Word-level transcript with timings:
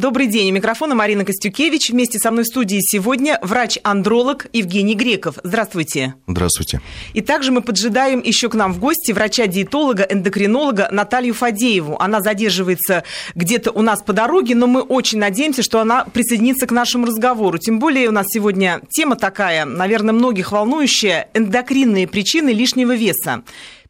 Добрый 0.00 0.28
день. 0.28 0.50
У 0.50 0.54
микрофона 0.54 0.94
Марина 0.94 1.26
Костюкевич. 1.26 1.90
Вместе 1.90 2.18
со 2.18 2.30
мной 2.30 2.44
в 2.44 2.46
студии 2.46 2.78
сегодня 2.80 3.38
врач-андролог 3.42 4.46
Евгений 4.54 4.94
Греков. 4.94 5.34
Здравствуйте. 5.44 6.14
Здравствуйте. 6.26 6.80
И 7.12 7.20
также 7.20 7.52
мы 7.52 7.60
поджидаем 7.60 8.22
еще 8.22 8.48
к 8.48 8.54
нам 8.54 8.72
в 8.72 8.78
гости 8.78 9.12
врача-диетолога, 9.12 10.04
эндокринолога 10.04 10.88
Наталью 10.90 11.34
Фадееву. 11.34 12.00
Она 12.00 12.22
задерживается 12.22 13.04
где-то 13.34 13.72
у 13.72 13.82
нас 13.82 14.00
по 14.00 14.14
дороге, 14.14 14.54
но 14.54 14.66
мы 14.66 14.80
очень 14.80 15.18
надеемся, 15.18 15.62
что 15.62 15.80
она 15.80 16.06
присоединится 16.06 16.66
к 16.66 16.70
нашему 16.70 17.04
разговору. 17.04 17.58
Тем 17.58 17.78
более 17.78 18.08
у 18.08 18.12
нас 18.12 18.24
сегодня 18.30 18.80
тема 18.88 19.16
такая, 19.16 19.66
наверное, 19.66 20.14
многих 20.14 20.52
волнующая– 20.52 21.28
эндокринные 21.34 22.08
причины 22.08 22.48
лишнего 22.54 22.96
веса. 22.96 23.42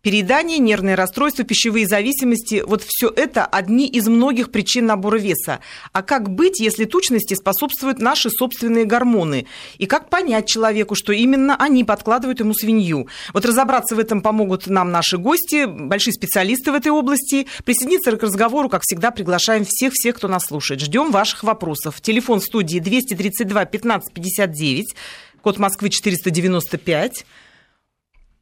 Переедание, 0.02 0.56
нервные 0.56 0.94
расстройства, 0.94 1.44
пищевые 1.44 1.86
зависимости– 1.86 2.62
вот 2.66 2.82
все 2.86 3.12
это 3.14 3.44
одни 3.44 3.86
из 3.86 4.08
многих 4.08 4.50
причин 4.50 4.86
набора 4.86 5.18
веса. 5.18 5.60
А 5.92 6.00
как 6.02 6.30
быть, 6.30 6.58
если 6.58 6.86
тучности 6.86 7.34
способствуют 7.34 7.98
наши 7.98 8.30
собственные 8.30 8.86
гормоны? 8.86 9.46
И 9.76 9.84
как 9.84 10.08
понять 10.08 10.48
человеку, 10.48 10.94
что 10.94 11.12
именно 11.12 11.54
они 11.54 11.84
подкладывают 11.84 12.40
ему 12.40 12.54
свинью? 12.54 13.08
Вот 13.34 13.44
разобраться 13.44 13.94
в 13.94 13.98
этом 13.98 14.22
помогут 14.22 14.68
нам 14.68 14.90
наши 14.90 15.18
гости, 15.18 15.66
большие 15.66 16.14
специалисты 16.14 16.72
в 16.72 16.76
этой 16.76 16.92
области. 16.92 17.46
Присоединиться 17.66 18.16
к 18.16 18.22
разговору, 18.22 18.70
как 18.70 18.80
всегда, 18.84 19.10
приглашаем 19.10 19.66
всех-всех, 19.68 20.16
кто 20.16 20.28
нас 20.28 20.46
слушает. 20.46 20.80
Ждем 20.80 21.10
ваших 21.10 21.42
вопросов. 21.42 22.00
Телефон 22.00 22.40
студии 22.40 22.78
232 22.78 23.66
15 23.66 24.14
59, 24.14 24.94
код 25.42 25.58
Москвы 25.58 25.90
495. 25.90 27.26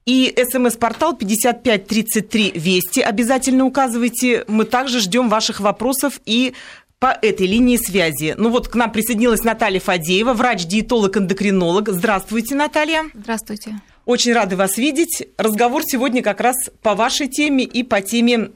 И 0.08 0.34
смс-портал 0.50 1.14
5533 1.14 2.52
Вести. 2.54 3.00
Обязательно 3.00 3.66
указывайте. 3.66 4.42
Мы 4.48 4.64
также 4.64 5.00
ждем 5.00 5.28
ваших 5.28 5.60
вопросов 5.60 6.18
и 6.24 6.54
по 6.98 7.08
этой 7.20 7.46
линии 7.46 7.76
связи. 7.76 8.34
Ну 8.38 8.48
вот 8.48 8.68
к 8.68 8.74
нам 8.74 8.90
присоединилась 8.90 9.44
Наталья 9.44 9.80
Фадеева, 9.80 10.32
врач-диетолог-эндокринолог. 10.32 11.90
Здравствуйте, 11.90 12.54
Наталья. 12.54 13.04
Здравствуйте. 13.12 13.82
Очень 14.06 14.32
рады 14.32 14.56
вас 14.56 14.78
видеть. 14.78 15.28
Разговор 15.36 15.82
сегодня 15.84 16.22
как 16.22 16.40
раз 16.40 16.56
по 16.80 16.94
вашей 16.94 17.28
теме 17.28 17.64
и 17.64 17.82
по 17.82 18.00
теме 18.00 18.52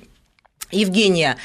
Евгения. 0.71 1.37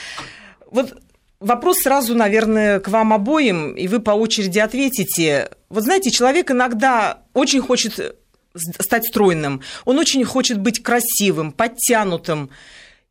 Вот 0.71 0.95
Вопрос 1.39 1.81
сразу, 1.81 2.15
наверное, 2.15 2.79
к 2.79 2.87
вам 2.87 3.13
обоим, 3.13 3.73
и 3.73 3.87
вы 3.87 3.99
по 3.99 4.11
очереди 4.11 4.57
ответите. 4.57 5.51
Вот 5.69 5.83
знаете, 5.83 6.09
человек 6.09 6.49
иногда 6.49 7.19
очень 7.33 7.61
хочет 7.61 8.15
стать 8.57 9.05
стройным, 9.05 9.61
он 9.85 9.99
очень 9.99 10.23
хочет 10.23 10.59
быть 10.59 10.83
красивым, 10.83 11.51
подтянутым. 11.51 12.49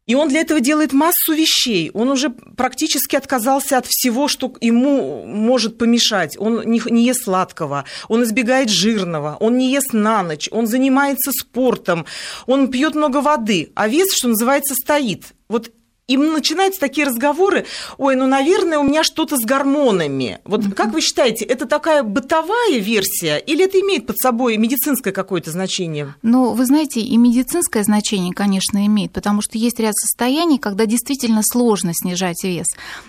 И 0.06 0.14
он 0.14 0.28
для 0.28 0.40
этого 0.40 0.60
делает 0.60 0.92
массу 0.92 1.34
вещей. 1.34 1.90
Он 1.92 2.08
уже 2.10 2.30
практически 2.30 3.16
отказался 3.16 3.76
от 3.76 3.86
всего, 3.86 4.28
что 4.28 4.54
ему 4.60 5.26
может 5.26 5.78
помешать. 5.78 6.36
Он 6.38 6.62
не, 6.64 6.80
не 6.90 7.04
ест 7.04 7.24
сладкого, 7.24 7.84
он 8.08 8.22
избегает 8.22 8.70
жирного, 8.70 9.36
он 9.40 9.58
не 9.58 9.72
ест 9.72 9.92
на 9.92 10.22
ночь, 10.22 10.48
он 10.52 10.68
занимается 10.68 11.32
спортом, 11.32 12.06
он 12.46 12.68
пьет 12.68 12.94
много 12.94 13.20
воды, 13.20 13.72
а 13.74 13.88
вес, 13.88 14.14
что 14.14 14.28
называется, 14.28 14.74
стоит. 14.74 15.34
Вот 15.48 15.72
и 16.08 16.16
начинаются 16.16 16.80
такие 16.80 17.06
разговоры, 17.06 17.66
ой, 17.98 18.14
ну, 18.14 18.26
наверное, 18.26 18.78
у 18.78 18.84
меня 18.84 19.02
что-то 19.02 19.36
с 19.36 19.44
гормонами. 19.44 20.38
Вот 20.44 20.60
mm-hmm. 20.60 20.72
как 20.72 20.92
вы 20.92 21.00
считаете, 21.00 21.44
это 21.44 21.66
такая 21.66 22.04
бытовая 22.04 22.78
версия 22.78 23.38
или 23.38 23.64
это 23.64 23.80
имеет 23.80 24.06
под 24.06 24.16
собой 24.18 24.56
медицинское 24.56 25.10
какое-то 25.10 25.50
значение? 25.50 26.14
Ну, 26.22 26.52
вы 26.52 26.64
знаете, 26.64 27.00
и 27.00 27.16
медицинское 27.16 27.82
значение, 27.82 28.32
конечно, 28.32 28.86
имеет, 28.86 29.10
потому 29.10 29.42
что 29.42 29.58
есть 29.58 29.80
ряд 29.80 29.96
состояний, 29.96 30.58
когда 30.58 30.86
действительно 30.86 31.40
сложно 31.42 31.90
снижать 31.92 32.44
вес. 32.44 32.66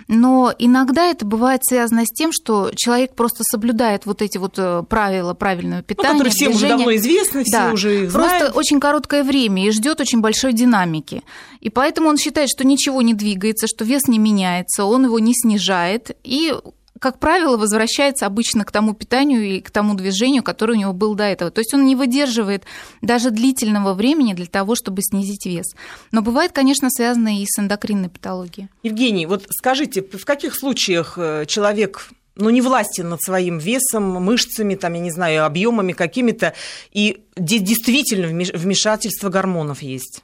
Но 0.07 0.51
иногда 0.57 1.05
это 1.05 1.23
бывает 1.23 1.61
связано 1.63 2.03
с 2.03 2.09
тем, 2.09 2.31
что 2.33 2.71
человек 2.75 3.13
просто 3.13 3.43
соблюдает 3.43 4.07
вот 4.07 4.23
эти 4.23 4.39
вот 4.39 4.55
э, 4.57 4.83
правила 4.89 5.35
правильного 5.35 5.83
питания. 5.83 6.13
Ну, 6.13 6.13
которые 6.13 6.33
всем 6.33 6.51
движения. 6.51 6.73
уже 6.73 6.77
давно 6.77 6.95
известны, 6.95 7.43
все 7.43 7.57
да, 7.57 7.71
уже 7.71 8.05
их 8.05 8.11
Просто 8.11 8.37
знают. 8.37 8.55
очень 8.55 8.79
короткое 8.79 9.23
время 9.23 9.67
и 9.67 9.71
ждет 9.71 10.01
очень 10.01 10.21
большой 10.21 10.53
динамики. 10.53 11.21
И 11.61 11.69
поэтому 11.69 12.09
он 12.09 12.17
считает, 12.17 12.49
что 12.49 12.65
ничего 12.65 12.86
ничего 12.87 13.01
не 13.01 13.13
двигается, 13.13 13.67
что 13.67 13.83
вес 13.83 14.07
не 14.07 14.17
меняется, 14.17 14.85
он 14.85 15.05
его 15.05 15.19
не 15.19 15.33
снижает, 15.33 16.15
и 16.23 16.53
как 16.99 17.19
правило, 17.19 17.57
возвращается 17.57 18.25
обычно 18.25 18.63
к 18.63 18.71
тому 18.71 18.93
питанию 18.93 19.43
и 19.43 19.59
к 19.59 19.69
тому 19.69 19.93
движению, 19.93 20.41
которое 20.41 20.73
у 20.73 20.79
него 20.79 20.93
был 20.93 21.13
до 21.13 21.25
этого. 21.25 21.51
То 21.51 21.59
есть 21.59 21.73
он 21.73 21.85
не 21.85 21.95
выдерживает 21.95 22.63
даже 23.01 23.29
длительного 23.29 23.93
времени 23.93 24.33
для 24.33 24.47
того, 24.47 24.73
чтобы 24.73 25.01
снизить 25.03 25.45
вес. 25.45 25.75
Но 26.11 26.23
бывает, 26.23 26.53
конечно, 26.53 26.89
связано 26.89 27.39
и 27.39 27.45
с 27.45 27.59
эндокринной 27.59 28.09
патологией. 28.09 28.69
Евгений, 28.81 29.27
вот 29.27 29.45
скажите, 29.49 30.01
в 30.01 30.25
каких 30.25 30.55
случаях 30.55 31.17
э, 31.17 31.45
человек 31.45 32.09
ну, 32.35 32.49
не 32.49 32.61
властен 32.61 33.09
над 33.09 33.21
своим 33.21 33.59
весом, 33.59 34.03
мышцами, 34.23 34.73
там, 34.73 34.93
я 34.93 34.99
не 34.99 35.11
знаю, 35.11 35.45
объемами 35.45 35.91
какими-то, 35.93 36.53
и 36.91 37.21
действительно 37.35 38.27
вмешательство 38.27 39.29
гормонов 39.29 39.83
есть? 39.83 40.23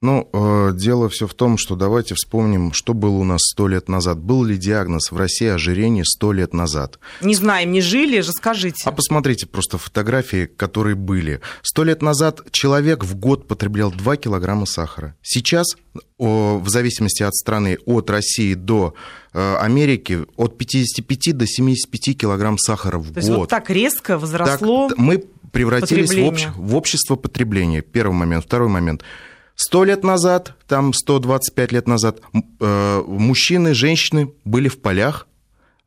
Ну, 0.00 0.28
э, 0.32 0.70
дело 0.74 1.08
все 1.08 1.26
в 1.26 1.34
том, 1.34 1.58
что 1.58 1.74
давайте 1.74 2.14
вспомним, 2.14 2.72
что 2.72 2.94
было 2.94 3.16
у 3.16 3.24
нас 3.24 3.40
сто 3.42 3.66
лет 3.66 3.88
назад. 3.88 4.18
Был 4.20 4.44
ли 4.44 4.56
диагноз 4.56 5.10
в 5.10 5.16
России 5.16 5.48
ожирение 5.48 6.04
сто 6.04 6.32
лет 6.32 6.54
назад? 6.54 7.00
Не 7.20 7.34
знаем, 7.34 7.72
не 7.72 7.80
жили, 7.80 8.20
же 8.20 8.30
скажите. 8.30 8.84
А 8.84 8.92
посмотрите 8.92 9.46
просто 9.46 9.76
фотографии, 9.76 10.46
которые 10.46 10.94
были. 10.94 11.40
Сто 11.62 11.82
лет 11.82 12.00
назад 12.00 12.42
человек 12.52 13.02
в 13.02 13.16
год 13.16 13.48
потреблял 13.48 13.90
2 13.90 14.16
килограмма 14.18 14.66
сахара. 14.66 15.16
Сейчас, 15.20 15.66
о, 16.16 16.58
в 16.58 16.68
зависимости 16.68 17.24
от 17.24 17.34
страны, 17.34 17.78
от 17.84 18.08
России 18.08 18.54
до 18.54 18.94
э, 19.32 19.56
Америки, 19.56 20.26
от 20.36 20.56
55 20.56 21.36
до 21.36 21.44
75 21.44 22.16
килограмм 22.16 22.56
сахара 22.56 22.98
в 22.98 23.08
То 23.08 23.14
год. 23.14 23.16
есть 23.16 23.28
вот 23.30 23.48
так 23.48 23.68
резко 23.68 24.16
возросло 24.16 24.90
так, 24.90 24.98
Мы 24.98 25.24
превратились 25.50 26.14
в, 26.14 26.24
общ, 26.24 26.46
в 26.54 26.76
общество 26.76 27.16
потребления. 27.16 27.82
Первый 27.82 28.14
момент. 28.14 28.44
Второй 28.44 28.68
момент– 28.68 29.02
Сто 29.60 29.82
лет 29.82 30.04
назад, 30.04 30.54
там 30.68 30.92
125 30.92 31.72
лет 31.72 31.88
назад, 31.88 32.20
э, 32.32 33.02
мужчины, 33.04 33.74
женщины 33.74 34.32
были 34.44 34.68
в 34.68 34.80
полях, 34.80 35.26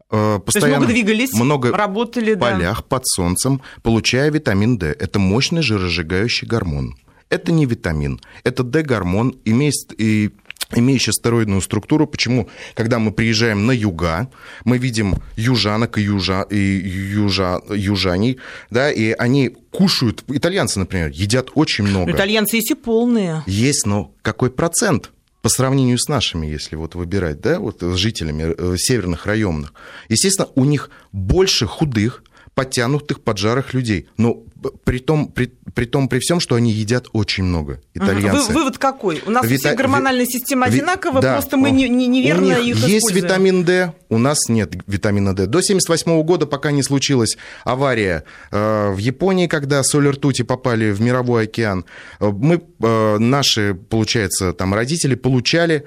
постоянно 0.09 0.41
То 0.43 0.51
есть 0.57 0.67
много 0.67 0.85
двигались, 0.87 1.33
много 1.33 1.71
работали, 1.71 2.33
в 2.33 2.39
полях 2.39 2.77
да. 2.79 2.85
под 2.89 3.07
солнцем, 3.07 3.61
получая 3.81 4.29
витамин 4.29 4.77
D. 4.77 4.87
Это 4.87 5.19
мощный 5.19 5.61
жиросжигающий 5.61 6.47
гормон. 6.47 6.97
Это 7.29 7.53
не 7.53 7.65
витамин, 7.65 8.19
это 8.43 8.63
D-гормон, 8.63 9.37
имеет 9.45 9.73
и 9.97 10.31
имеющая 10.75 11.11
стероидную 11.11 11.61
структуру. 11.61 12.07
Почему? 12.07 12.49
Когда 12.75 12.99
мы 12.99 13.11
приезжаем 13.11 13.65
на 13.65 13.71
юга, 13.71 14.29
мы 14.65 14.77
видим 14.77 15.15
южанок 15.35 15.97
и, 15.97 16.01
южа, 16.01 16.43
и 16.43 16.57
южа, 16.57 17.61
южаней, 17.69 18.37
да, 18.69 18.91
и 18.91 19.11
они 19.11 19.55
кушают, 19.71 20.23
итальянцы, 20.27 20.79
например, 20.79 21.09
едят 21.09 21.49
очень 21.55 21.85
много. 21.85 22.11
Но 22.11 22.17
итальянцы 22.17 22.57
есть 22.57 22.71
и 22.71 22.75
полные. 22.75 23.43
Есть, 23.47 23.85
но 23.85 24.13
какой 24.21 24.51
процент? 24.51 25.11
по 25.41 25.49
сравнению 25.49 25.97
с 25.97 26.07
нашими, 26.07 26.45
если 26.45 26.75
вот 26.75 26.93
выбирать, 26.93 27.41
да, 27.41 27.59
вот 27.59 27.81
с 27.81 27.95
жителями 27.95 28.53
э, 28.55 28.77
северных 28.77 29.25
районных, 29.25 29.73
естественно, 30.07 30.47
у 30.53 30.65
них 30.65 30.91
больше 31.11 31.65
худых, 31.65 32.23
подтянутых, 32.53 33.21
поджарых 33.21 33.73
людей. 33.73 34.07
Но 34.17 34.43
при 34.83 34.99
том, 34.99 35.27
при, 35.27 35.51
при 35.73 35.85
том, 35.85 36.07
при 36.07 36.19
всем, 36.19 36.39
что 36.39 36.55
они 36.55 36.71
едят 36.71 37.07
очень 37.13 37.43
много, 37.43 37.81
итальянцы. 37.93 38.51
Вы, 38.51 38.59
вывод 38.59 38.77
какой? 38.77 39.21
У 39.25 39.31
нас 39.31 39.45
Вита... 39.45 39.69
все 39.69 39.77
гормональная 39.77 40.25
система 40.25 40.67
ви... 40.67 40.79
одинакова, 40.79 41.21
да. 41.21 41.33
просто 41.33 41.57
мы 41.57 41.71
не, 41.71 41.89
не, 41.89 42.07
неверно 42.07 42.59
у 42.59 42.63
них 42.63 42.77
их 42.77 42.87
есть 42.87 43.05
используем. 43.05 43.25
витамин 43.25 43.63
D, 43.63 43.93
у 44.09 44.17
нас 44.17 44.49
нет 44.49 44.73
витамина 44.87 45.35
D. 45.35 45.45
До 45.45 45.59
1978 45.59 46.23
года, 46.23 46.45
пока 46.45 46.71
не 46.71 46.83
случилась 46.83 47.37
авария 47.63 48.23
э, 48.51 48.91
в 48.91 48.97
Японии, 48.97 49.47
когда 49.47 49.83
соли 49.83 50.09
ртути 50.09 50.43
попали 50.43 50.91
в 50.91 51.01
мировой 51.01 51.43
океан, 51.43 51.85
э, 52.19 52.29
мы, 52.29 52.61
э, 52.81 53.17
наши, 53.17 53.73
получается, 53.73 54.53
там 54.53 54.73
родители 54.73 55.15
получали 55.15 55.85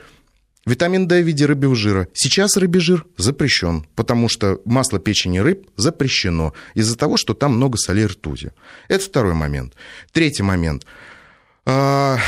Витамин 0.66 1.06
D 1.06 1.22
в 1.22 1.26
виде 1.26 1.44
рыбьего 1.46 1.74
жира. 1.74 2.08
Сейчас 2.14 2.56
рыбий 2.56 2.80
жир 2.80 3.04
запрещен, 3.18 3.86
потому 3.94 4.28
что 4.28 4.60
масло 4.64 4.98
печени 4.98 5.38
рыб 5.38 5.68
запрещено 5.76 6.54
из-за 6.74 6.96
того, 6.96 7.16
что 7.16 7.34
там 7.34 7.56
много 7.56 7.76
солей 7.76 8.06
ртути. 8.06 8.52
Это 8.88 9.04
второй 9.04 9.34
момент. 9.34 9.74
Третий 10.12 10.42
момент. 10.42 10.86
А, 11.66 12.18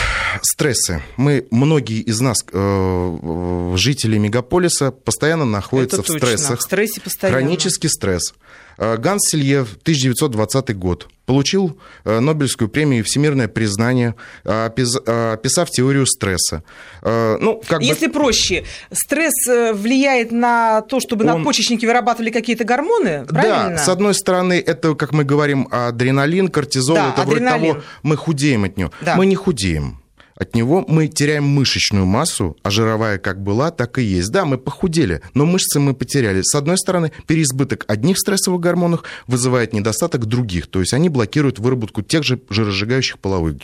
стрессы. 0.41 1.03
Мы, 1.17 1.47
многие 1.50 2.00
из 2.00 2.21
нас, 2.21 2.38
э, 2.50 3.73
жители 3.77 4.17
мегаполиса, 4.17 4.91
постоянно 4.91 5.44
находятся 5.44 6.03
в 6.03 6.09
стрессах. 6.09 6.61
В 6.61 6.62
стрессе 6.62 7.00
постоянно. 7.03 7.41
Хронический 7.41 7.88
стресс. 7.88 8.35
Э, 8.78 8.96
Ганс 8.96 9.23
Селье, 9.31 9.61
1920 9.61 10.76
год, 10.76 11.08
получил 11.25 11.78
э, 12.05 12.20
Нобелевскую 12.20 12.69
премию 12.69 13.00
и 13.00 13.02
всемирное 13.02 13.49
признание, 13.49 14.14
э, 14.44 14.67
описав 14.67 15.70
теорию 15.70 16.06
стресса. 16.06 16.62
Ну, 17.02 17.62
как 17.67 17.82
Если 17.82 18.06
бы... 18.06 18.12
проще, 18.12 18.64
стресс 18.93 19.46
влияет 19.46 20.32
на 20.32 20.82
то, 20.82 21.00
чтобы 21.00 21.25
Он... 21.25 21.37
надпочечники 21.37 21.87
вырабатывали 21.87 22.31
какие-то 22.31 22.64
гормоны, 22.64 23.25
правильно? 23.26 23.76
Да, 23.76 23.78
с 23.78 23.88
одной 23.88 24.14
стороны, 24.14 24.62
это, 24.64 24.94
как 24.94 25.12
мы 25.12 25.25
говорим, 25.25 25.69
адреналин, 25.70 26.49
кортизол, 26.49 26.96
да, 26.96 27.11
это 27.11 27.23
адреналин. 27.23 27.61
вроде 27.61 27.73
того, 27.75 27.84
мы 28.02 28.17
худеем 28.17 28.64
от 28.64 28.76
него. 28.76 28.90
Да. 29.00 29.17
Мы 29.17 29.26
не 29.26 29.37
худеем 29.37 30.00
от 30.37 30.55
него 30.55 30.85
мы 30.87 31.09
теряем 31.09 31.44
мышечную 31.44 32.06
массу, 32.06 32.56
а 32.62 32.71
жировая 32.71 33.19
как 33.19 33.43
была, 33.43 33.71
так 33.71 33.99
и 33.99 34.03
есть. 34.03 34.31
Да, 34.31 34.44
мы 34.44 34.59
похудели, 34.59 35.23
но 35.35 35.47
мышцы 35.47 35.81
мы 35.81 35.94
потеряли. 35.94 36.43
С 36.43 36.55
одной 36.55 36.79
стороны, 36.79 37.12
переизбыток 37.27 37.85
одних 37.88 38.19
стрессовых 38.19 38.61
гормонов 38.61 39.03
вызывает 39.27 39.73
недостаток 39.73 40.27
других, 40.27 40.67
то 40.67 40.81
есть 40.81 40.93
они 40.93 41.09
блокируют 41.09 41.59
выработку 41.59 42.03
тех 42.03 42.23
же 42.23 42.41
жиросжигающих 42.50 43.19
половых 43.19 43.56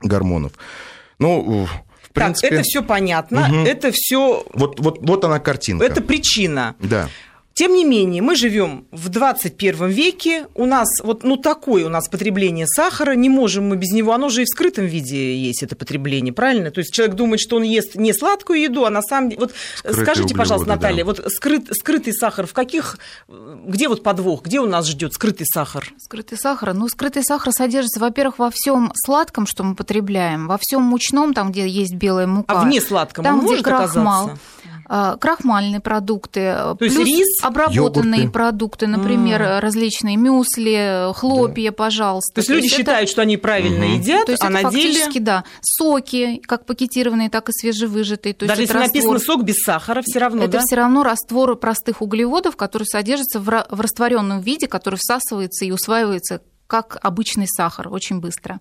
гормонов. 0.00 0.52
Ну, 1.18 1.66
в 2.02 2.12
принципе... 2.12 2.48
Так, 2.48 2.58
это 2.58 2.62
все 2.64 2.82
понятно, 2.82 3.48
угу. 3.48 3.66
это 3.66 3.90
все... 3.92 4.44
Вот, 4.54 4.80
вот, 4.80 4.98
вот 5.00 5.24
она 5.24 5.38
картинка. 5.38 5.84
Это 5.84 6.00
причина. 6.00 6.74
Да. 6.80 7.08
Тем 7.54 7.74
не 7.74 7.84
менее, 7.84 8.22
мы 8.22 8.36
живем 8.36 8.86
в 8.90 9.08
21 9.08 9.88
веке, 9.88 10.46
у 10.54 10.66
нас 10.66 10.88
вот 11.02 11.24
ну 11.24 11.36
такое 11.36 11.84
у 11.84 11.88
нас 11.88 12.08
потребление 12.08 12.66
сахара, 12.66 13.12
не 13.12 13.28
можем 13.28 13.68
мы 13.68 13.76
без 13.76 13.90
него, 13.90 14.12
оно 14.12 14.28
же 14.28 14.42
и 14.42 14.44
в 14.44 14.48
скрытом 14.48 14.86
виде 14.86 15.36
есть 15.36 15.62
это 15.62 15.76
потребление, 15.76 16.32
правильно? 16.32 16.70
То 16.70 16.78
есть 16.78 16.92
человек 16.92 17.16
думает, 17.16 17.40
что 17.40 17.56
он 17.56 17.62
ест 17.62 17.96
не 17.96 18.12
сладкую 18.12 18.60
еду, 18.60 18.84
а 18.84 18.90
на 18.90 19.02
самом 19.02 19.30
деле, 19.30 19.40
вот 19.40 19.52
Скрытые 19.78 20.04
скажите, 20.04 20.34
пожалуйста, 20.34 20.68
Наталья, 20.68 21.04
да. 21.04 21.04
вот 21.04 21.24
скрыт, 21.28 21.68
скрытый 21.72 22.14
сахар 22.14 22.46
в 22.46 22.52
каких, 22.52 22.98
где 23.28 23.88
вот 23.88 24.02
подвох, 24.02 24.42
где 24.42 24.60
у 24.60 24.66
нас 24.66 24.86
ждет 24.86 25.12
скрытый 25.12 25.46
сахар? 25.46 25.92
Скрытый 25.98 26.38
сахар, 26.38 26.72
ну 26.72 26.88
скрытый 26.88 27.24
сахар 27.24 27.52
содержится, 27.52 28.00
во-первых, 28.00 28.38
во 28.38 28.50
всем 28.50 28.92
сладком, 28.94 29.46
что 29.46 29.64
мы 29.64 29.74
потребляем, 29.74 30.46
во 30.46 30.56
всем 30.58 30.82
мучном, 30.82 31.34
там 31.34 31.50
где 31.52 31.68
есть 31.68 31.94
белая 31.94 32.26
мука, 32.26 32.60
а 32.60 32.64
вне 32.64 32.80
сладком 32.80 33.24
там 33.24 33.34
он 33.34 33.40
где 33.40 33.48
может 33.50 33.64
крахмал. 33.64 34.24
оказаться? 34.26 34.40
А, 34.92 35.16
крахмальные 35.18 35.78
продукты, 35.80 36.52
То 36.52 36.74
плюс 36.74 36.96
рис, 36.96 37.44
обработанные 37.44 38.22
йогурты. 38.22 38.32
продукты, 38.32 38.86
например, 38.88 39.40
mm. 39.40 39.60
различные 39.60 40.16
мюсли, 40.16 41.12
хлопья, 41.14 41.70
да. 41.70 41.76
пожалуйста. 41.76 42.34
То 42.34 42.38
есть 42.40 42.48
То 42.48 42.54
люди 42.54 42.64
есть 42.64 42.76
считают, 42.76 43.04
это... 43.04 43.12
что 43.12 43.22
они 43.22 43.36
правильно 43.36 43.86
угу. 43.86 43.92
едят, 43.92 44.26
То 44.26 44.32
есть 44.32 44.42
а 44.42 44.46
это 44.46 44.54
на 44.54 44.62
фактически, 44.62 45.12
деле... 45.12 45.24
да, 45.24 45.44
соки, 45.60 46.42
как 46.44 46.66
пакетированные, 46.66 47.30
так 47.30 47.48
и 47.50 47.52
свежевыжатые. 47.52 48.34
То 48.34 48.46
Даже 48.46 48.62
есть 48.62 48.72
если 48.72 48.82
раствор... 48.82 48.96
написано 48.96 49.18
сок 49.20 49.44
без 49.44 49.62
сахара, 49.62 50.02
все 50.04 50.18
равно, 50.18 50.42
Это 50.42 50.54
да? 50.54 50.60
все 50.66 50.74
равно 50.74 51.04
раствор 51.04 51.54
простых 51.54 52.02
углеводов, 52.02 52.56
которые 52.56 52.86
содержатся 52.86 53.38
в 53.38 53.80
растворенном 53.80 54.40
виде, 54.40 54.66
который 54.66 54.96
всасывается 54.96 55.64
и 55.64 55.70
усваивается 55.70 56.42
как 56.66 56.98
обычный 57.00 57.46
сахар 57.46 57.86
очень 57.92 58.18
быстро. 58.18 58.58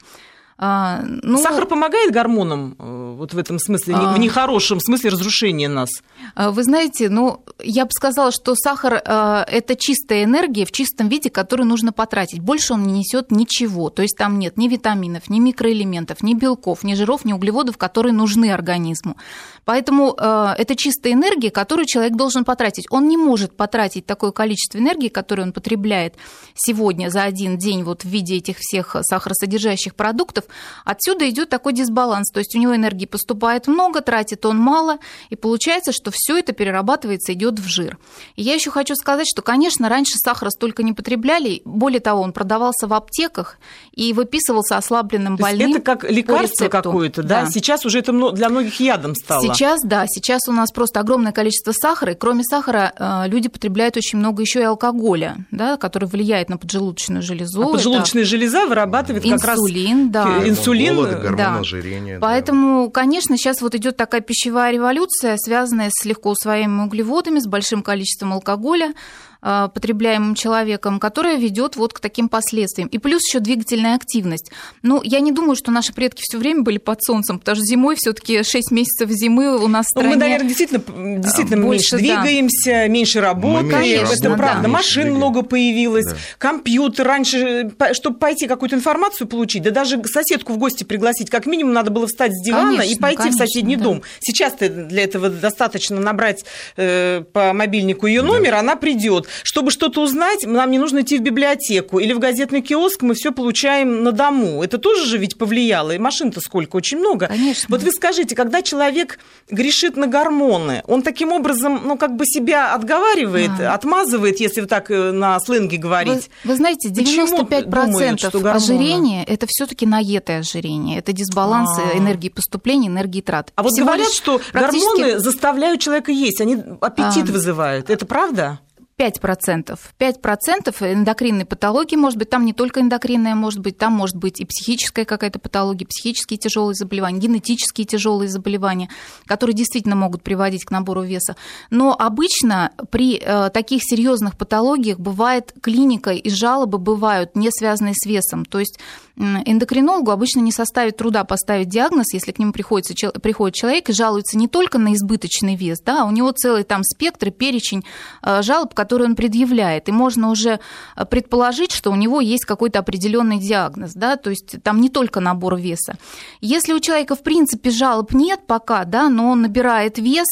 А, 0.61 1.01
ну, 1.05 1.37
Сахар 1.37 1.65
помогает 1.65 2.11
гормонам 2.11 2.75
э, 2.77 3.15
вот 3.17 3.33
в 3.33 3.37
этом 3.37 3.59
смысле, 3.59 3.95
а, 3.95 4.13
в 4.13 4.19
нехорошем 4.19 4.81
смысле 4.81 5.11
разрушения 5.11 5.69
нас? 5.69 5.89
А, 6.35 6.51
вы 6.51 6.63
знаете, 6.63 7.07
ну, 7.07 7.45
я 7.63 7.85
бы 7.85 7.91
сказала, 7.91 8.33
что 8.33 8.55
сахар 8.55 8.95
э,– 8.95 9.43
это 9.47 9.77
чистая 9.77 10.25
энергия 10.25 10.65
в 10.65 10.73
чистом 10.73 11.07
виде, 11.07 11.29
которую 11.29 11.65
нужно 11.65 11.93
потратить. 11.93 12.41
Больше 12.41 12.73
он 12.73 12.83
не 12.83 12.99
несет 12.99 13.31
ничего. 13.31 13.89
То 13.89 14.01
есть 14.01 14.17
там 14.17 14.37
нет 14.37 14.57
ни 14.57 14.67
витаминов, 14.67 15.29
ни 15.29 15.39
микроэлементов, 15.39 16.23
ни 16.23 16.33
белков, 16.33 16.83
ни 16.83 16.93
жиров, 16.93 17.23
ни 17.23 17.31
углеводов, 17.31 17.77
которые 17.77 18.11
нужны 18.11 18.51
организму. 18.51 19.15
Поэтому 19.63 20.13
э, 20.17 20.55
это 20.57 20.75
чистая 20.75 21.13
энергия, 21.13 21.51
которую 21.51 21.85
человек 21.85 22.17
должен 22.17 22.43
потратить. 22.43 22.85
Он 22.89 23.07
не 23.07 23.15
может 23.15 23.55
потратить 23.55 24.05
такое 24.05 24.31
количество 24.31 24.77
энергии, 24.77 25.07
которое 25.07 25.43
он 25.43 25.53
потребляет 25.53 26.15
сегодня 26.53 27.09
за 27.09 27.23
один 27.23 27.57
день 27.57 27.83
вот 27.83 28.03
в 28.03 28.09
виде 28.09 28.35
этих 28.35 28.57
всех 28.59 28.97
сахаросодержащих 29.01 29.95
продуктов, 29.95 30.48
Отсюда 30.85 31.29
идет 31.29 31.49
такой 31.49 31.73
дисбаланс, 31.73 32.29
то 32.31 32.39
есть 32.39 32.55
у 32.55 32.59
него 32.59 32.75
энергии 32.75 33.05
поступает 33.05 33.67
много, 33.67 34.01
тратит 34.01 34.45
он 34.45 34.57
мало, 34.57 34.99
и 35.29 35.35
получается, 35.35 35.91
что 35.91 36.11
все 36.13 36.37
это 36.37 36.53
перерабатывается, 36.53 37.33
идет 37.33 37.59
в 37.59 37.67
жир. 37.67 37.97
И 38.35 38.43
я 38.43 38.53
еще 38.53 38.71
хочу 38.71 38.95
сказать, 38.95 39.27
что, 39.29 39.41
конечно, 39.41 39.89
раньше 39.89 40.13
сахара 40.15 40.49
столько 40.49 40.83
не 40.83 40.93
потребляли, 40.93 41.61
более 41.65 41.99
того, 41.99 42.21
он 42.21 42.33
продавался 42.33 42.87
в 42.87 42.93
аптеках 42.93 43.57
и 43.93 44.13
выписывался 44.13 44.77
ослабленным 44.77 45.35
больным. 45.35 45.71
Это 45.71 45.81
как 45.81 46.09
лекарство 46.09 46.67
какое-то, 46.67 47.23
да? 47.23 47.43
да? 47.43 47.51
Сейчас 47.51 47.85
уже 47.85 47.99
это 47.99 48.11
для 48.31 48.49
многих 48.49 48.79
ядом 48.79 49.15
стало. 49.15 49.41
Сейчас, 49.41 49.81
да, 49.83 50.05
сейчас 50.07 50.41
у 50.47 50.51
нас 50.51 50.71
просто 50.71 50.99
огромное 50.99 51.31
количество 51.31 51.71
сахара, 51.71 52.13
и 52.13 52.15
кроме 52.15 52.43
сахара 52.43 52.93
э, 52.97 53.29
люди 53.29 53.49
потребляют 53.49 53.97
очень 53.97 54.19
много 54.19 54.41
еще 54.41 54.59
и 54.59 54.63
алкоголя, 54.63 55.45
да, 55.51 55.77
который 55.77 56.07
влияет 56.07 56.49
на 56.49 56.57
поджелудочную 56.57 57.21
железу. 57.21 57.63
А 57.63 57.67
поджелудочная 57.67 58.23
это... 58.23 58.31
железа 58.31 58.65
вырабатывает 58.65 59.23
инсулин, 59.25 59.39
как 59.39 59.47
раз 59.47 59.59
инсулин, 59.59 60.11
да 60.41 60.49
инсулин, 60.49 60.95
голода, 60.95 61.15
гормон 61.15 61.37
да. 61.37 61.59
ожирения. 61.59 62.19
Поэтому, 62.19 62.85
да. 62.85 62.91
конечно, 62.91 63.37
сейчас 63.37 63.61
вот 63.61 63.75
идет 63.75 63.97
такая 63.97 64.21
пищевая 64.21 64.71
революция, 64.71 65.37
связанная 65.37 65.89
с 65.91 66.05
легко 66.05 66.31
усвояемыми 66.31 66.87
углеводами, 66.87 67.39
с 67.39 67.47
большим 67.47 67.83
количеством 67.83 68.33
алкоголя. 68.33 68.93
Э, 69.41 69.69
потребляемым 69.73 70.35
человеком, 70.35 70.99
которая 70.99 71.37
ведет 71.37 71.77
вот 71.77 71.93
к 71.93 72.01
таким 72.01 72.27
последствиям. 72.27 72.89
И 72.89 72.97
плюс 72.97 73.21
еще 73.25 73.39
двигательная 73.39 73.95
активность. 73.95 74.51
Ну, 74.83 74.99
я 75.01 75.21
не 75.21 75.31
думаю, 75.31 75.55
что 75.55 75.71
наши 75.71 75.93
предки 75.93 76.21
все 76.21 76.37
время 76.37 76.63
были 76.63 76.77
под 76.77 77.01
солнцем, 77.01 77.39
потому 77.39 77.55
что 77.55 77.63
зимой 77.63 77.95
все-таки 77.95 78.43
6 78.43 78.71
месяцев 78.71 79.09
зимы 79.11 79.57
у 79.57 79.69
нас 79.69 79.85
в 79.85 79.89
стране... 79.91 80.09
Ну, 80.09 80.15
мы, 80.15 80.19
наверное, 80.19 80.47
действительно, 80.47 81.19
действительно 81.19 81.65
больше, 81.65 81.95
меньше 81.95 82.07
да. 82.09 82.21
двигаемся, 82.21 82.87
меньше 82.89 83.21
работаем. 83.21 83.69
Конечно, 83.69 84.13
это 84.13 84.35
правда. 84.35 84.63
Да. 84.63 84.67
Машин 84.67 85.03
двигаем. 85.03 85.15
много 85.15 85.41
появилось, 85.43 86.05
да. 86.05 86.17
компьютер. 86.37 87.07
Раньше, 87.07 87.71
чтобы 87.93 88.19
пойти 88.19 88.45
какую-то 88.45 88.75
информацию 88.75 89.25
получить, 89.25 89.63
да 89.63 89.71
даже 89.71 90.03
соседку 90.03 90.51
в 90.51 90.57
гости 90.57 90.83
пригласить, 90.83 91.29
как 91.29 91.45
минимум 91.45 91.71
надо 91.71 91.91
было 91.91 92.07
встать 92.07 92.33
с 92.33 92.43
дивана 92.43 92.75
конечно, 92.75 92.91
и 92.91 92.99
пойти 92.99 93.17
конечно, 93.17 93.37
в 93.37 93.47
соседний 93.47 93.77
да. 93.77 93.83
дом. 93.85 94.03
Сейчас 94.19 94.55
для 94.57 95.01
этого 95.01 95.29
достаточно 95.29 95.97
набрать 95.97 96.43
э, 96.75 97.23
по 97.31 97.53
мобильнику 97.53 98.05
ее 98.05 98.21
номер, 98.21 98.51
да. 98.51 98.59
она 98.59 98.75
придет. 98.75 99.28
Чтобы 99.43 99.71
что-то 99.71 100.01
узнать, 100.01 100.45
нам 100.45 100.71
не 100.71 100.79
нужно 100.79 101.01
идти 101.01 101.17
в 101.17 101.21
библиотеку 101.21 101.99
или 101.99 102.13
в 102.13 102.19
газетный 102.19 102.61
киоск, 102.61 103.01
мы 103.01 103.13
все 103.13 103.31
получаем 103.31 104.03
на 104.03 104.11
дому. 104.11 104.63
Это 104.63 104.77
тоже 104.77 105.05
же 105.05 105.17
ведь 105.17 105.37
повлияло. 105.37 105.91
И 105.91 105.97
машин-то 105.97 106.41
сколько, 106.41 106.75
очень 106.75 106.99
много. 106.99 107.27
Конечно. 107.27 107.67
Вот 107.69 107.83
вы 107.83 107.91
скажите, 107.91 108.35
когда 108.35 108.61
человек 108.61 109.19
грешит 109.49 109.97
на 109.97 110.07
гормоны, 110.07 110.83
он 110.87 111.01
таким 111.01 111.31
образом, 111.31 111.81
ну, 111.85 111.97
как 111.97 112.15
бы 112.15 112.25
себя 112.25 112.73
отговаривает, 112.73 113.51
а. 113.59 113.73
отмазывает, 113.73 114.39
если 114.39 114.61
вот 114.61 114.69
так 114.69 114.91
э, 114.91 115.11
на 115.11 115.39
сленге 115.39 115.77
говорить. 115.77 116.29
Вы, 116.43 116.51
вы 116.51 116.55
знаете, 116.55 116.89
95% 116.89 118.31
думают, 118.31 118.55
ожирения– 118.55 119.23
это 119.27 119.45
все 119.47 119.65
таки 119.65 119.85
наетое 119.85 120.39
ожирение. 120.39 120.99
Это 120.99 121.13
дисбаланс 121.13 121.77
а. 121.77 121.97
энергии 121.97 122.29
поступления, 122.29 122.87
энергии 122.87 123.21
трат. 123.21 123.51
А 123.55 123.63
вот 123.63 123.71
Всего 123.71 123.87
говорят, 123.87 124.11
что 124.11 124.39
практически... 124.51 125.01
гормоны 125.01 125.19
заставляют 125.19 125.81
человека 125.81 126.11
есть, 126.11 126.41
они 126.41 126.57
аппетит 126.81 127.29
а. 127.29 127.31
вызывают. 127.31 127.89
Это 127.89 128.05
правда? 128.05 128.59
5%. 128.99 129.79
5% 129.97 130.93
эндокринной 130.93 131.45
патологии, 131.45 131.95
может 131.95 132.19
быть, 132.19 132.29
там 132.29 132.45
не 132.45 132.51
только 132.51 132.81
эндокринная, 132.81 133.33
может 133.33 133.59
быть, 133.59 133.77
там 133.77 133.93
может 133.93 134.17
быть 134.17 134.41
и 134.41 134.45
психическая 134.45 135.05
какая-то 135.05 135.39
патология, 135.39 135.87
психические 135.87 136.37
тяжелые 136.37 136.75
заболевания, 136.75 137.19
генетические 137.19 137.85
тяжелые 137.85 138.27
заболевания, 138.27 138.89
которые 139.25 139.55
действительно 139.55 139.95
могут 139.95 140.21
приводить 140.21 140.65
к 140.65 140.71
набору 140.71 141.03
веса. 141.03 141.37
Но 141.69 141.95
обычно 141.97 142.73
при 142.91 143.17
э, 143.17 143.49
таких 143.51 143.81
серьезных 143.83 144.37
патологиях 144.37 144.99
бывает 144.99 145.53
клиника 145.61 146.11
и 146.11 146.29
жалобы 146.29 146.77
бывают 146.77 147.35
не 147.35 147.49
связанные 147.51 147.93
с 147.95 148.05
весом. 148.05 148.43
То 148.43 148.59
есть 148.59 148.79
эндокринологу 149.19 150.11
обычно 150.11 150.39
не 150.39 150.51
составит 150.51 150.97
труда 150.97 151.23
поставить 151.25 151.67
диагноз, 151.67 152.13
если 152.13 152.31
к 152.31 152.39
нему 152.39 152.53
приходится, 152.53 152.93
приходит 153.19 153.55
человек 153.55 153.89
и 153.89 153.93
жалуется 153.93 154.37
не 154.37 154.47
только 154.47 154.77
на 154.77 154.93
избыточный 154.93 155.55
вес, 155.55 155.79
да, 155.81 156.03
а 156.03 156.05
у 156.05 156.11
него 156.11 156.31
целый 156.31 156.63
там 156.63 156.83
спектр, 156.83 157.29
перечень 157.29 157.83
э, 158.23 158.41
жалоб, 158.41 158.73
которые 158.73 159.09
он 159.09 159.15
предъявляет. 159.15 159.89
И 159.89 159.91
можно 159.91 160.29
уже 160.29 160.59
э, 160.95 161.05
предположить, 161.05 161.71
что 161.71 161.91
у 161.91 161.95
него 161.95 162.21
есть 162.21 162.45
какой-то 162.45 162.79
определенный 162.79 163.39
диагноз, 163.39 163.91
да, 163.93 164.15
то 164.15 164.29
есть 164.29 164.63
там 164.63 164.79
не 164.79 164.89
только 164.89 165.19
набор 165.19 165.57
веса. 165.57 165.97
Если 166.39 166.73
у 166.73 166.79
человека, 166.79 167.15
в 167.15 167.23
принципе, 167.23 167.71
жалоб 167.71 168.13
нет 168.13 168.41
пока, 168.47 168.85
да, 168.85 169.09
но 169.09 169.31
он 169.31 169.41
набирает 169.41 169.97
вес, 169.97 170.27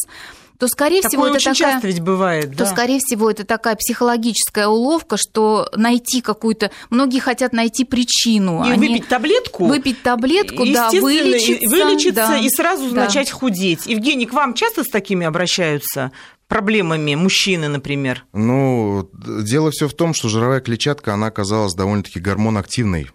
то, 0.58 0.68
скорее 0.68 1.02
Такое 1.02 1.10
всего, 1.10 1.28
это 1.28 1.36
очень 1.36 1.54
такая, 1.54 1.74
часто 1.74 1.88
ведь 1.88 2.00
бывает, 2.02 2.52
да? 2.52 2.66
то, 2.66 2.72
скорее 2.72 3.00
всего, 3.00 3.30
это 3.30 3.44
такая 3.44 3.76
психологическая 3.76 4.68
уловка, 4.68 5.18
что 5.18 5.70
найти 5.76 6.22
какую-то... 6.22 6.72
Многие 6.90 7.20
хотят 7.20 7.54
найти 7.54 7.86
причину. 7.86 8.66
И 8.66 8.72
Они... 8.72 8.88
выпить 8.88 9.08
таблетку. 9.08 9.66
Выпить 9.66 10.02
таблетку, 10.02 10.66
да, 10.66 10.90
вылечиться. 10.90 11.70
Вылечиться 11.70 12.28
да, 12.28 12.38
и 12.38 12.50
сразу 12.50 12.90
да. 12.90 13.06
начать 13.06 13.30
худеть. 13.30 13.86
Евгений, 13.86 14.26
к 14.26 14.34
вам 14.34 14.54
часто 14.54 14.84
с 14.84 14.88
такими 14.88 15.26
обращаются? 15.26 16.12
проблемами 16.48 17.14
мужчины, 17.14 17.68
например? 17.68 18.26
Ну, 18.32 19.10
дело 19.14 19.70
все 19.72 19.90
в 19.90 19.94
том, 19.94 20.14
что 20.14 20.30
жировая 20.30 20.62
клетчатка, 20.62 21.14
она 21.14 21.28
оказалась 21.28 21.74
довольно-таки 21.74 22.22
гормоноактивной 22.22 23.10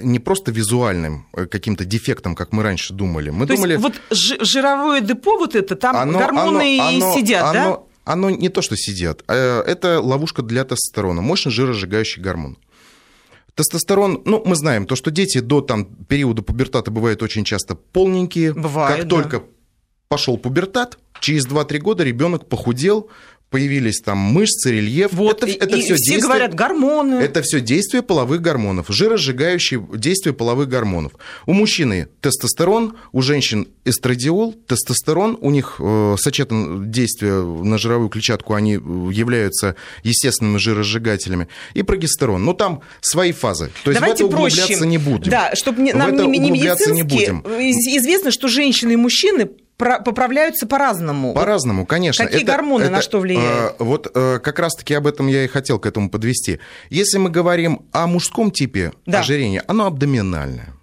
не 0.00 0.18
просто 0.18 0.52
визуальным 0.52 1.26
э, 1.32 1.46
каким-то 1.46 1.84
дефектом, 1.84 2.34
как 2.34 2.52
мы 2.52 2.62
раньше 2.62 2.94
думали. 2.94 3.30
Мы 3.30 3.46
То 3.46 3.54
думали... 3.54 3.72
есть 3.72 3.82
вот 3.82 4.00
жировое 4.10 5.00
депо 5.00 5.38
вот 5.38 5.54
это, 5.54 5.76
там 5.76 5.96
оно, 5.96 6.18
гормоны 6.18 6.78
оно, 6.80 6.88
оно, 6.88 7.14
сидят, 7.14 7.42
оно, 7.42 7.52
да? 7.52 8.12
Оно 8.12 8.30
не 8.30 8.48
то, 8.48 8.62
что 8.62 8.76
сидят. 8.76 9.22
Э, 9.28 9.60
это 9.60 10.00
ловушка 10.00 10.42
для 10.42 10.64
тестостерона, 10.64 11.22
мощный 11.22 11.50
жиросжигающий 11.50 12.22
гормон. 12.22 12.58
Тестостерон, 13.54 14.22
ну, 14.24 14.42
мы 14.44 14.54
знаем, 14.54 14.86
то, 14.86 14.94
что 14.94 15.10
дети 15.10 15.40
до 15.40 15.60
там, 15.60 15.84
периода 15.84 16.42
пубертата 16.42 16.90
бывают 16.90 17.22
очень 17.22 17.44
часто 17.44 17.74
полненькие. 17.74 18.54
Бывает, 18.54 18.96
как 18.96 19.08
да. 19.08 19.16
только 19.16 19.42
пошел 20.08 20.38
пубертат, 20.38 20.98
через 21.20 21.46
2-3 21.46 21.78
года 21.78 22.04
ребенок 22.04 22.48
похудел, 22.48 23.10
появились 23.50 24.00
там 24.00 24.18
мышцы, 24.18 24.72
рельеф. 24.72 25.12
Вот, 25.12 25.42
это, 25.42 25.52
это 25.52 25.76
и 25.76 25.80
все, 25.80 25.94
все 25.94 26.12
действие, 26.12 26.20
говорят 26.20 26.54
гормоны. 26.54 27.14
Это 27.14 27.42
все 27.42 27.60
действие 27.60 28.02
половых 28.02 28.40
гормонов, 28.40 28.86
жиросжигающие 28.88 29.86
действия 29.94 30.32
половых 30.32 30.68
гормонов. 30.68 31.12
У 31.46 31.52
мужчины 31.52 32.08
тестостерон, 32.20 32.96
у 33.12 33.22
женщин 33.22 33.68
эстрадиол, 33.84 34.52
тестостерон, 34.52 35.38
у 35.40 35.50
них 35.50 35.76
э, 35.78 36.16
сочетан 36.18 36.90
действие 36.90 37.42
на 37.42 37.78
жировую 37.78 38.10
клетчатку, 38.10 38.54
они 38.54 38.72
являются 38.72 39.76
естественными 40.02 40.58
жиросжигателями, 40.58 41.48
и 41.74 41.82
прогестерон. 41.82 42.44
Но 42.44 42.52
там 42.52 42.82
свои 43.00 43.32
фазы. 43.32 43.70
То 43.84 43.90
есть 43.90 44.00
Давайте 44.00 44.24
в 44.24 44.26
это 44.28 44.36
проще. 44.36 44.56
углубляться 44.56 44.86
не 44.86 44.98
будем. 44.98 45.30
Да, 45.30 45.54
чтобы 45.54 45.82
не, 45.82 45.92
нам 45.92 46.14
не, 46.14 46.38
не 46.38 46.50
медицински. 46.50 46.90
Не 46.90 47.02
будем. 47.02 47.40
Известно, 47.40 48.30
что 48.30 48.48
женщины 48.48 48.92
и 48.92 48.96
мужчины 48.96 49.48
поправляются 49.78 50.66
по-разному. 50.66 51.32
По-разному, 51.34 51.86
конечно. 51.86 52.24
Какие 52.24 52.42
это, 52.42 52.52
гормоны 52.52 52.84
это, 52.84 52.92
на 52.92 53.02
что 53.02 53.20
влияют? 53.20 53.76
Э, 53.78 53.84
вот 53.84 54.10
э, 54.12 54.40
как 54.40 54.58
раз-таки 54.58 54.94
об 54.94 55.06
этом 55.06 55.28
я 55.28 55.44
и 55.44 55.46
хотел 55.46 55.78
к 55.78 55.86
этому 55.86 56.10
подвести. 56.10 56.58
Если 56.90 57.18
мы 57.18 57.30
говорим 57.30 57.86
о 57.92 58.06
мужском 58.06 58.50
типе 58.50 58.92
да. 59.06 59.20
ожирения, 59.20 59.62
оно 59.66 59.86
абдоминальное. 59.86 60.74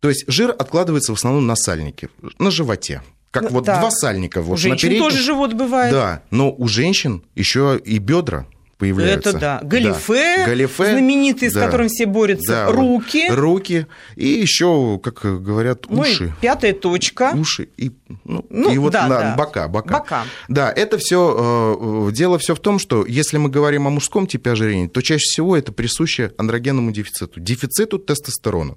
То 0.00 0.08
есть 0.08 0.24
жир 0.26 0.50
откладывается 0.50 1.12
в 1.12 1.16
основном 1.16 1.46
на 1.46 1.56
сальнике, 1.56 2.08
на 2.38 2.50
животе. 2.50 3.02
Как 3.30 3.44
ну, 3.44 3.50
вот 3.50 3.66
так. 3.66 3.78
два 3.78 3.90
сальника. 3.90 4.42
Вот 4.42 4.54
у 4.54 4.56
женщин 4.56 4.88
на 4.88 4.90
переднем. 4.90 5.10
тоже 5.10 5.22
живот 5.22 5.52
бывает. 5.52 5.92
Да, 5.92 6.22
но 6.30 6.52
у 6.52 6.66
женщин 6.66 7.22
еще 7.36 7.80
и 7.84 7.98
бедра 7.98 8.46
появляются. 8.80 9.30
Это 9.30 9.38
да. 9.38 9.60
Галифе, 9.62 10.36
да. 10.38 10.46
Галифе 10.46 10.92
знаменитый, 10.92 11.50
да. 11.50 11.60
с 11.60 11.64
которым 11.64 11.88
все 11.88 12.06
борются. 12.06 12.52
Да. 12.52 12.72
Руки. 12.72 13.28
Руки. 13.28 13.86
И 14.16 14.26
еще, 14.26 14.98
как 15.02 15.20
говорят, 15.42 15.86
уши. 15.88 16.24
Ну, 16.24 16.32
пятая 16.40 16.72
точка. 16.72 17.32
Уши. 17.34 17.68
И, 17.76 17.92
ну, 18.24 18.44
ну, 18.48 18.72
и 18.72 18.78
вот 18.78 18.92
да, 18.92 19.06
на, 19.06 19.20
да. 19.20 19.34
бока, 19.36 19.68
бока. 19.68 19.98
Бока. 19.98 20.24
Да, 20.48 20.72
это 20.72 20.98
все, 20.98 22.08
э, 22.08 22.12
дело 22.12 22.38
все 22.38 22.54
в 22.54 22.60
том, 22.60 22.78
что 22.78 23.04
если 23.06 23.36
мы 23.36 23.50
говорим 23.50 23.86
о 23.86 23.90
мужском 23.90 24.26
типе 24.26 24.50
ожирения, 24.50 24.88
то 24.88 25.02
чаще 25.02 25.24
всего 25.24 25.56
это 25.56 25.72
присуще 25.72 26.32
андрогенному 26.38 26.90
дефициту. 26.90 27.38
Дефициту 27.38 27.98
тестостерона. 27.98 28.76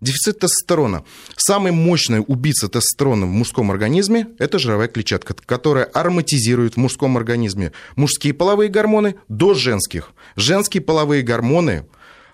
Дефицит 0.00 0.38
тестостерона. 0.38 1.04
Самый 1.36 1.72
мощный 1.72 2.22
убийца 2.26 2.68
тестостерона 2.68 3.26
в 3.26 3.30
мужском 3.30 3.70
организме– 3.70 4.28
это 4.38 4.58
жировая 4.58 4.88
клетчатка, 4.88 5.34
которая 5.34 5.84
ароматизирует 5.84 6.74
в 6.74 6.76
мужском 6.76 7.16
организме 7.16 7.72
мужские 7.96 8.34
половые 8.34 8.70
гормоны 8.70 9.16
до 9.28 9.54
женских. 9.54 10.12
Женские 10.36 10.82
половые 10.82 11.22
гормоны 11.22 11.86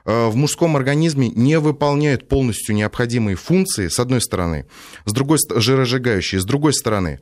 э, 0.04 0.26
в 0.28 0.36
мужском 0.36 0.76
организме 0.76 1.28
не 1.28 1.58
выполняют 1.58 2.28
полностью 2.28 2.74
необходимые 2.74 3.36
функции, 3.36 3.88
с 3.88 3.98
одной 3.98 4.20
стороны, 4.20 4.66
с 5.06 5.12
другой 5.12 5.38
жиросжигающие, 5.54 6.40
с 6.40 6.44
другой 6.44 6.74
стороны. 6.74 7.20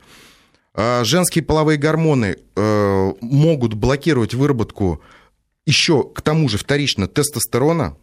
Э, 0.75 1.03
женские 1.05 1.43
половые 1.43 1.77
гормоны 1.77 2.37
э, 2.55 3.13
могут 3.21 3.75
блокировать 3.75 4.33
выработку 4.33 5.01
еще 5.65 6.03
к 6.03 6.21
тому 6.21 6.49
же 6.49 6.57
вторично 6.57 7.07
тестостерона, 7.07 7.95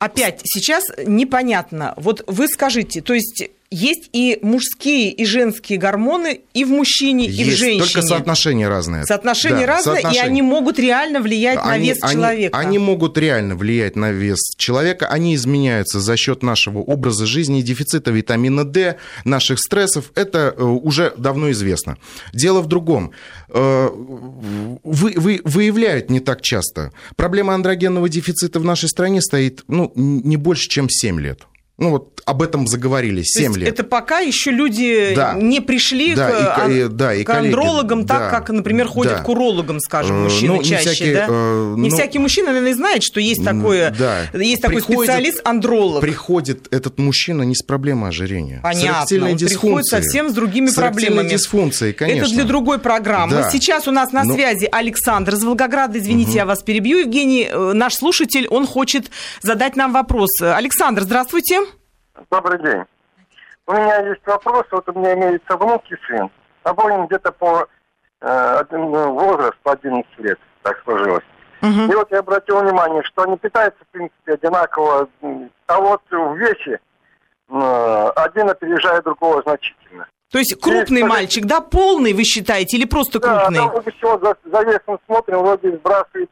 опять 0.00 0.40
сейчас 0.44 0.82
непонятно. 1.06 1.94
Вот 1.96 2.24
вы 2.26 2.48
скажите, 2.48 3.00
то 3.02 3.14
есть 3.14 3.44
есть 3.70 4.10
и 4.12 4.38
мужские, 4.42 5.12
и 5.12 5.24
женские 5.24 5.78
гормоны 5.78 6.40
и 6.54 6.64
в 6.64 6.70
мужчине, 6.70 7.26
есть, 7.26 7.38
и 7.38 7.44
в 7.44 7.56
женщине. 7.56 7.84
Только 7.84 8.02
соотношение 8.02 8.68
разное. 8.68 9.04
Соотношение 9.04 9.66
да, 9.66 9.74
разное, 9.74 9.94
соотношение. 9.94 10.24
и 10.24 10.26
они 10.26 10.42
могут 10.42 10.78
реально 10.80 11.20
влиять 11.20 11.60
они, 11.62 11.68
на 11.68 11.78
вес 11.78 11.98
они, 12.02 12.12
человека. 12.12 12.58
Они 12.58 12.78
могут 12.78 13.16
реально 13.16 13.54
влиять 13.54 13.94
на 13.94 14.10
вес 14.10 14.40
человека. 14.56 15.06
Они 15.06 15.36
изменяются 15.36 16.00
за 16.00 16.16
счет 16.16 16.42
нашего 16.42 16.78
образа 16.78 17.26
жизни, 17.26 17.62
дефицита 17.62 18.10
витамина 18.10 18.64
D, 18.64 18.96
наших 19.24 19.60
стрессов. 19.60 20.10
Это 20.16 20.52
э, 20.56 20.62
уже 20.62 21.14
давно 21.16 21.52
известно. 21.52 21.96
Дело 22.32 22.62
в 22.62 22.66
другом. 22.66 23.12
Э, 23.50 23.88
вы, 23.88 25.12
вы, 25.14 25.40
выявляют 25.44 26.10
не 26.10 26.18
так 26.18 26.42
часто. 26.42 26.92
Проблема 27.14 27.54
андрогенного 27.54 28.08
дефицита 28.08 28.58
в 28.58 28.64
нашей 28.64 28.88
стране 28.88 29.22
стоит 29.22 29.62
ну, 29.68 29.92
не 29.94 30.36
больше, 30.36 30.68
чем 30.68 30.88
7 30.88 31.20
лет 31.20 31.46
ну 31.80 31.90
вот 31.90 32.19
об 32.30 32.42
этом 32.42 32.66
заговорили 32.66 33.22
7 33.24 33.56
лет. 33.56 33.68
Это 33.68 33.82
пока 33.82 34.20
еще 34.20 34.52
люди 34.52 35.14
да. 35.16 35.34
не 35.34 35.60
пришли 35.60 36.14
да, 36.14 36.30
к, 36.30 36.68
и, 36.68 36.86
да, 36.88 37.12
и 37.12 37.24
к 37.24 37.30
андрологам 37.30 38.06
так, 38.06 38.18
да, 38.18 38.30
как, 38.30 38.50
например, 38.50 38.86
ходят 38.86 39.18
да. 39.18 39.22
к 39.24 39.28
урологам, 39.28 39.80
скажем, 39.80 40.16
э, 40.16 40.22
мужчины 40.24 40.54
ну, 40.56 40.62
чаще. 40.62 40.90
Всякий, 40.90 41.12
да? 41.12 41.26
э, 41.28 41.74
не 41.76 41.88
ну, 41.88 41.96
всякий 41.96 42.20
мужчина, 42.20 42.48
наверное, 42.48 42.74
знает, 42.74 43.02
что 43.02 43.18
есть, 43.18 43.44
такое, 43.44 43.92
да. 43.98 44.18
есть 44.32 44.62
такой 44.62 44.80
специалист-андролог. 44.80 46.00
Приходит 46.00 46.72
этот 46.72 46.98
мужчина 46.98 47.42
не 47.42 47.56
с 47.56 47.62
проблемой 47.62 48.10
ожирения. 48.10 48.60
Понятно, 48.62 49.30
он 49.30 49.36
приходит 49.36 49.86
совсем 49.86 50.30
с 50.30 50.32
другими 50.32 50.68
с 50.68 50.74
проблемами. 50.74 51.28
дисфункцией, 51.28 51.92
конечно. 51.92 52.26
Это 52.26 52.34
для 52.34 52.44
другой 52.44 52.78
программы. 52.78 53.32
Да. 53.32 53.50
Сейчас 53.50 53.88
у 53.88 53.90
нас 53.90 54.12
на 54.12 54.22
Но... 54.22 54.30
Ну. 54.30 54.34
связи 54.36 54.68
Александр 54.70 55.34
из 55.34 55.42
Волгограда. 55.42 55.98
Извините, 55.98 56.30
угу. 56.30 56.36
я 56.36 56.46
вас 56.46 56.62
перебью, 56.62 56.98
Евгений. 56.98 57.48
Э, 57.50 57.72
наш 57.74 57.94
слушатель, 57.94 58.46
он 58.46 58.66
хочет 58.66 59.10
задать 59.42 59.74
нам 59.74 59.92
вопрос. 59.92 60.30
Александр, 60.40 61.02
здравствуйте. 61.02 61.58
Добрый 62.30 62.58
день. 62.62 62.84
У 63.66 63.72
меня 63.72 64.08
есть 64.08 64.26
вопрос. 64.26 64.64
Вот 64.70 64.88
у 64.88 64.98
меня 64.98 65.14
имеется 65.14 65.56
внук 65.56 65.82
и 65.90 65.96
сын. 66.06 66.30
Обоим 66.64 67.06
где-то 67.06 67.32
по 67.32 67.66
э, 68.20 68.56
один, 68.60 68.90
ну, 68.90 69.12
возраст 69.12 69.56
по 69.62 69.72
11 69.72 70.06
лет, 70.18 70.38
так 70.62 70.80
сложилось. 70.84 71.24
Угу. 71.62 71.92
И 71.92 71.94
вот 71.94 72.10
я 72.10 72.18
обратил 72.18 72.60
внимание, 72.60 73.02
что 73.04 73.22
они 73.22 73.36
питаются, 73.36 73.82
в 73.84 73.88
принципе, 73.88 74.34
одинаково. 74.34 75.08
А 75.66 75.80
вот 75.80 76.02
в 76.10 76.36
весе 76.36 76.80
э, 77.48 78.10
один 78.16 78.50
опережает 78.50 79.04
другого 79.04 79.42
значительно. 79.42 80.06
То 80.30 80.38
есть 80.38 80.60
крупный 80.60 81.00
и, 81.00 81.04
мальчик, 81.04 81.44
да, 81.44 81.60
полный 81.60 82.12
вы 82.12 82.22
считаете, 82.22 82.76
или 82.76 82.84
просто 82.84 83.18
крупный? 83.18 83.58
Да, 83.58 83.66
вроде 83.66 83.90
всего 83.90 84.16
за, 84.18 84.36
за 84.44 84.62
весом 84.62 84.98
смотрим, 85.06 85.38
вроде 85.38 85.76
сбрасывает, 85.76 86.30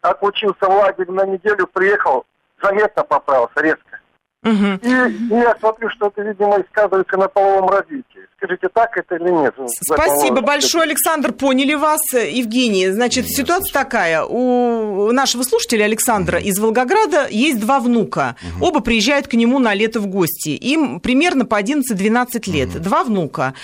отучился 0.00 0.66
в 0.66 0.74
лагерь 0.74 1.10
на 1.10 1.26
неделю, 1.26 1.66
приехал, 1.66 2.24
заметно 2.62 3.04
поправился, 3.04 3.60
резко. 3.60 3.93
Угу. 4.44 4.78
И, 4.82 4.88
и 4.88 5.34
я 5.34 5.56
смотрю, 5.58 5.88
что 5.90 6.08
это, 6.08 6.22
видимо, 6.22 6.62
сказывается 6.70 7.16
на 7.16 7.28
половом 7.28 7.68
развитии. 7.70 8.04
Скажите, 8.36 8.68
так 8.68 8.94
это 8.96 9.16
или 9.16 9.30
нет? 9.30 9.54
Спасибо 9.80 10.42
большое, 10.42 10.84
Александр, 10.84 11.32
поняли 11.32 11.74
вас. 11.74 12.00
Евгений, 12.12 12.90
значит, 12.90 13.24
нет, 13.24 13.34
ситуация 13.34 13.72
слушаю. 13.72 13.84
такая. 13.84 14.24
У 14.24 15.10
нашего 15.12 15.42
слушателя 15.44 15.84
Александра 15.84 16.38
угу. 16.38 16.46
из 16.46 16.58
Волгограда 16.58 17.26
есть 17.30 17.58
два 17.58 17.80
внука. 17.80 18.36
Угу. 18.56 18.66
Оба 18.66 18.80
приезжают 18.80 19.28
к 19.28 19.32
нему 19.32 19.58
на 19.58 19.72
лето 19.72 20.00
в 20.00 20.06
гости. 20.06 20.50
Им 20.50 21.00
примерно 21.00 21.46
по 21.46 21.58
11-12 21.58 22.50
лет. 22.50 22.68
Угу. 22.68 22.78
Два 22.80 23.04
внука. 23.04 23.54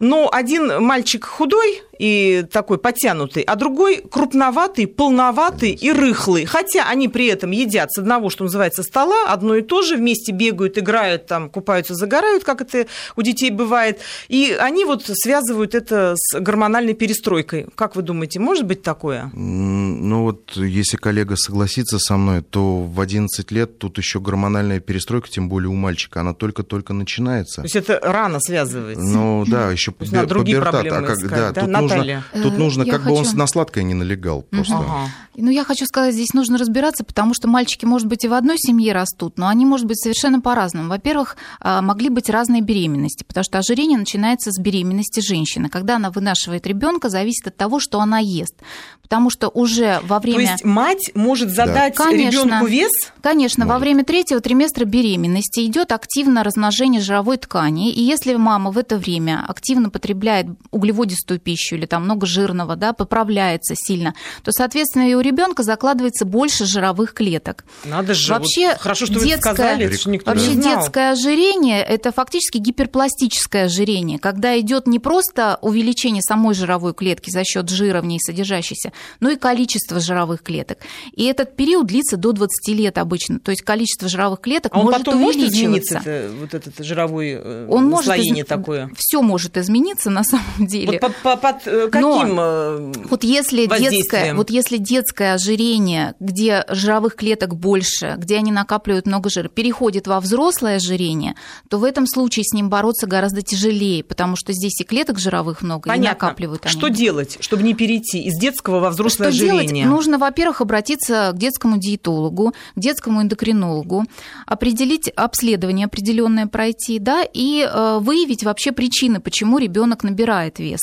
Но 0.00 0.30
один 0.32 0.82
мальчик 0.82 1.24
худой 1.24 1.82
и 1.98 2.44
такой 2.50 2.78
подтянутый, 2.78 3.42
а 3.42 3.56
другой 3.56 3.96
крупноватый, 4.08 4.86
полноватый 4.86 5.72
и 5.72 5.90
рыхлый. 5.90 6.44
Хотя 6.44 6.88
они 6.88 7.08
при 7.08 7.26
этом 7.26 7.50
едят 7.50 7.92
с 7.92 7.98
одного, 7.98 8.30
что 8.30 8.44
называется, 8.44 8.82
стола, 8.82 9.32
одно 9.32 9.56
и 9.56 9.62
то 9.62 9.82
же, 9.82 9.96
вместе 9.96 10.32
бегают, 10.32 10.78
играют, 10.78 11.26
там, 11.26 11.50
купаются, 11.50 11.94
загорают, 11.94 12.44
как 12.44 12.60
это 12.60 12.86
у 13.16 13.22
детей 13.22 13.50
бывает. 13.50 13.98
И 14.28 14.56
они 14.58 14.84
вот 14.84 15.10
связывают 15.12 15.74
это 15.74 16.14
с 16.16 16.38
гормональной 16.38 16.94
перестройкой. 16.94 17.66
Как 17.74 17.96
вы 17.96 18.02
думаете, 18.02 18.38
может 18.38 18.64
быть 18.64 18.82
такое? 18.82 19.30
Ну 19.34 20.22
вот, 20.22 20.56
если 20.56 20.96
коллега 20.96 21.36
согласится 21.36 21.98
со 21.98 22.16
мной, 22.16 22.42
то 22.42 22.82
в 22.82 23.00
11 23.00 23.50
лет 23.50 23.78
тут 23.78 23.98
еще 23.98 24.20
гормональная 24.20 24.78
перестройка, 24.78 25.28
тем 25.28 25.48
более 25.48 25.68
у 25.68 25.74
мальчика, 25.74 26.20
она 26.20 26.32
только-только 26.32 26.92
начинается. 26.92 27.62
То 27.62 27.64
есть 27.64 27.76
это 27.76 27.98
рано 28.02 28.38
связывается? 28.40 29.02
Ну 29.04 29.44
да, 29.46 29.72
еще 29.72 29.87
еще 29.90 30.10
побер, 30.10 30.26
другие 30.26 30.60
проблемы 30.60 30.96
а 30.96 31.02
как, 31.02 31.18
искать, 31.18 31.30
да, 31.30 31.52
да? 31.52 31.60
Тут 31.60 31.70
нужно, 31.70 32.24
тут 32.32 32.52
э, 32.52 32.56
нужно 32.56 32.84
как 32.84 33.02
хочу... 33.02 33.14
бы 33.14 33.20
он 33.20 33.26
на 33.36 33.46
сладкое 33.46 33.84
не 33.84 33.94
налегал 33.94 34.42
просто. 34.42 34.76
Ага. 34.76 35.08
Ну, 35.40 35.50
я 35.50 35.62
хочу 35.62 35.86
сказать, 35.86 36.14
здесь 36.14 36.34
нужно 36.34 36.58
разбираться, 36.58 37.04
потому 37.04 37.32
что 37.32 37.46
мальчики, 37.46 37.84
может 37.84 38.08
быть, 38.08 38.24
и 38.24 38.28
в 38.28 38.32
одной 38.32 38.58
семье 38.58 38.92
растут, 38.92 39.38
но 39.38 39.46
они, 39.46 39.64
может 39.66 39.86
быть, 39.86 40.02
совершенно 40.02 40.40
по-разному. 40.40 40.88
Во-первых, 40.88 41.36
а, 41.60 41.80
могли 41.80 42.08
быть 42.08 42.28
разные 42.28 42.60
беременности, 42.60 43.22
потому 43.22 43.44
что 43.44 43.58
ожирение 43.58 43.98
начинается 43.98 44.50
с 44.50 44.60
беременности 44.60 45.20
женщины. 45.20 45.68
Когда 45.68 45.94
она 45.94 46.10
вынашивает 46.10 46.66
ребенка, 46.66 47.08
зависит 47.08 47.46
от 47.46 47.56
того, 47.56 47.78
что 47.78 48.00
она 48.00 48.18
ест. 48.18 48.56
Потому 49.02 49.30
что 49.30 49.48
уже 49.48 50.00
во 50.02 50.18
время... 50.18 50.38
То 50.38 50.52
есть 50.52 50.64
мать 50.64 51.10
может 51.14 51.50
задать 51.50 51.94
да. 51.96 52.10
ребенку 52.10 52.66
вес? 52.66 52.90
Конечно, 53.22 53.64
может. 53.64 53.74
во 53.74 53.78
время 53.78 54.04
третьего 54.04 54.40
триместра 54.40 54.84
беременности 54.84 55.64
идет 55.64 55.92
активное 55.92 56.42
размножение 56.42 57.00
жировой 57.00 57.36
ткани, 57.36 57.92
и 57.92 58.02
если 58.02 58.34
мама 58.34 58.72
в 58.72 58.76
это 58.76 58.98
время 58.98 59.44
активно 59.46 59.77
потребляет 59.86 60.46
углеводистую 60.70 61.40
пищу 61.40 61.76
или 61.76 61.86
там 61.86 62.04
много 62.04 62.26
жирного, 62.26 62.76
да, 62.76 62.92
поправляется 62.92 63.74
сильно, 63.76 64.14
то, 64.42 64.52
соответственно, 64.52 65.08
и 65.08 65.14
у 65.14 65.20
ребенка 65.20 65.62
закладывается 65.62 66.24
больше 66.24 66.66
жировых 66.66 67.14
клеток. 67.14 67.64
Надо 67.84 68.14
же, 68.14 68.32
вообще 68.32 68.68
вот 68.68 68.78
хорошо, 68.78 69.06
что 69.06 69.14
детское, 69.14 69.50
вы 69.50 69.56
сказали, 69.56 69.86
это 69.86 69.98
же 69.98 70.10
никто 70.10 70.30
вообще 70.30 70.54
не 70.54 70.62
знал. 70.62 70.80
детское 70.80 71.12
ожирение 71.12 71.82
это 71.82 72.12
фактически 72.12 72.58
гиперпластическое 72.58 73.66
ожирение, 73.66 74.18
когда 74.18 74.58
идет 74.58 74.86
не 74.86 74.98
просто 74.98 75.58
увеличение 75.62 76.22
самой 76.22 76.54
жировой 76.54 76.94
клетки 76.94 77.30
за 77.30 77.44
счет 77.44 77.68
жира 77.68 78.00
в 78.00 78.04
ней 78.04 78.18
содержащейся, 78.20 78.92
но 79.20 79.30
и 79.30 79.36
количество 79.36 80.00
жировых 80.00 80.42
клеток. 80.42 80.78
И 81.12 81.24
этот 81.24 81.56
период 81.56 81.86
длится 81.86 82.16
до 82.16 82.32
20 82.32 82.68
лет 82.68 82.98
обычно, 82.98 83.38
то 83.40 83.50
есть 83.50 83.62
количество 83.62 84.08
жировых 84.08 84.40
клеток 84.40 84.72
а 84.74 84.78
может 84.78 84.98
потом 84.98 85.22
увеличиваться. 85.22 85.94
Может 85.94 86.06
измениться, 86.06 86.30
вот 86.40 86.54
этот 86.54 86.84
жировой 86.84 87.30
э, 87.32 87.66
он 87.68 87.86
может 87.86 88.16
из... 88.16 88.46
такое? 88.46 88.90
Все 88.96 89.22
может 89.22 89.56
измениться 89.56 89.67
на 90.10 90.24
самом 90.24 90.66
деле. 90.66 91.00
Вот 91.02 91.14
под, 91.22 91.40
под 91.40 91.66
э, 91.66 91.88
каким 91.90 92.34
Но 92.36 92.92
вот 93.08 93.24
если 93.24 93.66
детское, 93.66 94.34
вот 94.34 94.50
если 94.50 94.76
детское 94.76 95.34
ожирение, 95.34 96.14
где 96.20 96.64
жировых 96.68 97.16
клеток 97.16 97.56
больше, 97.56 98.14
где 98.18 98.36
они 98.36 98.52
накапливают 98.52 99.06
много 99.06 99.30
жира, 99.30 99.48
переходит 99.48 100.06
во 100.06 100.20
взрослое 100.20 100.76
ожирение, 100.76 101.34
то 101.68 101.78
в 101.78 101.84
этом 101.84 102.06
случае 102.06 102.44
с 102.44 102.52
ним 102.52 102.68
бороться 102.70 103.06
гораздо 103.06 103.42
тяжелее, 103.42 104.04
потому 104.04 104.36
что 104.36 104.52
здесь 104.52 104.80
и 104.80 104.84
клеток 104.84 105.18
жировых 105.18 105.62
много, 105.62 105.88
Понятно. 105.88 106.04
и 106.04 106.08
накапливают 106.08 106.64
они. 106.64 106.72
Что 106.72 106.88
делать, 106.88 107.38
чтобы 107.40 107.62
не 107.62 107.74
перейти 107.74 108.22
из 108.24 108.38
детского 108.38 108.80
во 108.80 108.90
взрослое 108.90 109.30
Что 109.30 109.44
ожирение? 109.44 109.68
делать? 109.68 109.90
Нужно, 109.90 110.18
во-первых, 110.18 110.60
обратиться 110.60 111.30
к 111.34 111.38
детскому 111.38 111.78
диетологу, 111.78 112.52
к 112.74 112.78
детскому 112.78 113.22
эндокринологу, 113.22 114.04
определить 114.46 115.10
обследование 115.14 115.86
определенное 115.86 116.46
пройти, 116.46 116.98
да, 116.98 117.22
и 117.22 117.62
э, 117.62 117.98
выявить 118.00 118.44
вообще 118.44 118.72
причины, 118.72 119.20
почему 119.20 119.57
ребенок 119.58 120.02
набирает 120.04 120.58
вес. 120.58 120.80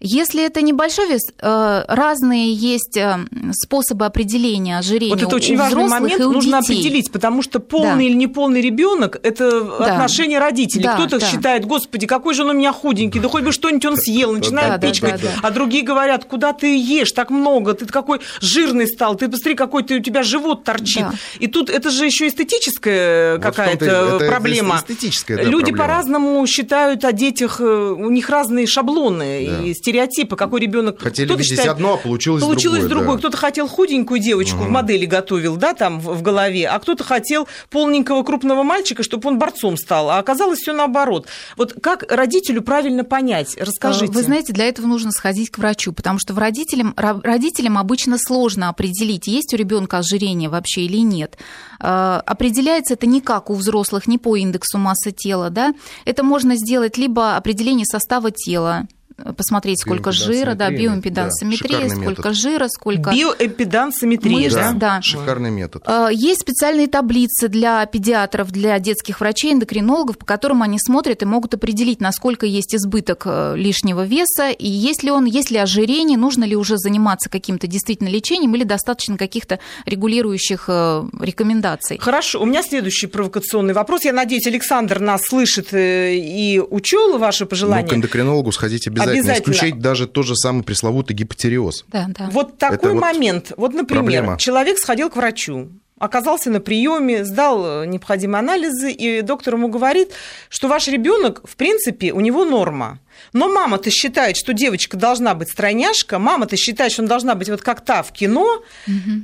Если 0.00 0.44
это 0.44 0.60
небольшой 0.62 1.08
вес, 1.08 1.22
э, 1.40 1.84
разные 1.88 2.52
есть 2.52 2.96
э, 2.96 3.18
способы 3.52 4.04
определения 4.06 4.78
ожирения. 4.78 5.14
Вот 5.14 5.22
это 5.22 5.36
очень 5.36 5.54
у 5.54 5.58
важный 5.58 5.86
момент, 5.88 6.18
нужно 6.20 6.60
детей. 6.60 6.74
определить, 6.80 7.12
потому 7.12 7.42
что 7.42 7.60
полный 7.60 7.94
Да. 7.96 8.02
или 8.02 8.14
неполный 8.14 8.60
ребенок 8.60 9.16
это 9.22 9.62
Да. 9.62 9.94
отношение 9.94 10.38
родителей. 10.38 10.84
Да, 10.84 10.94
Кто-то 10.94 11.18
да. 11.20 11.26
считает, 11.26 11.64
господи, 11.64 12.06
какой 12.06 12.34
же 12.34 12.42
он 12.42 12.50
у 12.50 12.52
меня 12.54 12.72
худенький, 12.72 13.20
да 13.20 13.28
хоть 13.28 13.44
бы 13.44 13.52
что-нибудь 13.52 13.84
он 13.86 13.96
съел, 13.96 14.32
начинает 14.32 14.68
Да, 14.68 14.78
да, 14.78 14.88
пичкать. 14.88 15.20
да, 15.22 15.28
да. 15.28 15.40
А 15.42 15.50
другие 15.50 15.84
говорят, 15.84 16.24
куда 16.24 16.52
ты 16.52 16.76
ешь 16.78 17.12
так 17.12 17.30
много, 17.30 17.74
ты 17.74 17.86
какой 17.86 18.20
жирный 18.40 18.86
стал, 18.86 19.14
ты 19.14 19.28
посмотри, 19.28 19.54
какой 19.54 19.82
ты, 19.82 19.96
у 19.96 20.00
тебя 20.00 20.22
живот 20.22 20.64
торчит. 20.64 21.02
Да. 21.02 21.12
И 21.38 21.46
тут 21.46 21.70
это 21.70 21.90
же 21.90 22.04
еще 22.06 22.28
эстетическая 22.28 23.34
Вот 23.36 23.42
какая-то 23.42 23.84
это 23.84 24.26
проблема. 24.28 24.76
эстетическая, 24.76 25.36
да, 25.38 25.42
Люди 25.44 25.66
проблема. 25.72 25.78
по-разному 25.78 26.46
считают 26.46 27.04
о 27.04 27.12
детях, 27.12 27.60
э, 27.60 27.94
у 28.04 28.10
них 28.10 28.28
разные 28.28 28.66
шаблоны 28.66 29.46
Да. 29.46 29.62
и 29.62 29.74
стереотипы, 29.74 30.36
какой 30.36 30.60
ребенок. 30.60 31.00
Хотели 31.00 31.26
Кто-то 31.26 31.38
видеть 31.42 31.52
считает, 31.58 31.70
одно, 31.70 31.94
а 31.94 31.96
получилось, 31.96 32.42
Получилось 32.42 32.80
другое. 32.80 32.88
другое. 32.98 33.16
да. 33.16 33.18
Кто-то 33.20 33.36
хотел 33.36 33.68
худенькую 33.68 34.20
девочку 34.20 34.58
в 34.64 34.68
модели 34.68 35.06
готовил, 35.06 35.56
да, 35.56 35.74
там 35.74 36.00
в, 36.00 36.22
голове, 36.22 36.68
а 36.68 36.78
кто-то 36.78 37.04
хотел 37.04 37.46
полненького 37.70 38.22
крупного 38.22 38.62
мальчика, 38.62 39.02
чтобы 39.02 39.28
он 39.28 39.38
борцом 39.38 39.76
стал. 39.76 40.10
А 40.10 40.18
оказалось 40.18 40.58
все 40.60 40.72
наоборот. 40.72 41.26
Вот 41.56 41.74
как 41.82 42.04
родителю 42.10 42.62
правильно 42.62 43.04
понять? 43.04 43.56
Расскажите. 43.58 44.12
Вы 44.12 44.22
знаете, 44.22 44.52
для 44.52 44.66
этого 44.66 44.86
нужно 44.86 45.10
сходить 45.10 45.50
к 45.50 45.58
врачу, 45.58 45.92
потому 45.92 46.18
что 46.18 46.34
в 46.34 46.38
родителям, 46.38 46.94
ро- 46.96 47.20
родителям 47.22 47.78
обычно 47.78 48.16
сложно 48.18 48.68
определить, 48.68 49.26
есть 49.26 49.52
у 49.54 49.56
ребенка 49.56 49.98
ожирение 49.98 50.48
вообще 50.48 50.82
или 50.82 50.98
нет. 50.98 51.36
Э, 51.80 52.20
Определяется 52.26 52.94
это 52.94 53.06
не 53.06 53.20
как 53.20 53.50
у 53.50 53.54
взрослых, 53.54 54.06
не 54.06 54.18
по 54.18 54.36
индексу 54.36 54.78
массы 54.78 55.12
тела, 55.12 55.50
да. 55.50 55.74
Это 56.04 56.22
можно 56.22 56.56
сделать 56.56 56.96
либо 56.98 57.36
определение 57.36 57.86
состава 57.94 58.30
тела, 58.32 58.88
посмотреть, 59.36 59.80
сколько 59.80 60.12
жира, 60.12 60.54
да, 60.54 60.70
Биоимпедансометрия, 60.70 61.78
биоимпедансометрия, 61.78 61.88
да, 61.88 61.94
сколько 61.94 62.28
метод. 62.28 62.36
жира, 62.36 62.68
сколько... 62.68 63.10
Биоэмпедансометрия, 63.10 64.36
Мышц, 64.36 64.54
да? 64.54 64.72
да. 64.72 65.02
Шикарный 65.02 65.50
метод. 65.50 65.82
Э, 65.86 66.08
Есть 66.12 66.40
специальные 66.40 66.88
таблицы 66.88 67.48
для 67.48 67.84
педиатров, 67.86 68.50
для 68.50 68.78
детских 68.78 69.20
врачей, 69.20 69.52
эндокринологов, 69.52 70.18
по 70.18 70.26
которым 70.26 70.62
они 70.62 70.78
смотрят 70.78 71.22
и 71.22 71.26
могут 71.26 71.54
определить, 71.54 72.00
насколько 72.00 72.46
есть 72.46 72.74
избыток 72.74 73.22
э, 73.26 73.54
лишнего 73.56 74.04
веса, 74.04 74.50
и 74.50 74.68
есть 74.68 75.02
ли 75.02 75.10
он, 75.10 75.26
есть 75.26 75.50
ли 75.50 75.58
ожирение, 75.58 76.18
нужно 76.18 76.44
ли 76.44 76.56
уже 76.56 76.76
заниматься 76.76 77.30
каким-то 77.30 77.66
действительно 77.66 78.08
лечением 78.08 78.54
или 78.56 78.64
достаточно 78.64 79.16
каких-то 79.16 79.60
регулирующих 79.86 80.64
э, 80.68 81.04
рекомендаций. 81.20 81.98
Хорошо, 81.98 82.42
у 82.42 82.46
меня 82.46 82.62
следующий 82.62 83.06
провокационный 83.06 83.74
вопрос. 83.74 84.04
Я 84.04 84.12
надеюсь, 84.12 84.46
Александр 84.46 84.98
нас 84.98 85.22
слышит 85.24 85.68
и 85.72 86.60
учел 86.70 87.18
ваши 87.18 87.46
пожелания. 87.46 87.86
к 87.88 87.92
эндокринологу 87.92 88.50
сходить 88.50 88.86
обязательно. 88.88 89.03
Обязательно. 89.12 89.54
Исключить 89.54 89.78
даже 89.78 90.06
тот 90.06 90.26
же 90.26 90.36
самый 90.36 90.62
пресловутый 90.62 91.16
гипотереоз. 91.16 91.84
Да, 91.88 92.06
да. 92.08 92.28
Вот 92.30 92.58
такой 92.58 92.92
вот 92.92 93.00
момент. 93.00 93.52
Вот, 93.56 93.72
например, 93.72 94.02
проблема. 94.02 94.38
человек 94.38 94.78
сходил 94.78 95.10
к 95.10 95.16
врачу, 95.16 95.70
оказался 95.98 96.50
на 96.50 96.60
приеме, 96.60 97.24
сдал 97.24 97.82
э, 97.82 97.86
необходимые 97.86 98.40
анализы, 98.40 98.90
и 98.90 99.20
доктор 99.22 99.54
ему 99.54 99.68
говорит, 99.68 100.10
что 100.48 100.68
ваш 100.68 100.88
ребенок, 100.88 101.40
в 101.44 101.56
принципе, 101.56 102.12
у 102.12 102.20
него 102.20 102.44
норма. 102.44 102.98
Но 103.32 103.48
мама-то 103.48 103.90
считает, 103.90 104.36
что 104.36 104.52
девочка 104.52 104.96
должна 104.96 105.34
быть 105.34 105.50
стройняшка, 105.50 106.18
мама-то 106.18 106.56
считает, 106.56 106.92
что 106.92 107.02
она 107.02 107.08
должна 107.08 107.34
быть 107.34 107.48
вот 107.48 107.62
как 107.62 107.80
та 107.80 108.02
в 108.02 108.12
кино, 108.12 108.62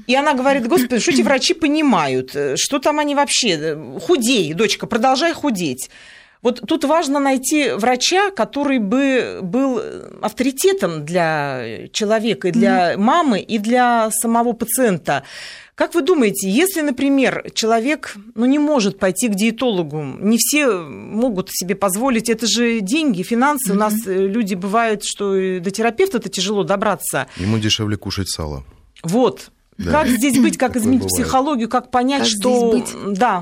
и 0.07 0.15
она 0.15 0.35
говорит, 0.35 0.69
господи, 0.69 1.01
что 1.01 1.11
эти 1.11 1.23
врачи 1.23 1.55
понимают, 1.55 2.35
э, 2.35 2.55
что 2.57 2.79
там 2.79 2.99
они 2.99 3.15
вообще, 3.15 3.57
э, 3.59 3.99
худей, 4.01 4.53
дочка, 4.55 4.87
продолжай 4.87 5.33
худеть. 5.33 5.91
Вот 6.43 6.63
тут 6.67 6.85
важно 6.85 7.19
найти 7.21 7.71
врача, 7.73 8.31
который 8.31 8.79
бы 8.79 9.41
был 9.43 9.83
авторитетом 10.23 11.05
для 11.05 11.89
человека, 11.93 12.49
и 12.49 12.53
для 12.53 12.95
мамы, 12.97 13.41
и 13.41 13.59
для 13.59 14.11
самого 14.11 14.53
пациента. 14.53 15.23
Как 15.75 15.95
вы 15.95 16.03
думаете, 16.03 16.51
если, 16.51 16.83
например, 16.83 17.51
человек 17.55 18.15
ну, 18.35 18.45
не 18.45 18.59
может 18.59 18.99
пойти 18.99 19.29
к 19.29 19.35
диетологу, 19.35 20.03
не 20.03 20.37
все 20.37 20.69
могут 20.71 21.49
себе 21.51 21.75
позволить, 21.75 22.29
это 22.29 22.47
же 22.47 22.81
деньги, 22.81 23.23
финансы, 23.23 23.73
у 23.73 23.77
нас 23.77 23.95
э, 24.07 24.27
люди 24.27 24.55
бывают, 24.55 25.05
что 25.05 25.33
до 25.59 25.71
терапевта-то 25.71 26.29
тяжело 26.29 26.65
добраться. 26.65 27.29
Ему 27.37 27.59
дешевле 27.59 27.97
кушать 27.97 28.29
сало. 28.29 28.63
Вот. 29.03 29.51
Да. 29.85 29.93
Как 29.93 30.09
здесь 30.09 30.39
быть, 30.39 30.59
как 30.59 30.75
Такое 30.75 30.83
изменить 30.83 31.05
бывает. 31.05 31.25
психологию, 31.25 31.69
как 31.69 31.91
понять, 31.91 32.21
Как 32.21 32.29
что... 32.29 32.85
Да. 33.09 33.41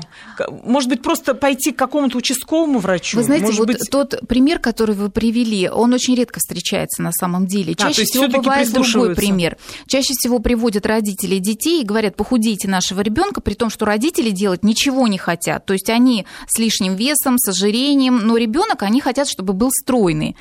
Может 0.63 0.87
быть, 0.89 1.01
просто 1.01 1.33
пойти 1.33 1.71
к 1.73 1.75
какому-то 1.75 2.17
участковому 2.17 2.79
врачу? 2.79 3.17
Вы 3.17 3.23
знаете, 3.23 3.47
Может 3.47 3.59
вот 3.59 3.67
быть... 3.67 3.89
тот 3.91 4.21
пример, 4.27 4.59
который 4.59 4.95
вы 4.95 5.09
привели, 5.09 5.69
он 5.69 5.93
очень 5.93 6.15
редко 6.15 6.39
встречается 6.39 7.01
на 7.01 7.11
самом 7.11 7.45
деле. 7.45 7.73
А, 7.77 7.81
Чаще 7.81 8.03
всего 8.03 8.27
бывает 8.29 8.71
другой 8.71 9.15
пример. 9.15 9.57
Чаще 9.87 10.13
всего 10.13 10.39
приводят 10.39 10.85
родителей 10.85 11.39
детей 11.39 11.81
и 11.81 11.85
говорят, 11.85 12.15
похудейте 12.15 12.69
нашего 12.69 13.01
ребенка, 13.01 13.41
при 13.41 13.55
том, 13.55 13.69
что 13.69 13.85
родители 13.85 14.29
делать 14.29 14.63
ничего 14.63 15.07
не 15.09 15.17
хотят. 15.17 15.65
То 15.65 15.73
есть 15.73 15.89
они 15.89 16.25
с 16.47 16.57
лишним 16.57 16.95
весом, 16.95 17.37
с 17.37 17.49
ожирением, 17.49 18.19
но 18.25 18.37
ребенок 18.37 18.83
они 18.83 19.01
хотят, 19.01 19.27
чтобы 19.27 19.51
был 19.53 19.71
стройный. 19.71 20.37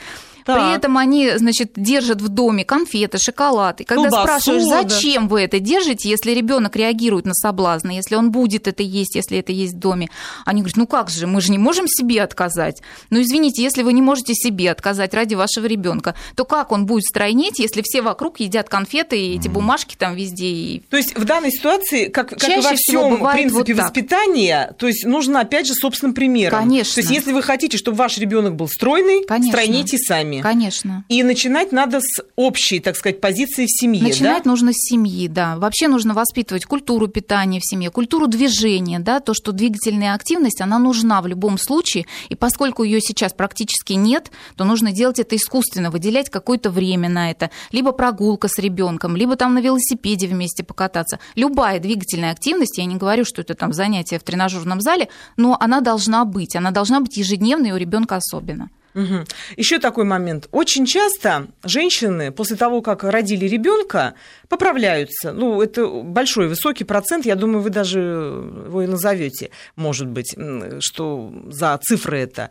При 0.49 0.55
Так. 0.55 0.77
этом 0.79 0.97
они, 0.97 1.33
значит, 1.37 1.73
держат 1.77 2.23
в 2.23 2.29
доме 2.29 2.65
конфеты, 2.65 3.19
шоколад. 3.19 3.83
И 3.83 3.85
когда 3.85 4.09
Колбасу, 4.09 4.23
спрашиваешь, 4.25 4.65
да. 4.65 4.89
зачем 4.89 5.29
вы 5.29 5.43
это 5.43 5.61
держите, 5.61 6.09
если 6.09 6.31
ребенок 6.31 6.75
реагирует 6.75 7.27
на 7.27 7.35
соблазны, 7.35 7.91
если 7.91 8.15
он 8.15 8.31
будет 8.31 8.67
это 8.67 8.83
есть, 8.83 9.15
если 9.15 9.37
это 9.39 9.53
есть 9.53 9.75
в 9.75 9.79
доме, 9.79 10.09
они 10.47 10.63
говорят, 10.63 10.79
ну 10.79 10.87
как 10.87 11.11
же, 11.11 11.27
мы 11.27 11.43
же 11.43 11.51
не 11.51 11.59
можем 11.59 11.87
себе 11.87 12.23
отказать. 12.23 12.81
Ну 13.11 13.21
извините, 13.21 13.63
если 13.63 13.83
вы 13.83 13.93
не 13.93 14.01
можете 14.01 14.33
себе 14.33 14.71
отказать 14.71 15.13
ради 15.13 15.35
вашего 15.35 15.67
ребенка, 15.67 16.15
то 16.35 16.47
как 16.47 16.73
он 16.73 16.87
будет 16.87 17.05
стройнеть, 17.05 17.59
если 17.59 17.83
все 17.85 18.01
вокруг 18.01 18.41
едят 18.41 18.71
конфеты 18.71 19.19
и 19.21 19.37
эти 19.37 19.49
бумажки 19.49 19.97
там 19.99 20.15
везде 20.15 20.47
и 20.47 20.83
То 20.89 20.97
есть 20.97 21.15
в 21.15 21.25
данной 21.27 21.51
ситуации, 21.51 22.07
как, 22.09 22.31
как 22.31 22.43
и 22.43 22.47
Чаще 22.47 22.63
во 22.71 22.75
всего 22.75 23.07
всем 23.17 23.31
принципе 23.33 23.59
вот 23.59 23.67
так. 23.67 23.77
воспитания, 23.91 24.75
то 24.79 24.87
есть 24.87 25.05
нужно 25.05 25.41
опять 25.41 25.67
же 25.67 25.75
собственным 25.75 26.15
примером. 26.15 26.59
Конечно. 26.59 26.95
То 26.95 27.01
есть 27.01 27.11
если 27.11 27.33
вы 27.33 27.43
хотите, 27.43 27.77
чтобы 27.77 27.99
ваш 27.99 28.17
ребенок 28.17 28.57
был 28.57 28.67
стройный, 28.69 29.25
Конечно. 29.27 29.53
стройните 29.53 29.99
сами. 29.99 30.38
Конечно. 30.43 31.05
И 31.09 31.23
начинать 31.23 31.73
надо 31.73 32.01
с 32.01 32.23
общей, 32.37 32.81
так 32.81 32.97
сказать, 32.97 33.21
позиции 33.21 33.67
в 33.67 33.71
семье. 33.71 34.03
Начинать 34.03 34.45
да? 34.45 34.51
нужно 34.51 34.73
с 34.73 34.77
семьи, 34.77 35.29
да. 35.29 35.57
Вообще 35.57 35.89
нужно 35.89 36.15
воспитывать 36.15 36.65
культуру 36.65 37.09
питания 37.09 37.61
в 37.61 37.67
семье, 37.67 37.91
культуру 37.91 38.27
движения, 38.27 38.99
да, 38.99 39.21
то, 39.21 39.35
что 39.35 39.53
двигательная 39.53 40.15
активность, 40.15 40.61
она 40.61 40.79
нужна 40.79 41.21
в 41.23 41.27
любом 41.27 41.59
случае, 41.59 42.07
и 42.29 42.35
поскольку 42.35 42.83
ее 42.83 43.01
сейчас 43.01 43.33
практически 43.33 43.95
нет, 43.95 44.31
то 44.57 44.65
нужно 44.65 44.93
делать 44.93 45.19
это 45.19 45.37
искусственно, 45.37 45.91
выделять 45.91 46.31
какое-то 46.31 46.71
время 46.71 47.09
на 47.09 47.31
это, 47.31 47.51
либо 47.73 47.93
прогулка 47.93 48.49
с 48.49 48.59
ребенком, 48.59 49.17
либо 49.17 49.37
там 49.37 49.55
на 49.55 49.61
велосипеде 49.61 50.27
вместе 50.27 50.65
покататься. 50.65 51.19
Любая 51.35 51.81
двигательная 51.81 52.33
активность, 52.33 52.79
я 52.79 52.85
не 52.85 52.97
говорю, 52.97 53.25
что 53.25 53.43
это 53.43 53.55
там 53.55 53.73
занятие 53.73 54.19
в 54.19 54.23
тренажерном 54.23 54.81
зале, 54.81 55.09
но 55.37 55.57
она 55.59 55.81
должна 55.81 56.25
быть, 56.25 56.57
она 56.57 56.71
должна 56.71 57.01
быть 57.01 57.17
ежедневной 57.17 57.73
у 57.73 57.77
ребенка 57.77 58.17
особенно. 58.17 58.71
Еще 59.57 59.79
такой 59.79 60.05
момент. 60.05 60.49
Очень 60.51 60.87
часто 60.87 61.49
женщины 61.65 62.33
после 62.33 62.57
того, 62.57 62.83
как 62.83 63.05
родили 63.05 63.47
ребенка, 63.47 64.15
поправляются. 64.49 65.33
Ну, 65.33 65.63
это 65.63 65.87
большой, 65.87 66.49
высокий 66.49 66.85
процент. 66.85 67.27
Я 67.27 67.37
думаю, 67.37 67.63
вы 67.63 67.71
даже 67.71 68.01
его 68.01 68.83
и 68.83 68.87
назовете, 68.87 69.51
может 69.77 70.09
быть, 70.09 70.35
что 70.81 71.33
за 71.49 71.79
цифры 71.83 72.19
это. 72.21 72.51